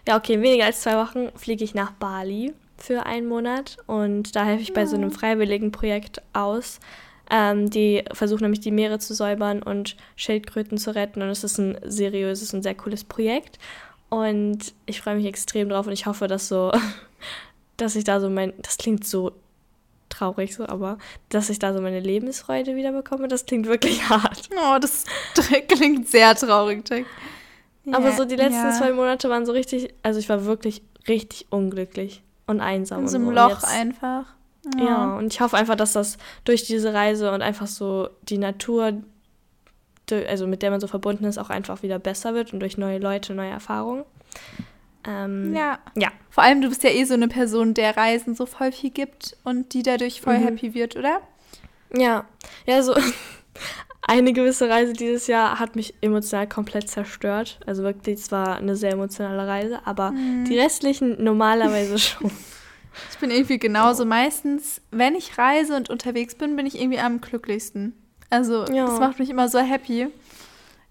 Ja, 0.08 0.18
okay, 0.18 0.34
in 0.34 0.42
weniger 0.42 0.66
als 0.66 0.82
zwei 0.82 0.98
Wochen 0.98 1.30
fliege 1.38 1.64
ich 1.64 1.74
nach 1.74 1.92
Bali 1.92 2.54
für 2.78 3.06
einen 3.06 3.28
Monat 3.28 3.78
und 3.88 4.36
da 4.36 4.44
helfe 4.44 4.64
ich 4.64 4.74
bei 4.74 4.86
so 4.86 4.96
einem 4.96 5.12
freiwilligen 5.12 5.72
Projekt 5.72 6.22
aus. 6.34 6.80
Ähm, 7.30 7.70
die 7.70 8.04
versuchen 8.14 8.44
nämlich 8.44 8.62
die 8.62 8.72
Meere 8.72 9.00
zu 9.00 9.14
säubern 9.14 9.62
und 9.62 9.98
Schildkröten 10.16 10.78
zu 10.78 10.96
retten 10.96 11.22
und 11.22 11.30
es 11.30 11.44
ist 11.44 11.58
ein 11.58 11.78
seriöses 11.84 12.54
und 12.54 12.64
sehr 12.64 12.76
cooles 12.76 13.04
Projekt 13.04 13.60
und 14.10 14.74
ich 14.86 15.02
freue 15.02 15.16
mich 15.16 15.26
extrem 15.26 15.70
drauf 15.70 15.88
und 15.88 15.94
ich 15.94 16.06
hoffe, 16.06 16.28
dass 16.28 16.48
so, 16.48 16.72
dass 17.78 17.96
ich 17.96 18.04
da 18.04 18.20
so 18.20 18.30
mein, 18.30 18.54
das 18.62 18.78
klingt 18.78 19.06
so 19.06 19.34
traurig 20.10 20.56
so, 20.56 20.68
aber 20.68 20.98
dass 21.30 21.50
ich 21.50 21.60
da 21.60 21.74
so 21.74 21.82
meine 21.82 22.00
Lebensfreude 22.00 22.76
wieder 22.76 22.92
bekomme, 22.92 23.28
das 23.28 23.46
klingt 23.46 23.68
wirklich 23.68 24.10
hart. 24.10 24.50
Oh, 24.56 24.78
das 24.80 25.06
klingt 25.68 26.08
sehr 26.08 26.36
traurig, 26.36 26.88
Jack. 26.90 27.06
Aber 27.92 28.12
so 28.12 28.26
die 28.26 28.36
letzten 28.36 28.66
ja. 28.66 28.72
zwei 28.72 28.92
Monate 28.92 29.30
waren 29.30 29.46
so 29.46 29.54
richtig, 29.54 29.94
also 30.04 30.20
ich 30.20 30.28
war 30.28 30.44
wirklich 30.44 30.82
richtig 31.08 31.48
unglücklich 31.52 32.22
und 32.46 32.60
einsam. 32.60 33.02
In 33.02 33.08
so 33.08 33.18
einem 33.18 33.32
Loch 33.32 33.50
jetzt, 33.50 33.66
einfach. 33.66 34.26
Ja. 34.78 34.84
ja, 34.84 35.18
und 35.18 35.32
ich 35.32 35.40
hoffe 35.40 35.56
einfach, 35.56 35.76
dass 35.76 35.94
das 35.94 36.18
durch 36.44 36.66
diese 36.66 36.94
Reise 36.94 37.32
und 37.32 37.42
einfach 37.42 37.68
so 37.68 38.10
die 38.24 38.38
Natur, 38.38 38.94
also 40.12 40.48
mit 40.48 40.62
der 40.62 40.72
man 40.72 40.80
so 40.80 40.88
verbunden 40.88 41.26
ist, 41.26 41.38
auch 41.38 41.50
einfach 41.50 41.84
wieder 41.84 42.00
besser 42.00 42.34
wird 42.34 42.54
und 42.54 42.60
durch 42.60 42.78
neue 42.78 43.00
Leute, 43.00 43.34
neue 43.34 43.52
Erfahrungen. 43.52 44.04
Ähm, 45.06 45.56
ja. 45.56 45.80
ja. 45.96 46.12
Vor 46.30 46.44
allem, 46.44 46.62
du 46.62 46.70
bist 46.70 46.84
ja 46.84 46.90
eh 46.90 47.06
so 47.06 47.14
eine 47.14 47.28
Person, 47.28 47.74
der 47.74 47.96
Reisen 47.96 48.36
so 48.36 48.46
voll 48.46 48.72
viel 48.72 48.90
gibt 48.90 49.38
und 49.44 49.74
die 49.74 49.84
dadurch 49.84 50.22
voll 50.22 50.38
mhm. 50.38 50.44
happy 50.44 50.74
wird, 50.74 50.96
oder? 50.96 51.22
Ja. 51.96 52.26
Ja, 52.66 52.84
so 52.84 52.94
eine 54.02 54.34
gewisse 54.34 54.70
Reise 54.70 54.94
dieses 54.94 55.28
Jahr 55.28 55.60
hat 55.60 55.76
mich 55.76 55.94
emotional 56.02 56.48
komplett 56.48 56.90
zerstört. 56.90 57.60
Also 57.66 57.84
wirklich, 57.84 58.20
es 58.20 58.32
war 58.32 58.58
eine 58.58 58.76
sehr 58.76 58.92
emotionale 58.92 59.48
Reise, 59.48 59.80
aber 59.86 60.12
mhm. 60.12 60.46
die 60.46 60.60
restlichen 60.60 61.24
normalerweise 61.24 61.98
schon. 62.00 62.32
Ich 63.12 63.18
bin 63.20 63.32
irgendwie 63.32 63.60
genauso. 63.60 64.06
Meistens, 64.06 64.82
wenn 64.92 65.16
ich 65.16 65.38
reise 65.38 65.76
und 65.76 65.90
unterwegs 65.90 66.36
bin, 66.36 66.56
bin 66.56 66.66
ich 66.66 66.80
irgendwie 66.80 67.00
am 67.00 67.22
glücklichsten. 67.22 67.94
Also, 68.30 68.66
ja. 68.66 68.86
das 68.86 69.00
macht 69.00 69.20
mich 69.20 69.30
immer 69.30 69.48
so 69.48 69.60
happy. 69.60 70.08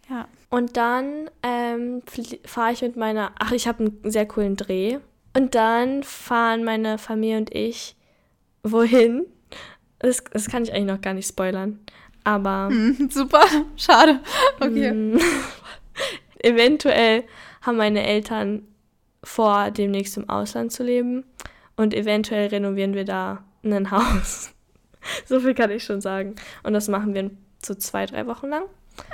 Ja. 0.08 0.28
Und 0.50 0.76
dann 0.76 1.30
ähm, 1.42 2.02
fahre 2.44 2.72
ich 2.72 2.82
mit 2.82 2.96
meiner. 2.96 3.32
Ach, 3.38 3.52
ich 3.52 3.66
habe 3.68 3.84
einen 3.84 4.10
sehr 4.10 4.26
coolen 4.26 4.56
Dreh. 4.56 4.98
Und 5.34 5.54
dann 5.54 6.02
fahren 6.02 6.64
meine 6.64 6.98
Familie 6.98 7.36
und 7.38 7.54
ich 7.54 7.96
wohin. 8.62 9.26
Das, 9.98 10.24
das 10.24 10.48
kann 10.48 10.62
ich 10.62 10.72
eigentlich 10.72 10.94
noch 10.94 11.00
gar 11.00 11.14
nicht 11.14 11.28
spoilern. 11.28 11.80
Aber. 12.24 12.68
Hm, 12.70 13.08
super, 13.10 13.44
schade. 13.76 14.20
Okay. 14.60 14.90
Hm, 14.90 15.20
eventuell 16.38 17.24
haben 17.62 17.76
meine 17.76 18.06
Eltern 18.06 18.66
vor, 19.22 19.70
demnächst 19.70 20.16
im 20.16 20.28
Ausland 20.28 20.72
zu 20.72 20.84
leben. 20.84 21.24
Und 21.76 21.92
eventuell 21.92 22.48
renovieren 22.48 22.94
wir 22.94 23.04
da 23.04 23.44
ein 23.62 23.90
Haus. 23.90 24.52
so 25.26 25.40
viel 25.40 25.54
kann 25.54 25.70
ich 25.70 25.84
schon 25.84 26.00
sagen. 26.00 26.36
Und 26.62 26.72
das 26.72 26.88
machen 26.88 27.14
wir 27.14 27.30
so 27.64 27.74
zwei, 27.74 28.06
drei 28.06 28.26
Wochen 28.26 28.48
lang. 28.48 28.64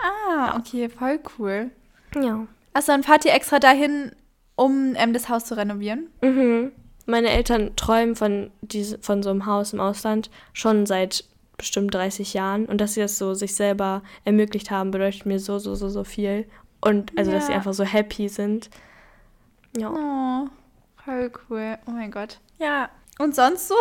Ah, 0.02 0.56
okay, 0.56 0.88
voll 0.88 1.18
cool. 1.38 1.70
Ja. 2.14 2.46
Achso, 2.72 2.92
dann 2.92 3.02
fahrt 3.02 3.24
ihr 3.24 3.34
extra 3.34 3.58
dahin, 3.58 4.12
um 4.56 4.94
ähm, 4.96 5.12
das 5.12 5.28
Haus 5.28 5.44
zu 5.44 5.56
renovieren? 5.56 6.08
Mhm. 6.22 6.72
Meine 7.06 7.30
Eltern 7.30 7.74
träumen 7.76 8.14
von, 8.14 8.50
diese, 8.60 8.98
von 8.98 9.22
so 9.22 9.30
einem 9.30 9.46
Haus 9.46 9.72
im 9.72 9.80
Ausland 9.80 10.30
schon 10.52 10.86
seit 10.86 11.24
bestimmt 11.56 11.94
30 11.94 12.32
Jahren. 12.34 12.66
Und 12.66 12.80
dass 12.80 12.94
sie 12.94 13.00
das 13.00 13.18
so 13.18 13.34
sich 13.34 13.54
selber 13.54 14.02
ermöglicht 14.24 14.70
haben, 14.70 14.90
bedeutet 14.90 15.26
mir 15.26 15.38
so, 15.38 15.58
so, 15.58 15.74
so, 15.74 15.88
so 15.88 16.04
viel. 16.04 16.46
Und 16.80 17.16
also, 17.18 17.30
ja. 17.30 17.38
dass 17.38 17.46
sie 17.46 17.52
einfach 17.52 17.74
so 17.74 17.84
happy 17.84 18.28
sind. 18.28 18.70
Ja. 19.76 19.90
Oh, 19.90 20.48
voll 21.04 21.30
cool. 21.48 21.78
Oh 21.86 21.90
mein 21.90 22.10
Gott. 22.10 22.38
Ja. 22.58 22.88
Und 23.18 23.34
sonst 23.34 23.68
so? 23.68 23.74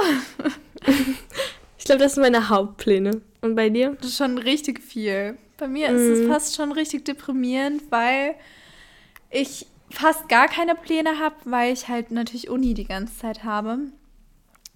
ich 1.91 1.97
glaube, 1.97 2.03
das 2.05 2.13
sind 2.13 2.23
meine 2.23 2.47
Hauptpläne. 2.47 3.21
Und 3.41 3.55
bei 3.55 3.69
dir? 3.69 3.97
Das 3.99 4.11
ist 4.11 4.17
schon 4.17 4.37
richtig 4.37 4.81
viel. 4.81 5.37
Bei 5.57 5.67
mir 5.67 5.91
mm. 5.91 5.95
ist 5.95 6.01
es 6.01 6.19
mhm. 6.21 6.31
fast 6.31 6.55
schon 6.55 6.71
richtig 6.71 7.03
deprimierend, 7.03 7.83
weil 7.89 8.35
ich 9.29 9.65
fast 9.89 10.29
gar 10.29 10.47
keine 10.47 10.75
Pläne 10.75 11.19
habe, 11.19 11.35
weil 11.43 11.73
ich 11.73 11.89
halt 11.89 12.11
natürlich 12.11 12.49
Uni 12.49 12.73
die 12.73 12.85
ganze 12.85 13.17
Zeit 13.17 13.43
habe. 13.43 13.79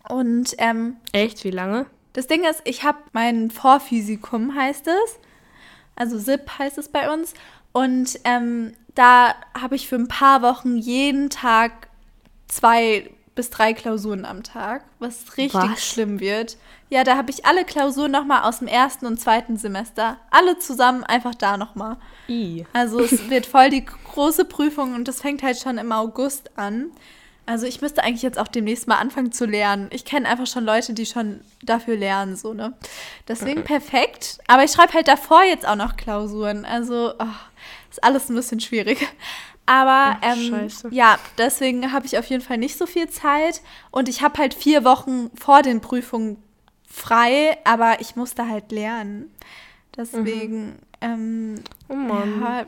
Und 0.10 0.56
ähm, 0.58 0.98
echt, 1.14 1.46
wie 1.46 1.52
lange? 1.52 1.86
Das 2.12 2.28
Ding 2.28 2.44
ist, 2.44 2.62
ich 2.66 2.84
habe 2.84 2.98
mein 3.14 3.50
Vorphysikum, 3.50 4.54
heißt 4.54 4.88
es. 4.88 5.20
Also 5.96 6.20
SIP 6.20 6.60
heißt 6.60 6.78
es 6.78 6.90
bei 6.90 7.14
uns. 7.14 7.34
Und 7.72 8.20
ähm, 8.26 8.74
da 8.94 9.36
habe 9.58 9.76
ich 9.76 9.88
für 9.88 9.96
ein 9.96 10.10
paar 10.10 10.42
Wochen 10.42 10.76
jeden 10.76 11.30
Tag 11.30 11.88
zwei 12.50 13.10
bis 13.36 13.50
drei 13.50 13.74
Klausuren 13.74 14.26
am 14.26 14.44
Tag, 14.44 14.86
was 15.00 15.38
richtig 15.38 15.62
was? 15.62 15.86
schlimm 15.86 16.20
wird. 16.20 16.58
Ja, 16.96 17.04
da 17.04 17.18
habe 17.18 17.30
ich 17.30 17.46
alle 17.46 17.66
Klausuren 17.66 18.12
nochmal 18.12 18.44
aus 18.44 18.60
dem 18.60 18.70
ersten 18.70 19.06
und 19.06 19.20
zweiten 19.20 19.58
Semester. 19.58 20.16
Alle 20.32 20.60
zusammen 20.60 21.04
einfach 21.04 21.36
da 21.36 21.58
nochmal. 21.58 21.98
Also 22.72 23.02
es 23.02 23.30
wird 23.30 23.46
voll 23.46 23.70
die 23.70 23.84
große 23.84 24.46
Prüfung 24.46 24.96
und 24.96 25.06
das 25.10 25.20
fängt 25.20 25.44
halt 25.44 25.60
schon 25.60 25.78
im 25.78 25.92
August 25.92 26.58
an. 26.58 26.92
Also 27.46 27.66
ich 27.66 27.82
müsste 27.82 28.02
eigentlich 28.02 28.22
jetzt 28.22 28.40
auch 28.40 28.48
demnächst 28.48 28.88
mal 28.88 28.96
anfangen 28.96 29.34
zu 29.34 29.46
lernen. 29.46 29.90
Ich 29.92 30.06
kenne 30.06 30.26
einfach 30.26 30.48
schon 30.48 30.64
Leute, 30.64 30.94
die 30.94 31.06
schon 31.06 31.42
dafür 31.62 31.98
lernen, 31.98 32.38
so, 32.38 32.54
ne? 32.54 32.72
Deswegen 33.28 33.66
perfekt. 33.66 34.40
Aber 34.48 34.64
ich 34.64 34.72
schreibe 34.72 34.94
halt 34.94 35.10
davor 35.10 35.44
jetzt 35.44 35.68
auch 35.68 35.76
noch 35.76 35.98
Klausuren. 35.98 36.64
Also 36.64 37.14
oh, 37.20 37.26
ist 37.90 38.06
alles 38.06 38.30
ein 38.30 38.36
bisschen 38.38 38.62
schwierig. 38.62 39.06
Aber 39.66 40.18
Ach, 40.22 40.38
ähm, 40.38 40.70
ja, 40.92 41.20
deswegen 41.38 41.92
habe 41.92 42.06
ich 42.06 42.18
auf 42.18 42.28
jeden 42.28 42.44
Fall 42.44 42.58
nicht 42.58 42.78
so 42.78 42.86
viel 42.86 43.10
Zeit. 43.10 43.62
Und 43.92 44.08
ich 44.08 44.22
habe 44.22 44.38
halt 44.38 44.54
vier 44.54 44.86
Wochen 44.86 45.30
vor 45.36 45.62
den 45.62 45.82
Prüfungen 45.82 46.38
frei, 46.96 47.58
aber 47.64 48.00
ich 48.00 48.16
musste 48.16 48.48
halt 48.48 48.72
lernen. 48.72 49.32
Deswegen, 49.98 50.68
mhm. 50.68 50.76
ähm, 51.02 51.56
oh 51.90 51.96
Mann. 51.96 52.42
Ja, 52.42 52.66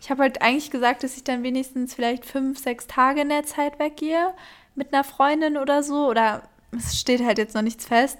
ich 0.00 0.10
habe 0.10 0.22
halt 0.22 0.42
eigentlich 0.42 0.70
gesagt, 0.70 1.02
dass 1.02 1.16
ich 1.16 1.24
dann 1.24 1.42
wenigstens 1.42 1.94
vielleicht 1.94 2.26
fünf, 2.26 2.58
sechs 2.58 2.86
Tage 2.86 3.20
in 3.20 3.28
der 3.28 3.44
Zeit 3.44 3.78
weggehe 3.78 4.34
mit 4.74 4.92
einer 4.92 5.04
Freundin 5.04 5.56
oder 5.56 5.82
so. 5.82 6.08
Oder 6.08 6.42
es 6.76 6.98
steht 6.98 7.24
halt 7.24 7.38
jetzt 7.38 7.54
noch 7.54 7.62
nichts 7.62 7.86
fest. 7.86 8.18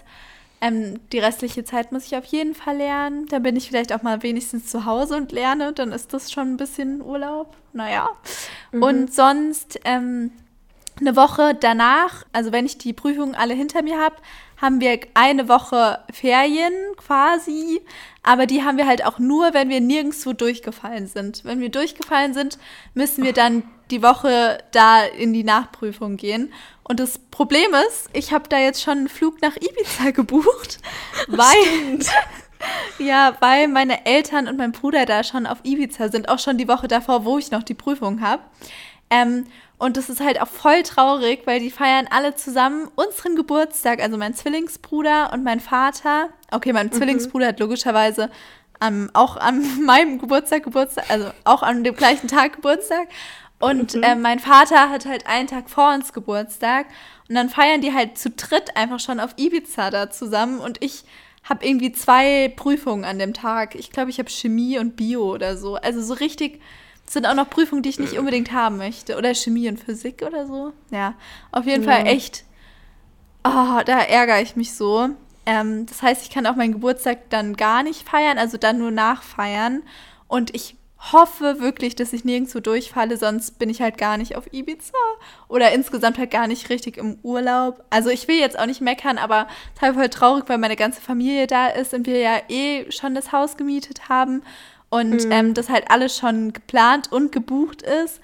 Ähm, 0.60 1.00
die 1.12 1.18
restliche 1.18 1.64
Zeit 1.64 1.92
muss 1.92 2.06
ich 2.06 2.16
auf 2.16 2.24
jeden 2.24 2.54
Fall 2.54 2.76
lernen. 2.76 3.26
Dann 3.26 3.42
bin 3.42 3.56
ich 3.56 3.68
vielleicht 3.68 3.92
auch 3.92 4.02
mal 4.02 4.22
wenigstens 4.22 4.66
zu 4.66 4.84
Hause 4.84 5.16
und 5.16 5.32
lerne. 5.32 5.72
Dann 5.72 5.92
ist 5.92 6.14
das 6.14 6.32
schon 6.32 6.54
ein 6.54 6.56
bisschen 6.56 7.02
Urlaub. 7.02 7.56
Naja. 7.72 8.08
Mhm. 8.72 8.82
Und 8.82 9.14
sonst 9.14 9.80
ähm, 9.84 10.32
eine 11.00 11.16
Woche 11.16 11.56
danach, 11.58 12.24
also 12.32 12.52
wenn 12.52 12.66
ich 12.66 12.78
die 12.78 12.92
Prüfungen 12.92 13.34
alle 13.34 13.54
hinter 13.54 13.82
mir 13.82 13.98
habe, 13.98 14.16
haben 14.60 14.80
wir 14.80 15.00
eine 15.14 15.48
Woche 15.48 16.00
Ferien 16.12 16.72
quasi, 16.96 17.80
aber 18.22 18.46
die 18.46 18.64
haben 18.64 18.76
wir 18.76 18.86
halt 18.86 19.04
auch 19.04 19.18
nur, 19.18 19.54
wenn 19.54 19.68
wir 19.68 19.80
nirgendwo 19.80 20.32
durchgefallen 20.32 21.06
sind. 21.06 21.44
Wenn 21.44 21.60
wir 21.60 21.70
durchgefallen 21.70 22.34
sind, 22.34 22.58
müssen 22.94 23.24
wir 23.24 23.32
dann 23.32 23.62
die 23.90 24.02
Woche 24.02 24.58
da 24.72 25.04
in 25.04 25.32
die 25.32 25.44
Nachprüfung 25.44 26.16
gehen. 26.16 26.52
Und 26.82 27.00
das 27.00 27.18
Problem 27.18 27.72
ist, 27.88 28.10
ich 28.12 28.32
habe 28.32 28.48
da 28.48 28.58
jetzt 28.58 28.82
schon 28.82 28.98
einen 28.98 29.08
Flug 29.08 29.40
nach 29.40 29.56
Ibiza 29.56 30.10
gebucht, 30.14 30.80
weil 31.28 31.98
ja, 32.98 33.36
weil 33.40 33.68
meine 33.68 34.06
Eltern 34.06 34.48
und 34.48 34.58
mein 34.58 34.72
Bruder 34.72 35.06
da 35.06 35.22
schon 35.22 35.46
auf 35.46 35.58
Ibiza 35.62 36.08
sind, 36.08 36.28
auch 36.28 36.38
schon 36.38 36.58
die 36.58 36.68
Woche 36.68 36.88
davor, 36.88 37.24
wo 37.24 37.38
ich 37.38 37.50
noch 37.50 37.62
die 37.62 37.74
Prüfung 37.74 38.20
habe. 38.20 38.42
Ähm, 39.10 39.44
und 39.78 39.96
das 39.96 40.10
ist 40.10 40.20
halt 40.20 40.40
auch 40.40 40.48
voll 40.48 40.82
traurig, 40.82 41.42
weil 41.46 41.60
die 41.60 41.70
feiern 41.70 42.08
alle 42.10 42.34
zusammen 42.34 42.88
unseren 42.96 43.36
Geburtstag, 43.36 44.02
also 44.02 44.16
mein 44.16 44.34
Zwillingsbruder 44.34 45.32
und 45.32 45.44
mein 45.44 45.60
Vater. 45.60 46.30
Okay, 46.50 46.72
mein 46.72 46.86
mhm. 46.86 46.92
Zwillingsbruder 46.92 47.48
hat 47.48 47.60
logischerweise 47.60 48.28
ähm, 48.80 49.10
auch 49.12 49.36
an 49.36 49.64
meinem 49.84 50.18
Geburtstag 50.18 50.64
Geburtstag, 50.64 51.08
also 51.08 51.30
auch 51.44 51.62
an 51.62 51.84
dem 51.84 51.94
gleichen 51.94 52.26
Tag 52.26 52.54
Geburtstag. 52.54 53.08
Und 53.60 53.94
mhm. 53.94 54.02
äh, 54.02 54.16
mein 54.16 54.40
Vater 54.40 54.90
hat 54.90 55.06
halt 55.06 55.26
einen 55.26 55.46
Tag 55.46 55.70
vor 55.70 55.94
uns 55.94 56.12
Geburtstag. 56.12 56.86
Und 57.28 57.36
dann 57.36 57.48
feiern 57.48 57.80
die 57.80 57.92
halt 57.92 58.18
zu 58.18 58.30
dritt 58.30 58.76
einfach 58.76 59.00
schon 59.00 59.20
auf 59.20 59.34
Ibiza 59.36 59.90
da 59.90 60.10
zusammen. 60.10 60.58
Und 60.58 60.82
ich 60.82 61.04
habe 61.44 61.64
irgendwie 61.64 61.92
zwei 61.92 62.52
Prüfungen 62.56 63.04
an 63.04 63.18
dem 63.18 63.32
Tag. 63.32 63.74
Ich 63.74 63.90
glaube, 63.90 64.10
ich 64.10 64.18
habe 64.18 64.30
Chemie 64.30 64.78
und 64.78 64.96
Bio 64.96 65.34
oder 65.34 65.56
so. 65.56 65.76
Also 65.76 66.02
so 66.02 66.14
richtig 66.14 66.60
sind 67.12 67.26
auch 67.26 67.34
noch 67.34 67.50
Prüfungen, 67.50 67.82
die 67.82 67.88
ich 67.88 67.98
nicht 67.98 68.18
unbedingt 68.18 68.52
haben 68.52 68.76
möchte. 68.76 69.16
Oder 69.16 69.34
Chemie 69.34 69.68
und 69.68 69.80
Physik 69.80 70.22
oder 70.26 70.46
so. 70.46 70.72
Ja, 70.90 71.14
auf 71.52 71.66
jeden 71.66 71.84
ja. 71.84 71.92
Fall 71.92 72.06
echt. 72.06 72.44
Oh, 73.44 73.80
da 73.84 74.00
ärgere 74.00 74.42
ich 74.42 74.56
mich 74.56 74.74
so. 74.74 75.10
Ähm, 75.46 75.86
das 75.86 76.02
heißt, 76.02 76.22
ich 76.22 76.30
kann 76.30 76.46
auch 76.46 76.56
meinen 76.56 76.72
Geburtstag 76.72 77.30
dann 77.30 77.56
gar 77.56 77.82
nicht 77.82 78.06
feiern, 78.06 78.36
also 78.36 78.58
dann 78.58 78.78
nur 78.78 78.90
nachfeiern. 78.90 79.82
Und 80.26 80.54
ich 80.54 80.76
hoffe 81.12 81.60
wirklich, 81.60 81.94
dass 81.94 82.12
ich 82.12 82.24
nirgendwo 82.24 82.60
durchfalle, 82.60 83.16
sonst 83.16 83.58
bin 83.58 83.70
ich 83.70 83.80
halt 83.80 83.98
gar 83.98 84.16
nicht 84.16 84.36
auf 84.36 84.52
Ibiza 84.52 84.92
oder 85.46 85.72
insgesamt 85.72 86.18
halt 86.18 86.30
gar 86.30 86.48
nicht 86.48 86.70
richtig 86.70 86.96
im 86.96 87.18
Urlaub. 87.22 87.84
Also 87.88 88.10
ich 88.10 88.26
will 88.26 88.38
jetzt 88.38 88.58
auch 88.58 88.66
nicht 88.66 88.80
meckern, 88.80 89.16
aber 89.16 89.46
es 89.68 89.76
ist 89.76 89.82
halt 89.82 89.94
voll 89.94 90.08
traurig, 90.08 90.44
weil 90.48 90.58
meine 90.58 90.76
ganze 90.76 91.00
Familie 91.00 91.46
da 91.46 91.68
ist 91.68 91.94
und 91.94 92.06
wir 92.06 92.18
ja 92.18 92.40
eh 92.48 92.90
schon 92.90 93.14
das 93.14 93.30
Haus 93.32 93.56
gemietet 93.56 94.08
haben 94.08 94.42
und 94.90 95.24
mhm. 95.24 95.32
ähm, 95.32 95.54
das 95.54 95.68
halt 95.68 95.90
alles 95.90 96.16
schon 96.16 96.52
geplant 96.52 97.12
und 97.12 97.32
gebucht 97.32 97.82
ist. 97.82 98.20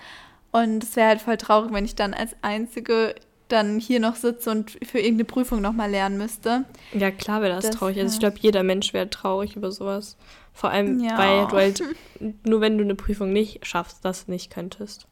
Und 0.53 0.85
es 0.85 0.97
wäre 0.97 1.09
halt 1.09 1.21
voll 1.21 1.37
traurig, 1.37 1.73
wenn 1.73 1.85
ich 1.85 1.97
dann 1.97 2.15
als 2.15 2.37
Einzige 2.43 3.15
dann 3.49 3.79
hier 3.79 4.01
noch 4.01 4.17
sitze 4.17 4.51
und 4.51 4.71
für 4.71 4.99
irgendeine 4.99 5.25
Prüfung 5.25 5.61
nochmal 5.61 5.91
lernen 5.91 6.17
müsste. 6.17 6.65
Ja, 6.93 7.11
klar 7.11 7.43
wäre 7.43 7.55
das, 7.55 7.67
das, 7.67 7.77
traurig. 7.77 7.99
Also 7.99 8.15
ich 8.15 8.21
glaube, 8.21 8.37
jeder 8.41 8.63
Mensch 8.63 8.93
wäre 8.95 9.11
traurig 9.11 9.57
über 9.57 9.71
sowas. 9.71 10.17
Vor 10.53 10.71
allem, 10.71 11.01
ja. 11.01 11.19
weil 11.19 11.47
du 11.47 11.57
halt, 11.57 11.83
nur 12.45 12.61
wenn 12.61 12.79
du 12.79 12.85
eine 12.85 12.95
Prüfung 12.95 13.33
nicht 13.33 13.67
schaffst, 13.67 14.05
das 14.05 14.29
nicht 14.29 14.53
könntest. 14.53 15.07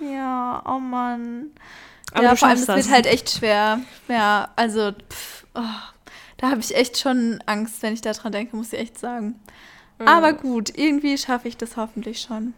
Ja, 0.00 0.62
oh 0.66 0.78
Mann. 0.78 1.52
Aber 2.12 2.24
ja, 2.24 2.36
vor 2.36 2.48
allem, 2.48 2.58
es 2.58 2.68
wird 2.68 2.90
halt 2.90 3.06
echt 3.06 3.30
schwer. 3.30 3.80
Ja, 4.08 4.48
also, 4.56 4.92
pff, 4.92 5.46
oh, 5.54 5.62
da 6.38 6.50
habe 6.50 6.60
ich 6.60 6.74
echt 6.74 6.98
schon 6.98 7.42
Angst, 7.46 7.82
wenn 7.82 7.94
ich 7.94 8.00
daran 8.00 8.32
denke, 8.32 8.56
muss 8.56 8.72
ich 8.72 8.78
echt 8.78 8.98
sagen. 8.98 9.36
Mhm. 9.98 10.08
Aber 10.08 10.32
gut, 10.32 10.76
irgendwie 10.76 11.18
schaffe 11.18 11.48
ich 11.48 11.56
das 11.56 11.76
hoffentlich 11.76 12.20
schon. 12.20 12.54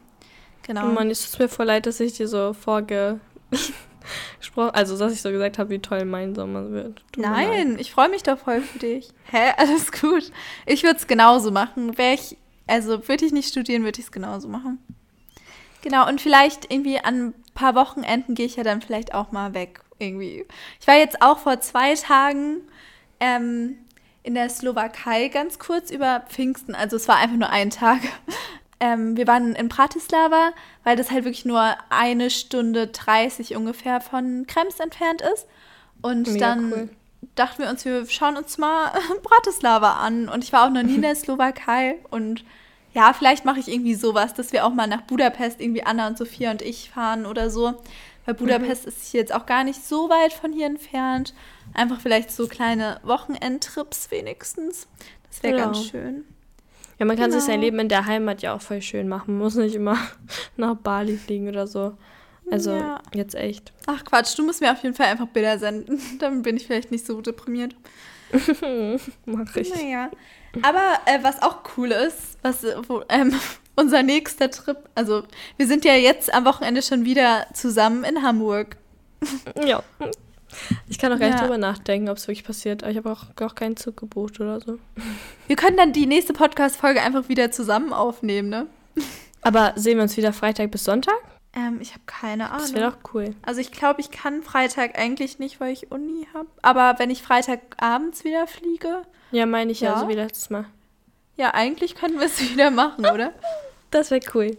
Genau. 0.63 0.89
Oh 0.89 0.93
Mann, 0.93 1.11
es 1.11 1.31
tut 1.31 1.41
mir 1.41 1.49
voll 1.49 1.67
leid, 1.67 1.87
dass 1.87 2.01
ich 2.01 2.13
dir 2.13 2.29
so 2.29 2.53
vorgesprochen, 2.53 3.21
also 4.75 4.99
dass 4.99 5.13
ich 5.13 5.23
so 5.23 5.31
gesagt 5.31 5.59
habe, 5.59 5.71
wie 5.71 5.79
toll 5.79 6.05
mein 6.05 6.35
Sommer 6.35 6.71
wird. 6.71 7.03
Tut 7.13 7.25
Nein, 7.25 7.79
ich 7.79 7.93
freue 7.93 8.09
mich 8.09 8.23
doch 8.23 8.39
voll 8.39 8.61
für 8.61 8.79
dich. 8.79 9.09
Hä, 9.31 9.53
alles 9.57 9.91
gut. 9.93 10.31
Ich 10.67 10.83
würde 10.83 10.99
es 10.99 11.07
genauso 11.07 11.51
machen. 11.51 11.97
Wäre 11.97 12.15
ich, 12.15 12.37
also 12.67 13.09
würde 13.09 13.25
ich 13.25 13.33
nicht 13.33 13.49
studieren, 13.49 13.85
würde 13.85 13.99
ich 14.01 14.07
es 14.07 14.13
genauso 14.13 14.49
machen. 14.49 14.79
Genau, 15.83 16.07
und 16.07 16.21
vielleicht 16.21 16.71
irgendwie 16.71 16.99
an 16.99 17.29
ein 17.29 17.35
paar 17.55 17.75
Wochenenden 17.75 18.35
gehe 18.35 18.45
ich 18.45 18.57
ja 18.57 18.65
dann 18.65 18.83
vielleicht 18.83 19.15
auch 19.15 19.33
mal 19.33 19.55
weg. 19.55 19.81
Irgendwie. 19.99 20.47
Ich 20.81 20.87
war 20.87 20.97
jetzt 20.97 21.21
auch 21.21 21.39
vor 21.39 21.61
zwei 21.61 21.95
Tagen 21.95 22.61
ähm, 23.19 23.77
in 24.31 24.35
der 24.35 24.49
Slowakei 24.49 25.27
ganz 25.27 25.59
kurz 25.59 25.91
über 25.91 26.23
Pfingsten. 26.29 26.77
Also 26.77 26.95
es 26.95 27.09
war 27.09 27.17
einfach 27.17 27.37
nur 27.37 27.51
ein 27.51 27.71
Tag. 27.71 28.01
Ähm, 28.83 29.15
wir 29.15 29.27
waren 29.27 29.55
in 29.57 29.69
Bratislava, 29.69 30.53
weil 30.85 30.97
das 30.97 31.11
halt 31.11 31.27
wirklich 31.27 31.45
nur 31.45 31.77
eine 31.91 32.31
Stunde 32.31 32.87
30 32.87 33.55
ungefähr 33.55 34.01
von 34.01 34.47
Krems 34.47 34.81
entfernt 34.81 35.21
ist. 35.21 35.47
Und 36.01 36.27
Mega 36.27 36.39
dann 36.39 36.73
cool. 36.73 36.89
dachten 37.35 37.63
wir 37.63 37.69
uns, 37.69 37.85
wir 37.85 38.07
schauen 38.07 38.39
uns 38.39 38.57
mal 38.57 38.91
Bratislava 39.23 39.99
an. 40.03 40.31
Und 40.31 40.45
ich 40.45 40.55
war 40.55 40.65
auch 40.65 40.71
noch 40.71 40.83
nie 40.83 40.95
in 40.95 41.03
der 41.03 41.15
Slowakei. 41.15 41.97
Und 42.09 42.43
ja, 42.95 43.13
vielleicht 43.13 43.45
mache 43.45 43.61
ich 43.61 43.69
irgendwie 43.69 43.95
sowas, 43.95 44.33
dass 44.33 44.51
wir 44.55 44.65
auch 44.65 44.73
mal 44.73 44.87
nach 44.87 45.03
Budapest 45.03 45.61
irgendwie 45.61 45.83
Anna 45.83 46.07
und 46.07 46.17
Sophia 46.17 46.51
und 46.51 46.63
ich 46.63 46.89
fahren 46.89 47.27
oder 47.27 47.51
so. 47.51 47.75
Weil 48.25 48.35
Budapest 48.35 48.85
mhm. 48.85 48.89
ist 48.89 49.09
hier 49.09 49.21
jetzt 49.21 49.35
auch 49.35 49.45
gar 49.45 49.63
nicht 49.63 49.85
so 49.85 50.09
weit 50.09 50.33
von 50.33 50.55
hier 50.55 50.65
entfernt. 50.65 51.35
Einfach 51.75 52.01
vielleicht 52.01 52.31
so 52.31 52.47
kleine 52.47 53.01
Wochenendtrips 53.03 54.11
wenigstens. 54.11 54.89
Das 55.29 55.43
wäre 55.43 55.59
ja. 55.59 55.65
ganz 55.65 55.85
schön. 55.87 56.25
Ja, 56.99 57.07
man 57.07 57.17
kann 57.17 57.31
genau. 57.31 57.39
sich 57.39 57.47
sein 57.47 57.61
genau. 57.61 57.65
Leben 57.65 57.79
in 57.81 57.89
der 57.89 58.07
Heimat 58.07 58.43
ja 58.43 58.55
auch 58.55 58.61
voll 58.61 58.83
schön 58.83 59.09
machen. 59.09 59.35
Man 59.35 59.45
muss 59.45 59.55
nicht 59.55 59.75
immer 59.75 59.97
nach 60.57 60.77
Bali 60.77 61.17
fliegen 61.17 61.49
oder 61.49 61.67
so. 61.67 61.97
Also 62.51 62.73
ja. 62.73 63.01
jetzt 63.15 63.35
echt. 63.35 63.73
Ach 63.87 64.05
Quatsch, 64.05 64.37
du 64.37 64.45
musst 64.45 64.61
mir 64.61 64.73
auf 64.73 64.83
jeden 64.83 64.95
Fall 64.95 65.07
einfach 65.07 65.29
Bilder 65.29 65.59
senden. 65.59 66.01
Dann 66.19 66.43
bin 66.43 66.57
ich 66.57 66.67
vielleicht 66.67 66.91
nicht 66.91 67.07
so 67.07 67.21
deprimiert. 67.21 67.75
Mach 69.25 69.57
ich. 69.57 69.75
Naja. 69.75 70.11
Aber 70.63 70.99
äh, 71.07 71.23
was 71.23 71.43
auch 71.43 71.61
cool 71.77 71.93
ist, 71.93 72.39
was 72.43 72.65
wo, 72.89 73.03
ähm, 73.09 73.33
unser 73.77 74.03
nächster 74.03 74.51
Trip, 74.51 74.79
also 74.95 75.23
wir 75.57 75.67
sind 75.67 75.85
ja 75.85 75.95
jetzt 75.95 76.33
am 76.33 76.45
Wochenende 76.45 76.83
schon 76.83 77.05
wieder 77.05 77.47
zusammen 77.55 78.05
in 78.05 78.23
Hamburg. 78.23 78.77
Ja. 79.65 79.83
Ich 80.89 80.99
kann 80.99 81.13
auch 81.13 81.19
gar 81.19 81.29
ja. 81.29 81.35
nicht 81.35 81.45
drüber 81.45 81.59
nachdenken, 81.59 82.09
ob 82.09 82.17
es 82.17 82.27
wirklich 82.27 82.45
passiert. 82.45 82.83
Aber 82.83 82.91
ich 82.91 82.99
habe 82.99 83.11
auch, 83.11 83.25
auch 83.41 83.55
keinen 83.55 83.77
Zug 83.77 83.97
gebucht 83.97 84.41
oder 84.41 84.61
so. 84.61 84.79
Wir 85.47 85.57
können 85.57 85.77
dann 85.77 85.93
die 85.93 86.07
nächste 86.07 86.33
Podcast-Folge 86.33 87.01
einfach 87.03 87.29
wieder 87.29 87.51
zusammen 87.51 87.93
aufnehmen, 87.93 88.49
ne? 88.49 88.67
Aber 89.43 89.73
sehen 89.77 89.97
wir 89.97 90.03
uns 90.03 90.17
wieder 90.17 90.33
Freitag 90.33 90.71
bis 90.71 90.85
Sonntag? 90.85 91.15
Ähm, 91.53 91.79
ich 91.81 91.93
habe 91.93 92.03
keine 92.07 92.51
Ahnung. 92.51 92.61
Das 92.61 92.75
wäre 92.75 92.91
doch 92.91 93.15
cool. 93.15 93.35
Also 93.43 93.61
ich 93.61 93.73
glaube, 93.73 94.01
ich 94.01 94.11
kann 94.11 94.43
Freitag 94.43 94.99
eigentlich 94.99 95.39
nicht, 95.39 95.61
weil 95.61 95.73
ich 95.73 95.91
Uni 95.91 96.29
habe. 96.33 96.49
Aber 96.63 96.99
wenn 96.99 97.11
ich 97.11 97.23
Freitagabends 97.23 98.25
wieder 98.25 98.47
fliege. 98.47 99.03
Ja, 99.33 99.47
meine 99.47 99.73
ich 99.73 99.81
ja, 99.81 99.99
so 99.99 100.09
wie 100.09 100.15
letztes 100.15 100.51
Mal. 100.51 100.67
Ja, 101.37 101.55
eigentlich 101.55 101.95
können 101.95 102.19
wir 102.19 102.27
es 102.27 102.41
wieder 102.53 102.71
machen, 102.71 103.07
oder? 103.07 103.33
Das 103.91 104.11
wäre 104.11 104.21
cool. 104.35 104.57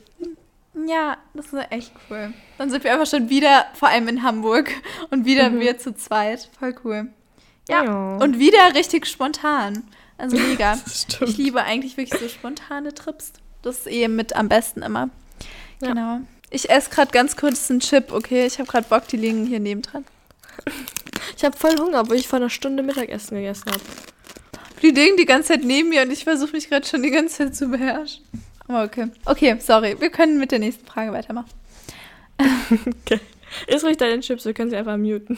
Ja, 0.74 1.18
das 1.34 1.48
ist 1.48 1.72
echt 1.72 1.92
cool. 2.10 2.34
Dann 2.58 2.70
sind 2.70 2.84
wir 2.84 2.94
einfach 2.94 3.08
schon 3.08 3.30
wieder, 3.30 3.66
vor 3.74 3.90
allem 3.90 4.08
in 4.08 4.24
Hamburg, 4.24 4.72
und 5.10 5.26
wieder 5.26 5.50
mhm. 5.50 5.60
wir 5.60 5.78
zu 5.78 5.94
zweit. 5.94 6.50
Voll 6.58 6.76
cool. 6.84 7.08
Ja, 7.70 7.84
ja. 7.84 8.18
und 8.18 8.40
wieder 8.40 8.74
richtig 8.74 9.06
spontan. 9.06 9.84
Also 10.18 10.38
mega. 10.38 10.80
ich 11.22 11.38
liebe 11.38 11.64
eigentlich 11.64 11.98
wirklich 11.98 12.20
so 12.20 12.30
spontane 12.30 12.94
Trips. 12.94 13.34
Das 13.62 13.80
ist 13.80 13.88
eben 13.88 14.16
mit 14.16 14.36
am 14.36 14.50
besten 14.50 14.82
immer. 14.82 15.10
Ja. 15.82 15.90
Genau. 15.90 16.20
Ich 16.50 16.70
esse 16.70 16.90
gerade 16.90 17.12
ganz 17.12 17.38
kurz 17.38 17.70
einen 17.70 17.80
Chip, 17.80 18.12
okay? 18.12 18.46
Ich 18.46 18.60
habe 18.60 18.70
gerade 18.70 18.88
Bock, 18.88 19.08
die 19.08 19.18
liegen 19.18 19.46
hier 19.46 19.60
nebendran. 19.60 20.06
Ich 21.38 21.46
habe 21.46 21.58
voll 21.58 21.76
Hunger, 21.80 22.02
obwohl 22.02 22.18
ich 22.18 22.28
vor 22.28 22.38
einer 22.38 22.52
Stunde 22.52 22.84
Mittagessen 22.84 23.36
gegessen 23.36 23.72
habe. 23.72 23.80
Die 24.84 24.92
liegen 24.92 25.18
die 25.18 25.26
ganze 25.26 25.50
Zeit 25.50 25.64
neben 25.64 25.90
mir 25.90 26.04
und 26.04 26.12
ich 26.12 26.24
versuche 26.24 26.52
mich 26.52 26.70
gerade 26.70 26.86
schon 26.86 27.02
die 27.02 27.10
ganze 27.10 27.38
Zeit 27.38 27.56
zu 27.56 27.68
beherrschen. 27.68 28.24
Okay. 28.68 29.08
Okay, 29.26 29.58
sorry. 29.60 30.00
Wir 30.00 30.10
können 30.10 30.40
mit 30.40 30.52
der 30.52 30.60
nächsten 30.60 30.86
Frage 30.86 31.12
weitermachen. 31.12 31.50
okay. 32.40 33.20
Ist 33.68 33.84
ruhig 33.84 33.98
deine 33.98 34.22
Chips, 34.22 34.46
wir 34.46 34.54
können 34.54 34.70
sie 34.70 34.78
einfach 34.78 34.98
muten. 34.98 35.38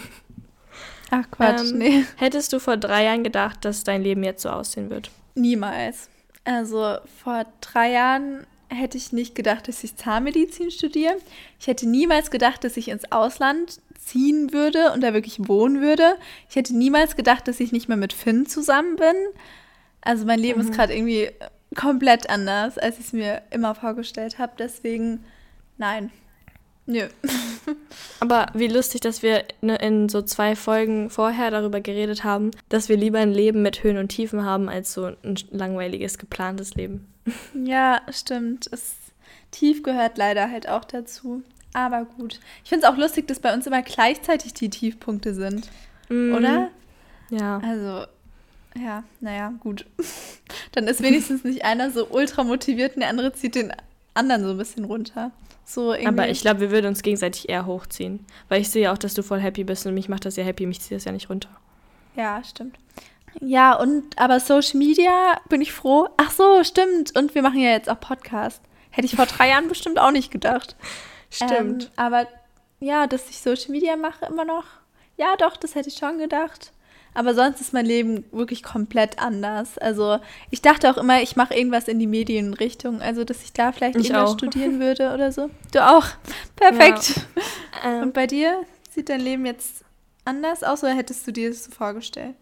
Ach 1.10 1.30
Quatsch, 1.32 1.72
ähm, 1.72 1.78
nee. 1.78 2.06
Hättest 2.18 2.54
du 2.54 2.60
vor 2.60 2.78
drei 2.78 3.06
Jahren 3.06 3.24
gedacht, 3.24 3.66
dass 3.66 3.84
dein 3.84 4.04
Leben 4.04 4.24
jetzt 4.24 4.44
so 4.44 4.50
aussehen 4.50 4.90
wird? 4.90 5.12
Niemals. 5.36 6.10
Also 6.44 6.98
vor 7.24 7.46
drei 7.62 7.92
Jahren 7.92 8.46
hätte 8.70 8.98
ich 8.98 9.12
nicht 9.14 9.36
gedacht, 9.36 9.68
dass 9.68 9.84
ich 9.84 9.96
Zahnmedizin 9.96 10.72
studiere. 10.72 11.16
Ich 11.60 11.68
hätte 11.68 11.88
niemals 11.88 12.32
gedacht, 12.32 12.64
dass 12.64 12.78
ich 12.78 12.90
ins 12.90 13.12
Ausland 13.12 13.80
ziehen 13.98 14.52
würde 14.52 14.92
und 14.92 15.02
da 15.02 15.14
wirklich 15.14 15.48
wohnen 15.48 15.82
würde. 15.82 16.18
Ich 16.50 16.56
hätte 16.56 16.76
niemals 16.76 17.16
gedacht, 17.16 17.48
dass 17.48 17.60
ich 17.60 17.72
nicht 17.72 17.88
mehr 17.88 17.98
mit 17.98 18.14
Finn 18.14 18.46
zusammen 18.46 18.96
bin. 18.96 19.16
Also 20.02 20.26
mein 20.26 20.40
Leben 20.40 20.62
mhm. 20.62 20.68
ist 20.68 20.76
gerade 20.76 20.94
irgendwie 20.94 21.30
komplett 21.76 22.30
anders, 22.30 22.78
als 22.78 23.00
ich 23.00 23.08
es 23.08 23.14
mir 23.14 23.42
immer 23.52 23.76
vorgestellt 23.76 24.40
habe. 24.40 24.54
Deswegen 24.58 25.24
nein. 25.78 26.12
Nö. 26.86 27.08
Aber 28.20 28.48
wie 28.54 28.68
lustig, 28.68 29.02
dass 29.02 29.22
wir 29.22 29.46
ne, 29.62 29.78
in 29.78 30.10
so 30.10 30.22
zwei 30.22 30.56
Folgen 30.56 31.10
vorher 31.10 31.50
darüber 31.50 31.80
geredet 31.80 32.24
haben, 32.24 32.52
dass 32.70 32.90
wir 32.90 32.98
lieber 32.98 33.20
ein 33.20 33.32
Leben 33.32 33.62
mit 33.62 33.84
Höhen 33.84 33.98
und 33.98 34.10
Tiefen 34.10 34.44
haben, 34.44 34.68
als 34.68 34.94
so 34.94 35.06
ein 35.06 35.36
langweiliges, 35.52 36.18
geplantes 36.18 36.76
Leben. 36.76 37.08
Ja, 37.54 38.02
stimmt. 38.12 38.68
Es, 38.74 38.96
tief 39.52 39.82
gehört 39.82 40.18
leider 40.18 40.52
halt 40.52 40.68
auch 40.68 40.84
dazu. 40.84 41.42
Aber 41.74 42.04
gut. 42.04 42.42
Ich 42.64 42.70
finde 42.70 42.86
es 42.86 42.92
auch 42.92 42.98
lustig, 42.98 43.28
dass 43.28 43.40
bei 43.40 43.54
uns 43.54 43.66
immer 43.66 43.82
gleichzeitig 43.82 44.54
die 44.54 44.70
Tiefpunkte 44.70 45.34
sind. 45.34 45.70
Mm. 46.10 46.34
Oder? 46.34 46.70
Ja. 47.30 47.62
Also, 47.64 48.06
ja, 48.76 49.04
naja, 49.20 49.54
gut. 49.60 49.86
Dann 50.72 50.88
ist 50.88 51.02
wenigstens 51.02 51.44
nicht 51.44 51.64
einer 51.64 51.92
so 51.92 52.08
ultra 52.10 52.44
motiviert 52.44 52.96
und 52.96 53.02
der 53.02 53.10
andere 53.10 53.34
zieht 53.34 53.56
den 53.56 53.74
anderen 54.14 54.44
so 54.44 54.52
ein 54.52 54.58
bisschen 54.58 54.86
runter. 54.86 55.32
So 55.66 55.94
Aber 55.94 56.28
ich 56.28 56.42
glaube, 56.42 56.60
wir 56.60 56.72
würden 56.72 56.88
uns 56.88 57.04
gegenseitig 57.04 57.50
eher 57.50 57.66
hochziehen. 57.66 58.26
Weil 58.50 58.62
ich 58.62 58.70
sehe 58.70 58.92
auch, 58.92 58.98
dass 58.98 59.14
du 59.14 59.24
voll 59.24 59.40
happy 59.40 59.64
bist 59.64 59.86
und 59.86 59.94
mich 59.94 60.10
macht 60.10 60.26
das 60.26 60.36
ja 60.36 60.44
happy, 60.44 60.66
mich 60.66 60.82
zieht 60.82 60.98
das 60.98 61.06
ja 61.06 61.12
nicht 61.12 61.30
runter. 61.30 61.50
Ja, 62.16 62.44
stimmt. 62.44 62.78
Ja, 63.40 63.74
und 63.80 64.18
aber 64.20 64.40
Social 64.40 64.78
Media 64.78 65.40
bin 65.50 65.62
ich 65.62 65.72
froh. 65.72 66.10
Ach 66.18 66.32
so, 66.32 66.64
stimmt. 66.64 67.18
Und 67.18 67.34
wir 67.34 67.42
machen 67.42 67.60
ja 67.60 67.72
jetzt 67.72 67.90
auch 67.90 68.00
Podcast. 68.00 68.62
Hätte 68.92 69.08
ich 69.08 69.16
vor 69.16 69.26
drei 69.26 69.50
Jahren 69.50 69.68
bestimmt 69.68 70.00
auch 70.00 70.12
nicht 70.12 70.32
gedacht. 70.32 70.76
Stimmt. 71.32 71.86
Ähm, 71.86 71.90
aber 71.96 72.28
ja, 72.80 73.08
dass 73.08 73.28
ich 73.28 73.42
Social 73.42 73.72
Media 73.72 73.96
mache 73.96 74.28
immer 74.28 74.46
noch. 74.46 74.66
Ja, 75.18 75.36
doch, 75.36 75.58
das 75.58 75.74
hätte 75.74 75.90
ich 75.90 75.96
schon 75.96 76.20
gedacht. 76.20 76.72
Aber 77.14 77.36
sonst 77.36 77.62
ist 77.62 77.74
mein 77.74 77.86
Leben 77.86 78.26
wirklich 78.32 78.64
komplett 78.64 79.20
anders. 79.20 79.78
Also 79.78 80.20
ich 80.50 80.62
dachte 80.62 80.90
auch 80.90 80.98
immer, 80.98 81.22
ich 81.22 81.36
mache 81.36 81.54
irgendwas 81.54 81.88
in 81.88 82.00
die 82.00 82.08
Medienrichtung. 82.08 83.02
Also 83.02 83.24
dass 83.24 83.44
ich 83.44 83.54
da 83.54 83.72
vielleicht 83.72 83.96
ich 83.96 84.10
irgendwas 84.10 84.32
auch. 84.32 84.38
studieren 84.38 84.80
würde 84.82 85.14
oder 85.14 85.32
so. 85.32 85.50
Du 85.72 85.86
auch. 85.86 86.08
Perfekt. 86.56 87.22
Ja. 87.84 88.02
Und 88.02 88.14
bei 88.14 88.28
dir 88.28 88.64
sieht 88.90 89.10
dein 89.10 89.22
Leben 89.22 89.46
jetzt 89.46 89.84
anders 90.26 90.64
aus 90.64 90.84
oder 90.84 90.94
hättest 90.94 91.28
du 91.28 91.32
dir 91.32 91.50
das 91.50 91.66
so 91.66 91.72
vorgestellt? 91.72 92.36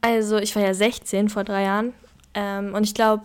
Also 0.00 0.38
ich 0.38 0.54
war 0.54 0.62
ja 0.62 0.74
16 0.74 1.28
vor 1.28 1.44
drei 1.44 1.64
Jahren. 1.64 1.92
Ähm, 2.34 2.74
und 2.74 2.84
ich 2.84 2.94
glaube, 2.94 3.24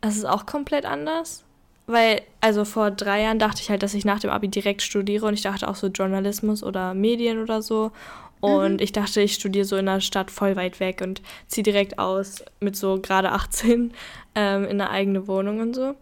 es 0.00 0.16
ist 0.16 0.24
auch 0.24 0.46
komplett 0.46 0.86
anders. 0.86 1.44
Weil, 1.86 2.22
also 2.40 2.64
vor 2.64 2.90
drei 2.90 3.22
Jahren 3.22 3.38
dachte 3.38 3.60
ich 3.62 3.70
halt, 3.70 3.82
dass 3.82 3.94
ich 3.94 4.04
nach 4.04 4.18
dem 4.18 4.30
Abi 4.30 4.48
direkt 4.48 4.82
studiere 4.82 5.26
und 5.26 5.34
ich 5.34 5.42
dachte 5.42 5.68
auch 5.68 5.76
so 5.76 5.86
Journalismus 5.86 6.64
oder 6.64 6.94
Medien 6.94 7.40
oder 7.40 7.62
so. 7.62 7.92
Und 8.40 8.74
mhm. 8.74 8.80
ich 8.80 8.92
dachte, 8.92 9.20
ich 9.20 9.34
studiere 9.34 9.64
so 9.64 9.76
in 9.76 9.88
einer 9.88 10.00
Stadt 10.00 10.30
voll 10.30 10.56
weit 10.56 10.80
weg 10.80 11.00
und 11.02 11.22
ziehe 11.46 11.64
direkt 11.64 11.98
aus 11.98 12.44
mit 12.60 12.76
so 12.76 13.00
gerade 13.00 13.32
18 13.32 13.92
ähm, 14.34 14.64
in 14.64 14.80
eine 14.80 14.90
eigene 14.90 15.26
Wohnung 15.26 15.60
und 15.60 15.74
so. 15.74 15.94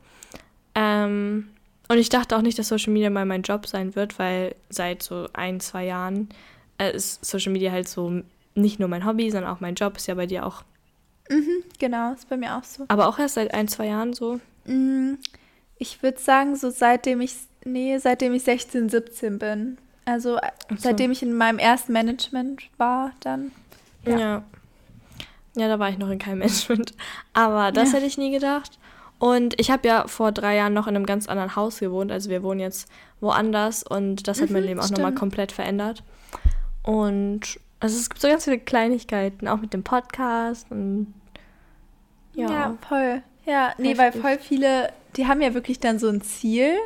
Ähm, 0.75 1.49
und 1.89 1.99
ich 1.99 2.09
dachte 2.09 2.37
auch 2.37 2.43
nicht, 2.43 2.59
dass 2.59 2.69
Social 2.69 2.93
Media 2.93 3.11
mal 3.11 3.27
mein 3.27 3.43
Job 3.43 3.67
sein 3.67 3.95
wird, 3.95 4.19
weil 4.19 4.55
seit 4.71 5.03
so 5.03 5.29
ein, 5.33 5.61
zwei 5.61 5.85
Jahren 5.85 6.29
äh, 6.79 6.95
ist 6.95 7.25
Social 7.25 7.53
Media 7.53 7.71
halt 7.71 7.89
so 7.89 8.23
nicht 8.55 8.81
nur 8.81 8.89
mein 8.89 9.05
Hobby, 9.05 9.31
sondern 9.31 9.51
auch 9.51 9.61
mein 9.61 9.75
Job. 9.75 9.97
Ist 9.97 10.07
ja 10.07 10.15
bei 10.15 10.27
dir 10.27 10.47
auch. 10.47 10.63
Mhm, 11.29 11.63
genau, 11.79 12.13
ist 12.13 12.29
bei 12.29 12.37
mir 12.37 12.57
auch 12.57 12.65
so. 12.65 12.85
Aber 12.89 13.09
auch 13.09 13.19
erst 13.19 13.35
seit 13.35 13.53
ein, 13.55 13.69
zwei 13.69 13.87
Jahren 13.87 14.13
so. 14.13 14.41
Mhm. 14.65 15.19
Ich 15.79 16.03
würde 16.03 16.19
sagen, 16.19 16.57
so 16.57 16.71
seitdem 16.71 17.21
ich, 17.21 17.35
nee, 17.65 17.99
seitdem 17.99 18.33
ich 18.35 18.45
16, 18.45 18.89
17 18.89 19.39
bin. 19.39 19.79
Also 20.05 20.37
so. 20.69 20.77
seitdem 20.77 21.11
ich 21.13 21.23
in 21.23 21.35
meinem 21.35 21.59
ersten 21.59 21.93
Management 21.93 22.71
war, 22.77 23.13
dann. 23.21 23.53
Ja. 24.05 24.19
ja. 24.19 24.43
ja. 25.57 25.69
da 25.69 25.79
war 25.79 25.89
ich 25.89 25.99
noch 25.99 26.11
in 26.11 26.19
keinem 26.19 26.39
Management. 26.39 26.95
Aber 27.33 27.73
das 27.73 27.91
ja. 27.91 27.97
hätte 27.97 28.07
ich 28.07 28.19
nie 28.19 28.31
gedacht. 28.31 28.79
Und 29.19 29.59
ich 29.59 29.71
habe 29.71 29.87
ja 29.89 30.07
vor 30.07 30.33
drei 30.33 30.57
Jahren 30.57 30.75
noch 30.75 30.87
in 30.87 30.97
einem 30.97 31.07
ganz 31.07 31.29
anderen 31.29 31.57
Haus 31.57 31.79
gewohnt. 31.79 32.13
Also 32.13 32.29
wir 32.31 32.43
wohnen 32.43 32.61
jetzt 32.61 32.91
woanders 33.21 33.83
und 33.83 34.29
das 34.29 34.41
hat 34.41 34.49
mhm, 34.49 34.55
mein 34.55 34.65
Leben 34.65 34.81
auch 34.81 34.91
nochmal 34.91 35.15
komplett 35.15 35.53
verändert. 35.53 36.03
Und 36.83 37.59
also 37.81 37.97
es 37.97 38.11
gibt 38.11 38.21
so 38.21 38.29
ganz 38.29 38.45
viele 38.45 38.59
Kleinigkeiten, 38.59 39.49
auch 39.49 39.59
mit 39.59 39.73
dem 39.73 39.83
Podcast 39.83 40.67
und 40.71 41.15
ja. 42.35 42.51
Ja, 42.51 42.79
voll. 42.87 43.23
Ja, 43.47 43.75
nee, 43.79 43.95
Heftig. 43.95 43.99
weil 43.99 44.13
voll 44.13 44.39
viele, 44.39 44.93
die 45.17 45.27
haben 45.27 45.41
ja 45.41 45.55
wirklich 45.55 45.81
dann 45.81 45.99
so 45.99 46.09
ein 46.09 46.21
Ziel 46.23 46.77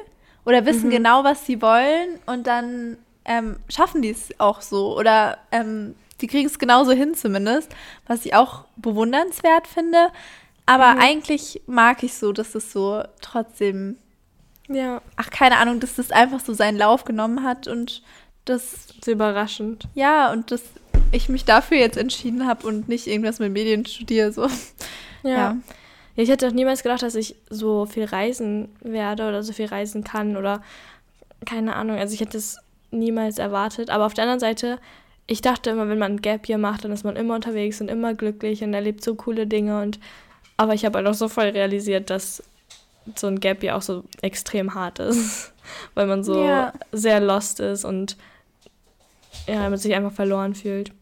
oder 0.45 0.66
wissen 0.66 0.87
mhm. 0.87 0.93
genau, 0.93 1.25
was 1.25 1.47
sie 1.47 1.62
wollen 1.62 2.19
und 2.27 2.47
dann 2.47 2.99
ähm, 3.29 3.57
schaffen 3.68 4.03
die 4.03 4.11
es 4.11 4.31
auch 4.39 4.61
so 4.62 4.99
oder 4.99 5.39
ähm, 5.53 5.95
die 6.20 6.26
kriegen 6.26 6.47
es 6.47 6.59
genauso 6.59 6.93
hin 6.93 7.14
zumindest, 7.14 7.70
was 8.07 8.24
ich 8.24 8.35
auch 8.35 8.64
bewundernswert 8.76 9.68
finde. 9.68 10.09
Aber 10.66 10.95
mhm. 10.95 11.01
eigentlich 11.01 11.62
mag 11.66 12.03
ich 12.03 12.14
so, 12.14 12.33
dass 12.33 12.55
es 12.55 12.72
so 12.72 13.05
trotzdem, 13.20 13.97
ja, 14.68 15.01
ach 15.16 15.31
keine 15.31 15.59
Ahnung, 15.59 15.79
dass 15.79 15.95
das 15.95 16.11
einfach 16.11 16.41
so 16.41 16.53
seinen 16.55 16.76
Lauf 16.76 17.05
genommen 17.05 17.45
hat 17.45 17.68
und 17.68 18.03
das 18.45 18.74
ist 18.74 19.07
überraschend. 19.07 19.85
Ja, 19.95 20.33
und 20.33 20.51
dass 20.51 20.62
ich 21.12 21.29
mich 21.29 21.45
dafür 21.45 21.79
jetzt 21.79 21.97
entschieden 21.97 22.47
habe 22.47 22.66
und 22.66 22.89
nicht 22.89 23.07
irgendwas 23.07 23.39
mit 23.39 23.53
Medien 23.53 23.87
studiere. 23.87 24.33
So. 24.33 24.49
Ja. 25.22 25.31
ja. 25.31 25.57
Ich 26.16 26.29
hätte 26.29 26.49
auch 26.49 26.53
niemals 26.53 26.83
gedacht, 26.83 27.03
dass 27.03 27.14
ich 27.14 27.37
so 27.49 27.87
viel 27.87 28.05
reisen 28.05 28.68
werde 28.81 29.29
oder 29.29 29.43
so 29.43 29.53
viel 29.53 29.66
reisen 29.66 30.03
kann 30.05 30.37
oder 30.37 30.62
keine 31.47 31.76
Ahnung. 31.76 31.97
Also 31.97 32.14
ich 32.14 32.20
hätte 32.20 32.39
es 32.39 32.59
niemals 32.91 33.39
erwartet. 33.39 33.91
Aber 33.91 34.07
auf 34.07 34.14
der 34.14 34.24
anderen 34.24 34.41
Seite, 34.41 34.78
ich 35.26 35.41
dachte 35.41 35.70
immer, 35.70 35.89
wenn 35.89 35.99
man 35.99 36.12
ein 36.12 36.22
Gap 36.22 36.47
hier 36.47 36.59
macht, 36.59 36.84
dann 36.84 36.93
ist 36.93 37.05
man 37.05 37.16
immer 37.16 37.34
unterwegs 37.34 37.80
und 37.80 37.89
immer 37.89 38.14
glücklich 38.14 38.62
und 38.62 38.74
erlebt 38.74 39.05
so 39.05 39.14
coole 39.14 39.47
Dinge. 39.47 39.80
Und 39.82 39.99
aber 40.57 40.74
ich 40.74 40.84
habe 40.84 40.99
halt 40.99 41.07
auch 41.07 41.14
so 41.14 41.28
voll 41.28 41.49
realisiert, 41.49 42.11
dass 42.11 42.43
so 43.14 43.26
ein 43.26 43.41
Gap 43.41 43.62
ja 43.62 43.76
auch 43.76 43.82
so 43.82 44.05
extrem 44.22 44.74
hart 44.74 44.99
ist, 44.99 45.53
weil 45.95 46.07
man 46.07 46.24
so 46.24 46.45
ja. 46.45 46.72
sehr 46.93 47.20
lost 47.20 47.61
ist 47.61 47.84
und 47.84 48.16
ja, 49.47 49.68
man 49.68 49.78
sich 49.78 49.95
einfach 49.95 50.12
verloren 50.12 50.55
fühlt. 50.55 50.93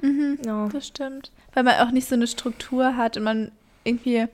Mhm, 0.00 0.38
ja. 0.44 0.68
Das 0.72 0.86
stimmt. 0.86 1.30
Weil 1.54 1.64
man 1.64 1.80
auch 1.80 1.90
nicht 1.90 2.08
so 2.08 2.14
eine 2.14 2.26
Struktur 2.26 2.96
hat 2.96 3.16
und 3.16 3.22
man 3.24 3.52
irgendwie 3.84 4.26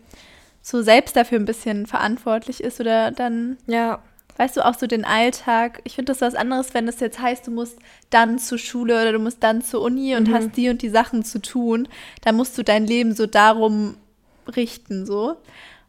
so 0.61 0.83
selbst 0.83 1.17
dafür 1.17 1.39
ein 1.39 1.45
bisschen 1.45 1.87
verantwortlich 1.87 2.63
ist 2.63 2.81
oder 2.81 3.11
dann 3.11 3.59
ja 3.67 4.01
weißt 4.37 4.57
du, 4.57 4.65
auch 4.65 4.75
so 4.75 4.87
den 4.87 5.05
Alltag. 5.05 5.81
Ich 5.85 5.95
finde 5.95 6.13
das 6.13 6.21
was 6.21 6.35
anderes, 6.35 6.75
wenn 6.75 6.89
es 6.89 7.01
jetzt 7.01 7.21
heißt, 7.21 7.47
du 7.47 7.51
musst 7.51 7.79
dann 8.11 8.39
zur 8.39 8.59
Schule 8.59 9.01
oder 9.01 9.13
du 9.13 9.19
musst 9.19 9.43
dann 9.43 9.63
zur 9.63 9.83
Uni 9.83 10.17
und 10.17 10.29
mhm. 10.29 10.35
hast 10.35 10.57
die 10.57 10.69
und 10.69 10.83
die 10.83 10.89
Sachen 10.89 11.25
zu 11.25 11.41
tun. 11.41 11.89
Da 12.23 12.33
musst 12.33 12.57
du 12.57 12.65
dein 12.65 12.87
Leben 12.87 13.15
so 13.15 13.27
darum 13.27 13.97
richten, 14.57 15.07
so. 15.07 15.37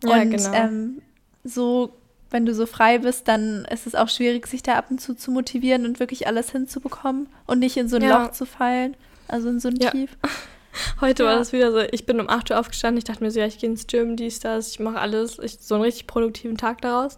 Ja, 0.04 0.22
und 0.22 0.32
genau. 0.32 0.54
ähm, 0.54 1.02
so, 1.44 1.94
wenn 2.30 2.46
du 2.46 2.54
so 2.54 2.66
frei 2.66 3.00
bist, 3.00 3.28
dann 3.28 3.66
ist 3.66 3.88
es 3.88 3.96
auch 3.96 4.10
schwierig, 4.10 4.48
sich 4.48 4.64
da 4.64 4.76
ab 4.76 4.88
und 4.90 5.00
zu 5.00 5.16
zu 5.16 5.32
motivieren 5.32 5.86
und 5.86 6.00
wirklich 6.00 6.28
alles 6.28 6.52
hinzubekommen 6.52 7.28
und 7.48 7.60
nicht 7.60 7.78
in 7.78 7.88
so 7.88 7.96
ein 7.96 8.04
ja. 8.04 8.24
Loch 8.24 8.32
zu 8.32 8.46
fallen. 8.46 8.96
Also 9.28 9.50
in 9.50 9.60
so 9.60 9.70
ein 9.70 9.78
ja. 9.78 9.92
Tief. 9.92 10.18
Heute 11.02 11.24
ja. 11.24 11.30
war 11.30 11.38
das 11.38 11.54
wieder 11.54 11.72
so, 11.72 11.80
ich 11.92 12.06
bin 12.06 12.20
um 12.20 12.30
8 12.30 12.52
Uhr 12.52 12.60
aufgestanden, 12.60 12.98
ich 12.98 13.04
dachte 13.04 13.24
mir 13.24 13.32
so, 13.32 13.40
ja, 13.40 13.46
ich 13.46 13.60
gehe 13.60 13.70
ins 13.70 13.88
Gym, 13.88 14.16
dies, 14.16 14.40
das, 14.40 14.72
ich 14.72 14.80
mache 14.80 15.00
alles, 15.00 15.38
ich, 15.40 15.60
so 15.60 15.76
einen 15.76 15.84
richtig 15.84 16.08
produktiven 16.08 16.58
Tag 16.58 16.82
daraus. 16.82 17.16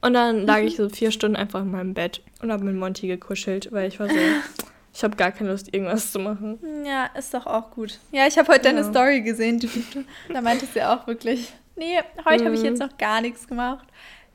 Und 0.00 0.14
dann 0.14 0.46
lag 0.46 0.60
ich 0.60 0.76
so 0.76 0.88
vier 0.88 1.10
Stunden 1.10 1.36
einfach 1.36 1.62
in 1.62 1.70
meinem 1.70 1.94
Bett 1.94 2.22
und 2.40 2.52
habe 2.52 2.64
mit 2.64 2.76
Monty 2.76 3.08
gekuschelt, 3.08 3.72
weil 3.72 3.88
ich 3.88 3.98
war 3.98 4.08
so, 4.08 4.14
ich 4.94 5.04
habe 5.04 5.16
gar 5.16 5.32
keine 5.32 5.50
Lust, 5.50 5.72
irgendwas 5.72 6.12
zu 6.12 6.18
machen. 6.18 6.58
Ja, 6.84 7.06
ist 7.16 7.34
doch 7.34 7.46
auch 7.46 7.70
gut. 7.70 7.98
Ja, 8.12 8.26
ich 8.26 8.38
habe 8.38 8.52
heute 8.52 8.68
ja. 8.68 8.74
deine 8.74 8.84
Story 8.84 9.22
gesehen. 9.22 9.58
Du, 9.60 9.68
da 10.32 10.40
meintest 10.40 10.74
du 10.74 10.80
ja 10.80 10.96
auch 10.96 11.06
wirklich, 11.06 11.52
nee, 11.76 11.98
heute 12.24 12.42
mhm. 12.42 12.46
habe 12.46 12.54
ich 12.56 12.62
jetzt 12.62 12.80
noch 12.80 12.96
gar 12.96 13.20
nichts 13.20 13.46
gemacht. 13.46 13.86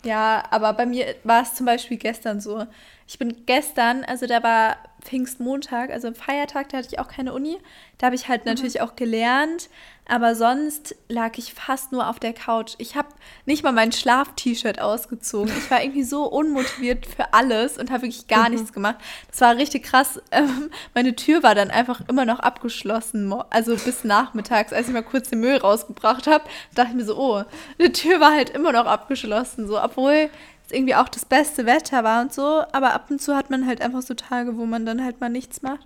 Ja, 0.05 0.43
aber 0.49 0.73
bei 0.73 0.85
mir 0.85 1.15
war 1.23 1.43
es 1.43 1.53
zum 1.55 1.65
Beispiel 1.65 1.97
gestern 1.97 2.41
so. 2.41 2.65
Ich 3.07 3.17
bin 3.17 3.45
gestern, 3.45 4.03
also 4.03 4.27
da 4.27 4.43
war 4.43 4.77
Pfingstmontag, 5.03 5.91
also 5.91 6.07
am 6.07 6.15
Feiertag, 6.15 6.69
da 6.69 6.77
hatte 6.77 6.87
ich 6.91 6.99
auch 6.99 7.07
keine 7.07 7.33
Uni. 7.33 7.57
Da 7.97 8.07
habe 8.07 8.15
ich 8.15 8.27
halt 8.27 8.45
mhm. 8.45 8.51
natürlich 8.51 8.81
auch 8.81 8.95
gelernt, 8.95 9.69
aber 10.05 10.35
sonst 10.35 10.95
lag 11.07 11.37
ich 11.37 11.53
fast 11.53 11.91
nur 11.91 12.09
auf 12.09 12.19
der 12.19 12.33
Couch. 12.33 12.73
Ich 12.77 12.95
habe 12.95 13.07
nicht 13.45 13.63
mal 13.63 13.71
mein 13.71 13.91
Schlaf-T-Shirt 13.91 14.81
ausgezogen. 14.81 15.53
Ich 15.57 15.71
war 15.71 15.81
irgendwie 15.81 16.03
so 16.03 16.25
unmotiviert 16.25 17.05
für 17.05 17.33
alles 17.33 17.77
und 17.77 17.91
habe 17.91 18.03
wirklich 18.03 18.27
gar 18.27 18.49
mhm. 18.49 18.55
nichts 18.55 18.73
gemacht. 18.73 18.95
Das 19.29 19.41
war 19.41 19.55
richtig 19.55 19.83
krass. 19.83 20.21
Ähm, 20.31 20.69
meine 20.93 21.15
Tür 21.15 21.43
war 21.43 21.55
dann 21.55 21.69
einfach 21.69 22.01
immer 22.07 22.25
noch 22.25 22.39
abgeschlossen, 22.39 23.33
also 23.49 23.75
bis 23.75 24.03
nachmittags, 24.03 24.73
als 24.73 24.87
ich 24.87 24.93
mal 24.93 25.03
kurz 25.03 25.29
den 25.29 25.39
Müll 25.39 25.57
rausgebracht 25.57 26.27
habe, 26.27 26.45
dachte 26.75 26.89
ich 26.89 26.95
mir 26.95 27.05
so, 27.05 27.17
oh, 27.17 27.43
die 27.79 27.91
Tür 27.91 28.19
war 28.19 28.31
halt 28.31 28.49
immer 28.49 28.71
noch 28.71 28.85
abgeschlossen, 28.85 29.67
so, 29.67 29.81
obwohl 29.81 30.29
irgendwie 30.73 30.95
auch 30.95 31.09
das 31.09 31.25
beste 31.25 31.65
Wetter 31.65 32.03
war 32.03 32.21
und 32.21 32.33
so, 32.33 32.63
aber 32.71 32.93
ab 32.93 33.05
und 33.09 33.21
zu 33.21 33.35
hat 33.35 33.49
man 33.49 33.67
halt 33.67 33.81
einfach 33.81 34.01
so 34.01 34.13
Tage, 34.13 34.57
wo 34.57 34.65
man 34.65 34.85
dann 34.85 35.03
halt 35.03 35.21
mal 35.21 35.29
nichts 35.29 35.61
macht. 35.61 35.85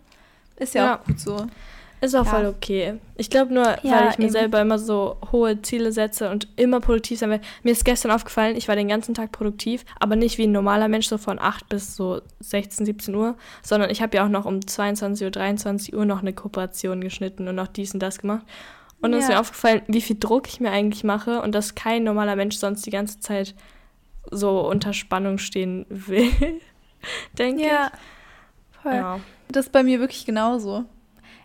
Ist 0.57 0.73
ja, 0.73 0.85
ja. 0.85 0.97
auch 0.97 1.03
gut 1.03 1.19
so. 1.19 1.47
Ist 1.99 2.15
auch 2.15 2.25
ja. 2.25 2.31
voll 2.31 2.45
okay. 2.45 2.99
Ich 3.15 3.31
glaube 3.31 3.51
nur, 3.53 3.65
ja, 3.81 3.91
weil 3.91 4.09
ich 4.11 4.17
mir 4.19 4.25
eben. 4.25 4.33
selber 4.33 4.61
immer 4.61 4.77
so 4.77 5.17
hohe 5.31 5.59
Ziele 5.63 5.91
setze 5.91 6.29
und 6.29 6.47
immer 6.55 6.79
produktiv 6.79 7.17
sein 7.17 7.31
will. 7.31 7.41
Mir 7.63 7.71
ist 7.71 7.85
gestern 7.85 8.11
aufgefallen, 8.11 8.55
ich 8.55 8.67
war 8.67 8.75
den 8.75 8.87
ganzen 8.87 9.15
Tag 9.15 9.31
produktiv, 9.31 9.83
aber 9.99 10.15
nicht 10.15 10.37
wie 10.37 10.45
ein 10.45 10.51
normaler 10.51 10.89
Mensch 10.89 11.07
so 11.07 11.17
von 11.17 11.39
8 11.39 11.67
bis 11.69 11.95
so 11.95 12.21
16, 12.39 12.85
17 12.85 13.15
Uhr, 13.15 13.35
sondern 13.63 13.89
ich 13.89 14.03
habe 14.03 14.15
ja 14.17 14.25
auch 14.25 14.29
noch 14.29 14.45
um 14.45 14.65
22 14.65 15.25
Uhr, 15.25 15.31
23 15.31 15.95
Uhr 15.95 16.05
noch 16.05 16.21
eine 16.21 16.33
Kooperation 16.33 17.01
geschnitten 17.01 17.47
und 17.47 17.55
noch 17.55 17.67
dies 17.67 17.95
und 17.95 17.99
das 17.99 18.19
gemacht. 18.19 18.45
Und 19.01 19.11
dann 19.11 19.19
ja. 19.21 19.27
ist 19.27 19.29
mir 19.29 19.39
aufgefallen, 19.39 19.81
wie 19.87 20.01
viel 20.01 20.17
Druck 20.19 20.47
ich 20.47 20.59
mir 20.59 20.71
eigentlich 20.71 21.03
mache 21.03 21.41
und 21.41 21.53
dass 21.53 21.73
kein 21.73 22.03
normaler 22.03 22.35
Mensch 22.35 22.57
sonst 22.57 22.85
die 22.85 22.91
ganze 22.91 23.19
Zeit 23.19 23.55
so 24.31 24.67
unter 24.67 24.93
Spannung 24.93 25.37
stehen 25.37 25.85
will, 25.89 26.31
denke 27.37 27.63
ja, 27.63 27.91
ich. 27.93 28.81
Voll. 28.81 28.93
Ja, 28.93 29.19
Das 29.49 29.67
ist 29.67 29.71
bei 29.71 29.83
mir 29.83 29.99
wirklich 29.99 30.25
genauso. 30.25 30.85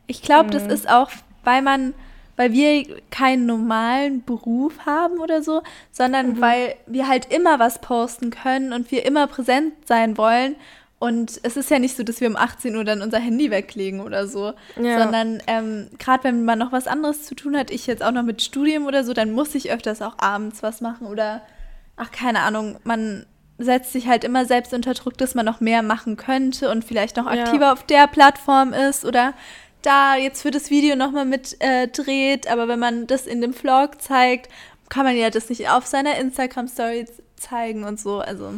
Ich 0.07 0.23
glaube, 0.23 0.47
mhm. 0.47 0.51
das 0.53 0.67
ist 0.67 0.89
auch, 0.89 1.11
weil 1.45 1.63
man, 1.63 1.95
weil 2.37 2.53
wir 2.53 3.01
keinen 3.11 3.47
normalen 3.47 4.25
Beruf 4.25 4.87
haben 4.87 5.19
oder 5.19 5.43
so, 5.43 5.63
sondern 5.91 6.35
mhm. 6.35 6.41
weil 6.41 6.75
wir 6.87 7.09
halt 7.09 7.33
immer 7.33 7.59
was 7.59 7.81
posten 7.81 8.31
können 8.31 8.73
und 8.73 8.91
wir 8.91 9.05
immer 9.05 9.27
präsent 9.27 9.75
sein 9.87 10.17
wollen. 10.19 10.57
Und 10.99 11.41
es 11.43 11.57
ist 11.57 11.69
ja 11.69 11.81
nicht 11.81 11.97
so, 11.97 12.05
dass 12.05 12.21
wir 12.21 12.29
um 12.29 12.37
18 12.37 12.77
Uhr 12.77 12.85
dann 12.85 13.03
unser 13.03 13.19
Handy 13.19 13.51
weglegen 13.51 14.01
oder 14.01 14.29
so, 14.29 14.53
ja. 14.81 15.03
sondern 15.03 15.43
ähm, 15.49 15.89
gerade 15.99 16.23
wenn 16.23 16.45
man 16.45 16.61
noch 16.61 16.71
was 16.71 16.87
anderes 16.87 17.25
zu 17.25 17.35
tun 17.35 17.57
hat, 17.57 17.73
ich 17.73 17.89
jetzt 17.89 18.05
auch 18.05 18.13
noch 18.13 18.23
mit 18.23 18.41
Studium 18.41 18.87
oder 18.87 19.03
so, 19.03 19.13
dann 19.13 19.33
muss 19.33 19.53
ich 19.57 19.73
öfters 19.73 20.01
auch 20.01 20.19
abends 20.19 20.63
was 20.63 20.81
machen 20.81 21.09
oder 21.09 21.43
ach, 21.97 22.11
keine 22.11 22.41
Ahnung, 22.41 22.79
man 22.85 23.27
setzt 23.59 23.93
sich 23.93 24.09
halt 24.09 24.25
immer 24.25 24.45
selbst 24.45 24.75
unter 24.75 24.95
Druck, 24.95 25.17
dass 25.19 25.35
man 25.35 25.47
noch 25.47 25.61
mehr 25.61 25.83
machen 25.83 26.17
könnte 26.17 26.71
und 26.71 26.85
vielleicht 26.85 27.17
noch 27.17 27.27
aktiver 27.27 27.67
ja. 27.67 27.73
auf 27.73 27.85
der 27.85 28.07
Plattform 28.07 28.73
ist 28.73 29.05
oder 29.05 29.35
da 29.83 30.17
jetzt 30.17 30.43
für 30.43 30.51
das 30.51 30.71
Video 30.71 30.97
nochmal 30.97 31.25
mit 31.25 31.57
äh, 31.61 31.89
dreht. 31.89 32.51
Aber 32.51 32.69
wenn 32.69 32.79
man 32.79 33.07
das 33.07 33.27
in 33.27 33.41
dem 33.41 33.53
Vlog 33.53 34.01
zeigt, 34.01 34.49
kann 34.89 35.05
man 35.05 35.17
ja 35.17 35.31
das 35.31 35.49
nicht 35.49 35.69
auf 35.69 35.87
seiner 35.87 36.17
Instagram-Story 36.17 37.07
zeigen 37.37 37.85
und 37.85 38.01
so. 38.01 38.21
Also. 38.21 38.55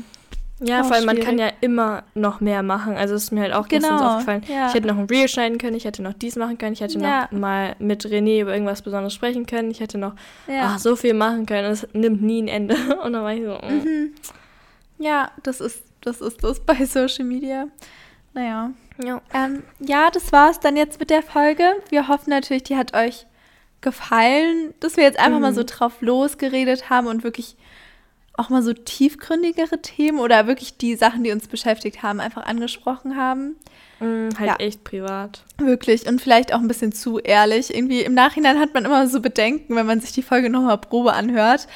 Ja, 0.60 0.84
vor 0.84 0.94
allem, 0.94 1.06
man 1.06 1.18
kann 1.18 1.38
ja 1.38 1.50
immer 1.60 2.04
noch 2.14 2.40
mehr 2.40 2.62
machen. 2.62 2.96
Also 2.96 3.14
ist 3.14 3.32
mir 3.32 3.40
halt 3.40 3.52
auch 3.52 3.66
genau, 3.66 3.88
gestern 3.88 3.98
so 3.98 4.04
aufgefallen. 4.04 4.42
Ja. 4.48 4.68
Ich 4.68 4.74
hätte 4.74 4.86
noch 4.86 4.96
ein 4.96 5.06
Reel 5.06 5.28
schneiden 5.28 5.58
können, 5.58 5.76
ich 5.76 5.84
hätte 5.84 6.02
noch 6.02 6.12
dies 6.12 6.36
machen 6.36 6.58
können, 6.58 6.74
ich 6.74 6.80
hätte 6.80 6.98
ja. 6.98 7.22
noch 7.22 7.32
mal 7.32 7.74
mit 7.80 8.06
René 8.06 8.40
über 8.40 8.52
irgendwas 8.52 8.82
Besonderes 8.82 9.12
sprechen 9.12 9.46
können, 9.46 9.70
ich 9.70 9.80
hätte 9.80 9.98
noch 9.98 10.14
ja. 10.46 10.74
ach, 10.74 10.78
so 10.78 10.94
viel 10.94 11.14
machen 11.14 11.46
können. 11.46 11.70
Es 11.70 11.86
nimmt 11.92 12.22
nie 12.22 12.42
ein 12.42 12.48
Ende. 12.48 12.76
Und 13.04 13.12
dann 13.12 13.22
war 13.22 13.34
ich 13.34 13.42
so. 13.42 13.58
Mm. 13.66 13.84
Mhm. 13.84 14.14
Ja, 14.98 15.32
das 15.42 15.60
ist, 15.60 15.82
das 16.02 16.20
ist 16.20 16.44
das 16.44 16.60
bei 16.60 16.84
Social 16.86 17.24
Media. 17.24 17.66
Naja. 18.32 18.70
Ja. 19.02 19.20
Ähm, 19.32 19.64
ja, 19.80 20.10
das 20.10 20.30
war's 20.32 20.60
dann 20.60 20.76
jetzt 20.76 21.00
mit 21.00 21.10
der 21.10 21.22
Folge. 21.22 21.64
Wir 21.88 22.06
hoffen 22.06 22.30
natürlich, 22.30 22.62
die 22.62 22.76
hat 22.76 22.94
euch 22.94 23.26
gefallen, 23.80 24.72
dass 24.78 24.96
wir 24.96 25.04
jetzt 25.04 25.18
einfach 25.18 25.38
mhm. 25.38 25.42
mal 25.42 25.54
so 25.54 25.62
mhm. 25.62 25.66
drauf 25.66 26.00
losgeredet 26.00 26.90
haben 26.90 27.08
und 27.08 27.24
wirklich 27.24 27.56
auch 28.36 28.50
mal 28.50 28.62
so 28.62 28.72
tiefgründigere 28.72 29.80
Themen 29.80 30.18
oder 30.18 30.46
wirklich 30.46 30.76
die 30.76 30.96
Sachen, 30.96 31.22
die 31.22 31.30
uns 31.30 31.46
beschäftigt 31.46 32.02
haben, 32.02 32.20
einfach 32.20 32.44
angesprochen 32.44 33.16
haben. 33.16 33.56
Mm, 34.00 34.30
halt 34.38 34.50
ja. 34.50 34.56
echt 34.58 34.82
privat. 34.82 35.44
Wirklich 35.58 36.06
und 36.06 36.20
vielleicht 36.20 36.52
auch 36.52 36.58
ein 36.58 36.68
bisschen 36.68 36.92
zu 36.92 37.18
ehrlich. 37.18 37.74
Irgendwie 37.74 38.02
im 38.02 38.14
Nachhinein 38.14 38.58
hat 38.58 38.74
man 38.74 38.84
immer 38.84 39.06
so 39.06 39.20
Bedenken, 39.20 39.76
wenn 39.76 39.86
man 39.86 40.00
sich 40.00 40.12
die 40.12 40.22
Folge 40.22 40.50
nochmal 40.50 40.78
Probe 40.78 41.12
anhört. 41.12 41.68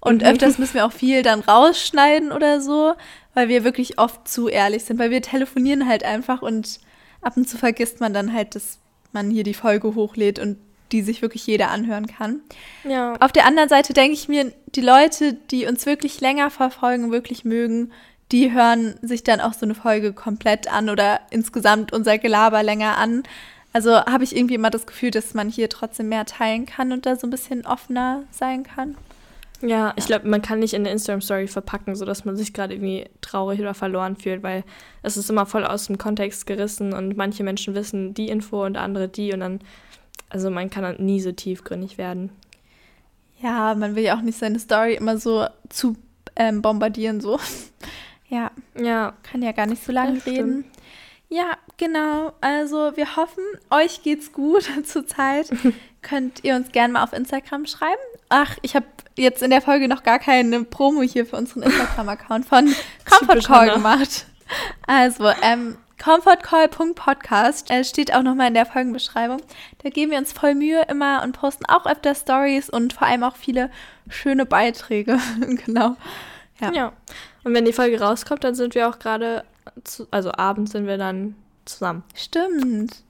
Und 0.00 0.22
mhm. 0.22 0.28
öfters 0.28 0.58
müssen 0.58 0.74
wir 0.74 0.86
auch 0.86 0.92
viel 0.92 1.22
dann 1.22 1.40
rausschneiden 1.40 2.32
oder 2.32 2.60
so, 2.60 2.94
weil 3.34 3.48
wir 3.48 3.64
wirklich 3.64 3.98
oft 3.98 4.26
zu 4.26 4.48
ehrlich 4.48 4.84
sind, 4.84 4.98
weil 4.98 5.10
wir 5.10 5.20
telefonieren 5.20 5.86
halt 5.86 6.04
einfach 6.04 6.42
und 6.42 6.80
ab 7.20 7.36
und 7.36 7.48
zu 7.48 7.58
vergisst 7.58 8.00
man 8.00 8.14
dann 8.14 8.32
halt, 8.32 8.54
dass 8.54 8.78
man 9.12 9.30
hier 9.30 9.44
die 9.44 9.54
Folge 9.54 9.94
hochlädt 9.94 10.38
und 10.38 10.58
die 10.92 11.02
sich 11.02 11.22
wirklich 11.22 11.46
jeder 11.46 11.70
anhören 11.70 12.06
kann. 12.06 12.40
Ja. 12.84 13.14
Auf 13.20 13.32
der 13.32 13.46
anderen 13.46 13.68
Seite 13.68 13.92
denke 13.92 14.14
ich 14.14 14.28
mir, 14.28 14.52
die 14.74 14.80
Leute, 14.80 15.34
die 15.34 15.66
uns 15.66 15.86
wirklich 15.86 16.20
länger 16.20 16.50
verfolgen, 16.50 17.12
wirklich 17.12 17.44
mögen, 17.44 17.92
die 18.32 18.52
hören 18.52 18.96
sich 19.02 19.22
dann 19.22 19.40
auch 19.40 19.52
so 19.52 19.66
eine 19.66 19.74
Folge 19.74 20.12
komplett 20.12 20.72
an 20.72 20.88
oder 20.90 21.20
insgesamt 21.30 21.92
unser 21.92 22.18
Gelaber 22.18 22.62
länger 22.62 22.98
an. 22.98 23.22
Also 23.72 23.92
habe 24.04 24.24
ich 24.24 24.34
irgendwie 24.34 24.54
immer 24.54 24.70
das 24.70 24.86
Gefühl, 24.86 25.10
dass 25.10 25.34
man 25.34 25.48
hier 25.48 25.68
trotzdem 25.68 26.08
mehr 26.08 26.24
teilen 26.24 26.66
kann 26.66 26.92
und 26.92 27.06
da 27.06 27.16
so 27.16 27.26
ein 27.26 27.30
bisschen 27.30 27.66
offener 27.66 28.24
sein 28.30 28.64
kann. 28.64 28.96
Ja, 29.62 29.94
ich 29.96 30.06
glaube, 30.06 30.28
man 30.28 30.42
kann 30.42 30.58
nicht 30.58 30.74
in 30.74 30.84
der 30.84 30.92
Instagram-Story 30.92 31.46
verpacken, 31.46 31.96
sodass 31.96 32.24
man 32.24 32.36
sich 32.36 32.52
gerade 32.52 32.74
irgendwie 32.74 33.06
traurig 33.22 33.60
oder 33.60 33.74
verloren 33.74 34.16
fühlt, 34.16 34.42
weil 34.42 34.64
es 35.02 35.16
ist 35.16 35.30
immer 35.30 35.46
voll 35.46 35.64
aus 35.64 35.86
dem 35.86 35.96
Kontext 35.96 36.46
gerissen 36.46 36.92
und 36.92 37.16
manche 37.16 37.42
Menschen 37.42 37.74
wissen 37.74 38.12
die 38.12 38.28
Info 38.28 38.64
und 38.64 38.76
andere 38.76 39.08
die 39.08 39.32
und 39.32 39.40
dann 39.40 39.60
also 40.28 40.50
man 40.50 40.70
kann 40.70 40.82
dann 40.82 40.96
nie 40.98 41.20
so 41.20 41.32
tiefgründig 41.32 41.98
werden. 41.98 42.30
Ja, 43.40 43.74
man 43.74 43.94
will 43.94 44.04
ja 44.04 44.16
auch 44.16 44.22
nicht 44.22 44.38
seine 44.38 44.58
Story 44.58 44.94
immer 44.94 45.18
so 45.18 45.46
zu 45.68 45.96
ähm, 46.36 46.62
bombardieren, 46.62 47.20
so. 47.20 47.38
ja. 48.28 48.50
Ja. 48.78 49.14
Kann 49.22 49.42
ja 49.42 49.52
gar 49.52 49.66
nicht 49.66 49.84
so 49.84 49.92
lange 49.92 50.24
reden. 50.24 50.64
Ja, 51.28 51.56
genau. 51.76 52.32
Also 52.40 52.96
wir 52.96 53.16
hoffen, 53.16 53.42
euch 53.70 54.02
geht's 54.02 54.32
gut 54.32 54.70
zurzeit. 54.84 55.50
Könnt 56.02 56.44
ihr 56.44 56.54
uns 56.54 56.70
gerne 56.70 56.92
mal 56.92 57.02
auf 57.02 57.12
Instagram 57.12 57.66
schreiben. 57.66 58.00
Ach, 58.28 58.56
ich 58.62 58.76
habe 58.76 58.86
jetzt 59.16 59.42
in 59.42 59.50
der 59.50 59.60
Folge 59.60 59.88
noch 59.88 60.04
gar 60.04 60.20
keine 60.20 60.62
Promo 60.64 61.02
hier 61.02 61.26
für 61.26 61.36
unseren 61.36 61.64
Instagram-Account 61.64 62.46
von 62.46 62.72
Comfort 63.04 63.44
Call 63.44 63.74
gemacht. 63.74 64.26
Also, 64.86 65.28
ähm, 65.42 65.76
comfortcall.podcast 66.02 67.70
äh, 67.70 67.84
steht 67.84 68.14
auch 68.14 68.22
nochmal 68.22 68.48
in 68.48 68.54
der 68.54 68.66
Folgenbeschreibung. 68.66 69.40
Da 69.82 69.90
geben 69.90 70.12
wir 70.12 70.18
uns 70.18 70.32
voll 70.32 70.54
Mühe 70.54 70.82
immer 70.88 71.22
und 71.22 71.32
posten 71.32 71.66
auch 71.66 71.86
öfter 71.86 72.14
Stories 72.14 72.70
und 72.70 72.92
vor 72.92 73.06
allem 73.06 73.22
auch 73.22 73.36
viele 73.36 73.70
schöne 74.08 74.46
Beiträge. 74.46 75.18
genau. 75.66 75.96
Ja. 76.60 76.72
ja. 76.72 76.92
Und 77.44 77.54
wenn 77.54 77.64
die 77.64 77.72
Folge 77.72 78.00
rauskommt, 78.00 78.44
dann 78.44 78.54
sind 78.54 78.74
wir 78.74 78.88
auch 78.88 78.98
gerade, 78.98 79.44
also 80.10 80.32
abends 80.32 80.72
sind 80.72 80.86
wir 80.86 80.98
dann 80.98 81.36
zusammen. 81.64 82.02
Stimmt. 82.14 83.02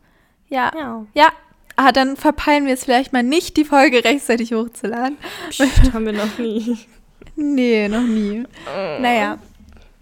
Ja. 0.48 0.70
Ja. 0.76 1.06
ja. 1.14 1.28
Ah, 1.76 1.92
dann 1.92 2.16
verpeilen 2.16 2.66
wir 2.66 2.72
es 2.72 2.84
vielleicht 2.84 3.12
mal 3.12 3.22
nicht, 3.22 3.56
die 3.58 3.64
Folge 3.64 4.02
rechtzeitig 4.02 4.54
hochzuladen. 4.54 5.18
Psst, 5.50 5.92
haben 5.92 6.06
wir 6.06 6.12
noch 6.12 6.38
nie. 6.38 6.78
Nee, 7.38 7.86
noch 7.88 8.00
nie. 8.00 8.44
Naja. 8.98 9.38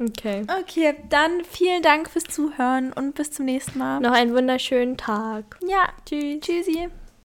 Okay. 0.08 0.46
Okay, 0.60 0.94
dann 1.08 1.44
vielen 1.44 1.82
Dank 1.82 2.10
fürs 2.10 2.24
Zuhören 2.24 2.92
und 2.92 3.14
bis 3.14 3.30
zum 3.30 3.44
nächsten 3.44 3.78
Mal. 3.78 4.00
Noch 4.00 4.12
einen 4.12 4.34
wunderschönen 4.34 4.96
Tag. 4.96 5.58
Ja. 5.66 5.88
Tschüss. 6.06 6.40
Tschüssi. 6.40 6.88